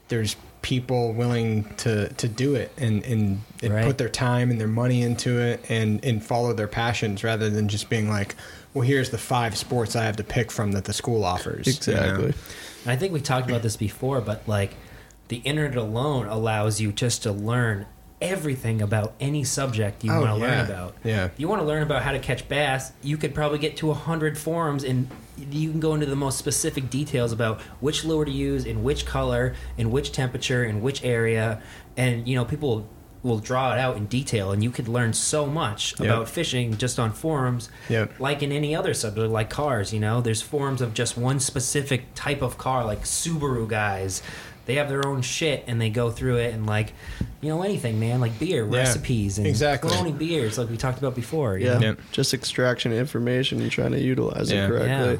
[0.09, 3.85] there's people willing to to do it and and, and Right.
[3.85, 7.67] put their time and their money into it and and follow their passions rather than
[7.69, 8.35] just being like
[8.73, 11.93] well here's the five sports i have to pick from that the school offers you
[11.93, 11.99] know?
[12.03, 12.33] Exactly.
[12.85, 14.75] I think we talked about this before, but like
[15.29, 17.85] the internet alone allows you just to learn
[18.21, 20.51] everything about any subject you Oh, want to yeah.
[20.57, 20.95] learn about.
[21.03, 21.25] Yeah.
[21.25, 23.91] If you want to learn about how to catch bass, you could probably get to
[23.91, 25.07] a hundred forums and
[25.51, 29.05] you can go into the most specific details about which lure to use, in which
[29.05, 31.61] color, in which temperature, in which area,
[31.95, 32.85] and you know people
[33.21, 35.99] will draw it out in detail, and you could learn so much Yep.
[36.09, 37.69] about fishing just on forums.
[37.89, 38.17] Yep.
[38.19, 42.13] Like in any other subject, like cars, you know, there's forums of just one specific
[42.15, 44.21] type of car, like Subaru guys.
[44.69, 46.93] They have their own shit and they go through it and like,
[47.41, 49.89] you know, anything, man, like beer Yeah, recipes and exactly.
[49.89, 51.57] cloning beers, like we talked about before.
[51.57, 51.87] you Yeah, know?
[51.87, 51.99] Yep.
[52.11, 54.65] just extraction of information and trying to utilize Yeah.
[54.65, 55.13] it correctly.
[55.15, 55.17] Yeah.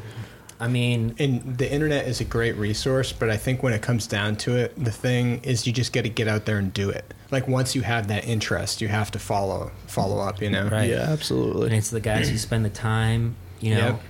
[0.62, 4.06] I mean, And the internet is a great resource, but I think when it comes
[4.06, 6.90] down to it, the thing is you just got to get out there and do
[6.92, 7.12] it.
[7.32, 10.42] Like once you have that interest, you have to follow follow up.
[10.44, 10.90] You know, Right.
[10.92, 11.68] Yeah, absolutely.
[11.68, 13.80] and it's the guys who spend the time, you know.
[13.88, 14.02] Yep.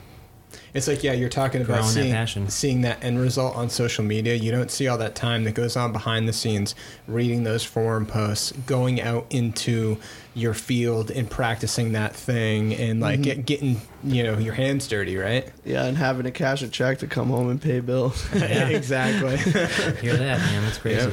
[0.74, 2.50] It's like yeah, you're talking about Growing that seeing, passion.
[2.50, 4.36] seeing that end result on social media.
[4.36, 6.76] You don't see all that time that goes on behind the scenes,
[7.08, 9.98] reading those forum posts, going out into
[10.36, 15.18] your field and practicing that thing, and like get, getting you know your hands dirty,
[15.18, 15.52] right?
[15.66, 18.28] Yeah, and having to cash a check to come home and pay bills.
[18.36, 18.68] Yeah.
[18.70, 19.38] exactly.
[19.38, 20.64] Hear that, man?
[20.64, 21.10] That's crazy.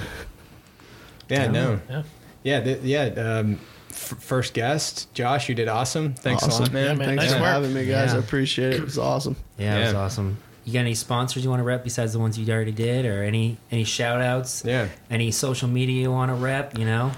[1.29, 1.43] Yeah.
[1.45, 2.03] yeah, no, Yeah.
[2.43, 3.05] yeah, th- yeah.
[3.23, 3.59] Um,
[3.97, 6.15] f- first guest, Josh, you did awesome.
[6.15, 6.85] Thanks a lot, man.
[6.87, 7.09] Yeah, man.
[7.09, 7.49] Thanks Nice for work.
[7.49, 8.11] having me, guys.
[8.13, 8.17] Yeah.
[8.17, 8.77] I appreciate it.
[8.81, 9.37] It was awesome.
[9.59, 10.39] Yeah, it was awesome.
[10.65, 13.23] You got any sponsors you want to rep besides the ones you already did, or
[13.23, 14.63] any any shout outs?
[14.65, 14.89] Yeah.
[15.11, 16.77] Any social media you want to rep?
[16.79, 17.13] You know.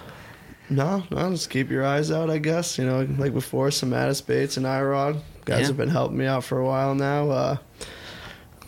[0.70, 2.76] No, no, just keep your eyes out, I guess.
[2.78, 5.20] You know, like before, Samatus Bates and iRod.
[5.46, 5.66] Guys Yeah.
[5.68, 7.30] have been helping me out for a while now.
[7.30, 7.56] Uh,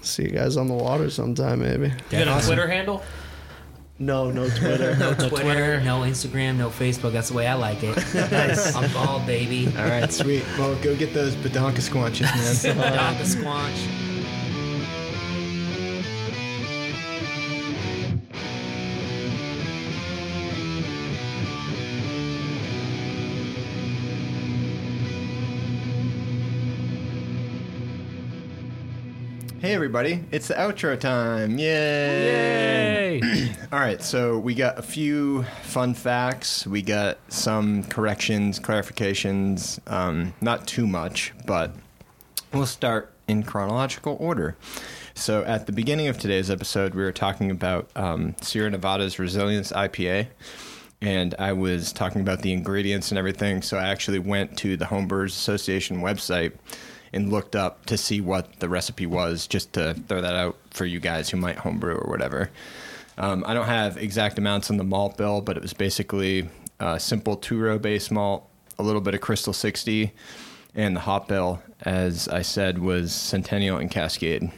[0.01, 1.89] see you guys on the water sometime, maybe.
[1.89, 2.55] You got a Awesome.
[2.55, 3.03] Twitter handle?
[4.01, 4.97] No, no Twitter.
[4.99, 5.81] No No Twitter, Twitter.
[5.83, 7.13] no Instagram, no Facebook.
[7.13, 7.97] That's the way I like it.
[8.15, 8.75] nice.
[8.75, 9.67] I'm bald, baby.
[9.79, 10.43] All right, sweet.
[10.59, 12.77] Well, go get those badonka squanches, man.
[12.97, 14.10] Donka squanch.
[29.61, 31.59] Hey everybody, it's the outro time.
[31.59, 33.21] Yay!
[33.23, 33.53] Yay!
[33.73, 36.67] All right, so we got a few fun facts.
[36.67, 41.75] We got some corrections, clarifications, um, not too much, but
[42.55, 44.57] we'll start in chronological order.
[45.13, 49.73] So at the beginning of today's episode, we were talking about um, Sierra Nevada's Resilience
[49.73, 50.29] IPA.
[51.03, 53.61] And I was talking about the ingredients and everything.
[53.61, 56.53] So I actually went to the Homebrewers Association website
[57.13, 60.85] and looked up to see what the recipe was, just to throw that out for
[60.85, 62.51] you guys who might homebrew or whatever.
[63.19, 66.99] Um, I don't have exact amounts on the malt bill, but it was basically uh,
[66.99, 70.13] simple two row base malt, a little bit of Crystal 60,
[70.75, 74.51] and the hop bill, as I said, was Centennial and Cascade.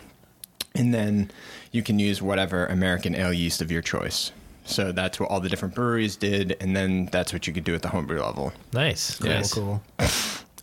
[0.74, 1.30] And then
[1.70, 4.30] you can use whatever American ale yeast of your choice.
[4.64, 7.74] So that's what all the different breweries did, and then that's what you could do
[7.74, 8.52] at the homebrew level.
[8.72, 9.16] Nice.
[9.18, 9.52] Cool, Yes.
[9.54, 9.82] cool.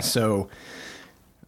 [0.00, 0.48] So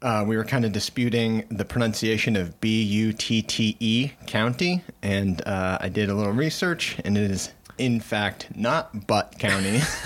[0.02, 4.82] uh, we were kind of disputing the pronunciation of B U T T E County,
[5.02, 9.76] and uh, I did a little research, and it is in fact not Butt County,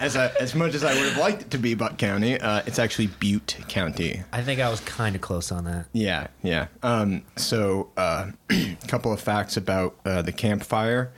[0.00, 2.38] as I, as much as I would have liked it to be Butt County.
[2.38, 4.22] Uh, it's actually Butte County.
[4.32, 5.86] I think I was kind of close on that.
[5.92, 6.68] Yeah, yeah.
[6.82, 11.12] Um, so, uh, a couple of facts about uh, the Camp Fire.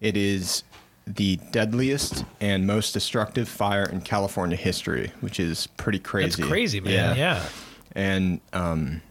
[0.00, 0.64] It is
[1.06, 6.40] the deadliest and most destructive fire in California history, which is pretty crazy.
[6.40, 7.16] That's crazy, man.
[7.16, 7.44] Yeah.
[7.94, 9.02] And um,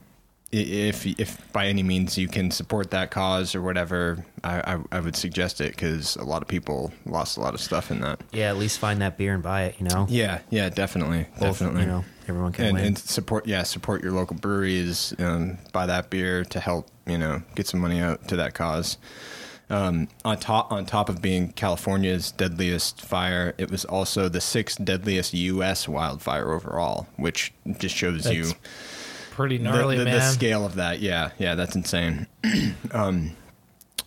[0.51, 4.99] if if by any means you can support that cause or whatever, I, I, I
[4.99, 8.21] would suggest it because a lot of people lost a lot of stuff in that.
[8.31, 9.75] Yeah, at least find that beer and buy it.
[9.79, 10.05] You know.
[10.09, 11.81] Yeah, yeah, definitely, Both, definitely.
[11.81, 12.85] You know, everyone can and, win.
[12.85, 17.41] and support yeah support your local breweries um, buy that beer to help you know
[17.55, 18.97] get some money out to that cause
[19.73, 24.83] um, on top on top of being California's deadliest fire it was also the sixth
[24.83, 25.87] deadliest U.S.
[25.87, 28.51] wildfire overall which just shows you
[29.31, 30.31] Pretty the, gnarly, the, the man.
[30.31, 32.27] scale of that yeah yeah that's insane
[32.91, 33.35] um,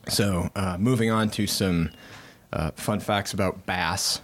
[0.09, 1.91] so uh, moving on to some
[2.53, 4.21] uh, fun facts about bass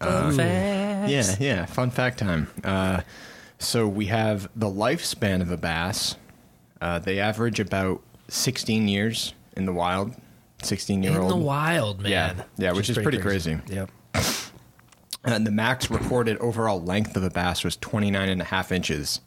[0.00, 1.10] Fun facts.
[1.10, 1.66] yeah, yeah.
[1.66, 2.48] Fun fact time.
[2.62, 3.00] Uh,
[3.58, 6.14] so we have the lifespan of a bass.
[6.80, 10.14] Uh, they average about 16 years in the wild.
[10.62, 11.18] 16 year old.
[11.18, 11.32] In old.
[11.42, 12.10] the wild, man.
[12.10, 13.58] Yeah, yeah, which, is pretty, crazy.
[13.68, 13.90] Yep.
[15.24, 19.20] And the max recorded overall length of a bass was 29 and a half inches.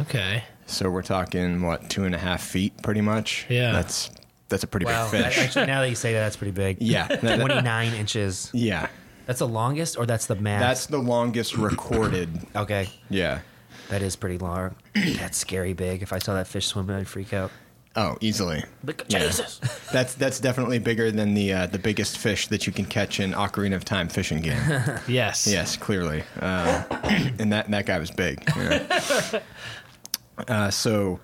[0.00, 0.42] Okay.
[0.66, 3.46] So we're talking what two and a half feet, pretty much.
[3.48, 3.72] Yeah.
[3.72, 4.10] that's
[4.48, 5.10] that's a pretty Wow.
[5.10, 5.38] big fish.
[5.38, 6.78] Actually, now that you say that, that's pretty big.
[6.80, 8.50] yeah, that- that- 29 inches.
[8.52, 8.88] yeah.
[9.26, 10.60] That's the longest, or that's the max?
[10.62, 12.30] That's the longest recorded.
[12.54, 12.88] okay.
[13.10, 13.40] Yeah.
[13.88, 14.76] That is pretty long.
[14.94, 16.02] That's scary big.
[16.02, 17.50] If I saw that fish swimming, I'd freak out.
[17.96, 18.62] Oh, easily.
[18.84, 19.20] Look Yeah.
[19.20, 19.58] Jesus.
[19.92, 23.32] That's that's definitely bigger than the uh, the biggest fish that you can catch in
[23.32, 24.60] Ocarina of Time fishing game.
[25.08, 25.46] Yes.
[25.46, 26.22] yes, clearly.
[26.40, 26.82] Uh,
[27.38, 28.42] and that that guy was big.
[28.56, 29.40] yeah.
[30.48, 31.20] uh, so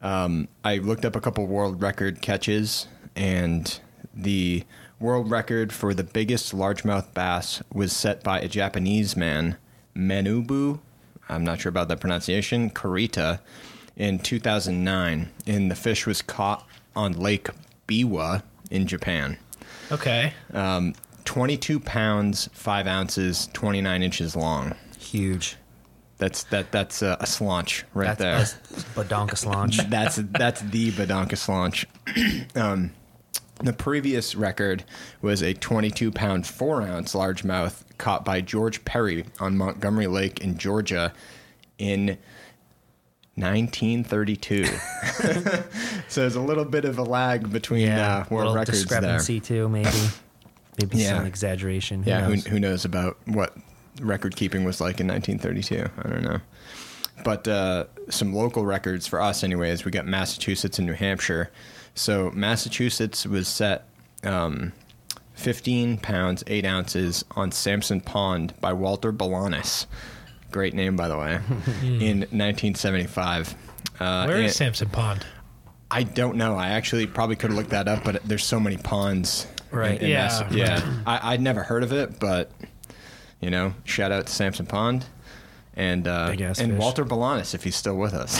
[0.00, 3.78] um, I looked up a couple world record catches, and
[4.14, 4.64] the
[5.00, 9.56] world record for the biggest largemouth bass was set by a Japanese man,
[9.94, 10.78] Manabu.
[11.28, 12.70] I'm not sure about that pronunciation.
[12.70, 13.40] Kurita
[13.98, 16.66] in 2009, and the fish was caught
[16.96, 17.48] on Lake
[17.86, 19.36] Biwa in Japan.
[19.92, 20.32] Okay.
[20.54, 20.94] Um,
[21.24, 24.74] 22 pounds, 5 ounces, 29 inches long.
[24.98, 25.56] Huge.
[26.16, 26.72] That's that.
[26.72, 28.74] That's a, a slaunch right That's, there.
[28.74, 29.76] that's launch.
[29.88, 31.86] That's that's the Badonkus launch.
[32.56, 32.90] um,
[33.62, 34.82] the previous record
[35.22, 40.58] was a 22 pound, 4 ounce largemouth caught by George Perry on Montgomery Lake in
[40.58, 41.12] Georgia
[41.78, 42.18] in
[43.40, 44.64] 1932.
[46.08, 49.00] so there's a little bit of a lag between uh, world little records there.
[49.00, 49.88] discrepancy too, maybe.
[50.80, 51.16] Maybe Yeah.
[51.16, 52.02] some exaggeration.
[52.04, 52.46] Who Yeah, who, knows?
[52.46, 53.56] who knows about what
[54.00, 55.88] record keeping was like in 1932?
[56.04, 56.40] I don't know.
[57.24, 59.84] But uh, some local records for us, anyways.
[59.84, 61.50] We got Massachusetts and New Hampshire.
[61.96, 63.86] So Massachusetts was set
[64.22, 64.72] um,
[65.34, 69.86] 15 pounds 8 ounces on Sampson Pond by Walter Bolonis.
[70.50, 71.34] Great name, by the way.
[71.82, 73.54] in 1975.
[74.00, 75.24] Uh, Where is and- Sampson Pond?
[75.90, 76.54] I don't know.
[76.54, 79.46] I actually probably could have looked that up, but there's so many ponds.
[79.70, 80.00] Right.
[80.02, 80.52] in Yeah, Massa- right.
[80.54, 80.92] yeah.
[81.06, 82.50] I, I'd never heard of it, but
[83.40, 85.06] you know, shout out to Sampson Pond
[85.74, 86.70] and uh, and fish.
[86.78, 88.38] Walter Bolonis if he's still with us.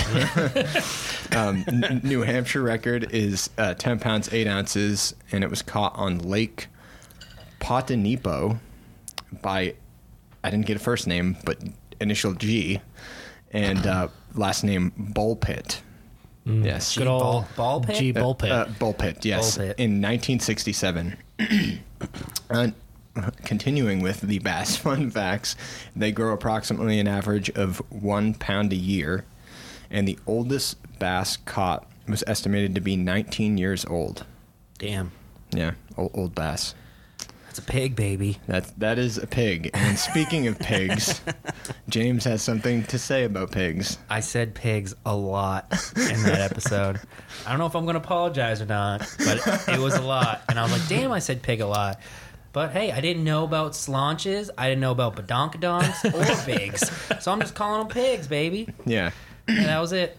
[1.37, 5.95] um, N- New Hampshire record is uh, 10 pounds 8 ounces, and it was caught
[5.97, 6.67] on Lake
[7.61, 8.59] Potanipo
[9.43, 9.75] by
[10.45, 11.59] I didn't get a first name, but
[12.01, 12.81] initial G,
[13.53, 15.81] and uh, last name Bullpit.
[16.45, 17.97] Yes, Good old ball- ball pit?
[17.97, 18.51] G Bull Pit.
[18.51, 19.77] uh, Bullpit, yes, Bull pit.
[19.79, 21.17] in 1967.
[22.51, 22.69] Uh,
[23.45, 25.57] continuing with the bass fun facts,
[25.95, 29.25] they grow approximately an average of one pound a year,
[29.91, 34.25] and the oldest bass caught was estimated to be 19 years old.
[34.79, 35.13] Damn.
[35.51, 36.75] Yeah, old, old bass.
[37.59, 38.39] That's a pig, baby.
[38.47, 39.71] That that is a pig.
[39.75, 41.21] And speaking of pigs,
[41.89, 43.99] James has something to say about pigs.
[44.09, 45.65] I said pigs a lot
[45.97, 47.01] in that episode.
[47.45, 50.43] I don't know if I'm going to apologize or not, but it was a lot.
[50.49, 52.01] And I was like, damn, I said pig a lot.
[52.53, 54.51] But hey, I didn't know about slaunches.
[54.57, 56.89] I didn't know about badonkadonks or pigs.
[57.21, 58.69] So I'm just calling them pigs, baby.
[58.87, 59.11] Yeah.
[59.49, 60.17] And that was it.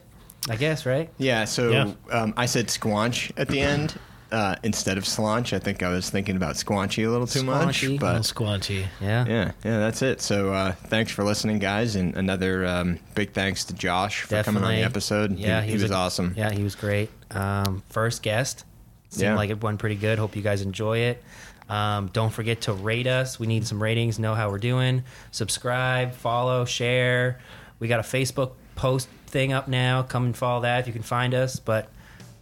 [0.50, 1.10] I guess, right?
[1.18, 1.94] Yeah, so Yeah.
[2.12, 3.98] Um, I said squanch at the end
[4.32, 5.54] uh, instead of slaunch.
[5.54, 7.92] I think I was thinking about squanchy a little too Squanchy.
[7.92, 8.00] much.
[8.00, 8.86] But squanchy.
[9.02, 9.26] Yeah.
[9.28, 10.22] yeah, yeah, that's it.
[10.22, 11.96] So uh, thanks for listening, guys.
[11.96, 15.38] And another um, big thanks to Josh for coming on the episode.
[15.38, 16.34] Yeah, he, he was, a- awesome.
[16.38, 17.10] Yeah, he was great.
[17.32, 18.66] Um, first guest.
[19.10, 19.36] Seemed Yeah.
[19.36, 20.20] like it went pretty good.
[20.20, 21.24] Hope you guys enjoy it.
[21.68, 23.40] Um, don't forget to rate us.
[23.40, 24.20] We need some ratings.
[24.20, 25.04] Know how we're doing.
[25.32, 27.40] Subscribe, follow, share.
[27.80, 30.02] We got a Facebook post thing up now.
[30.04, 31.58] Come and follow that if you can find us.
[31.60, 31.90] But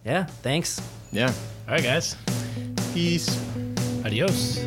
[0.05, 0.81] yeah, thanks.
[1.11, 1.33] Yeah.
[1.67, 2.15] All right, guys.
[2.93, 3.27] Peace.
[4.05, 4.57] Adios.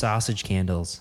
[0.00, 0.98] Sausage candles.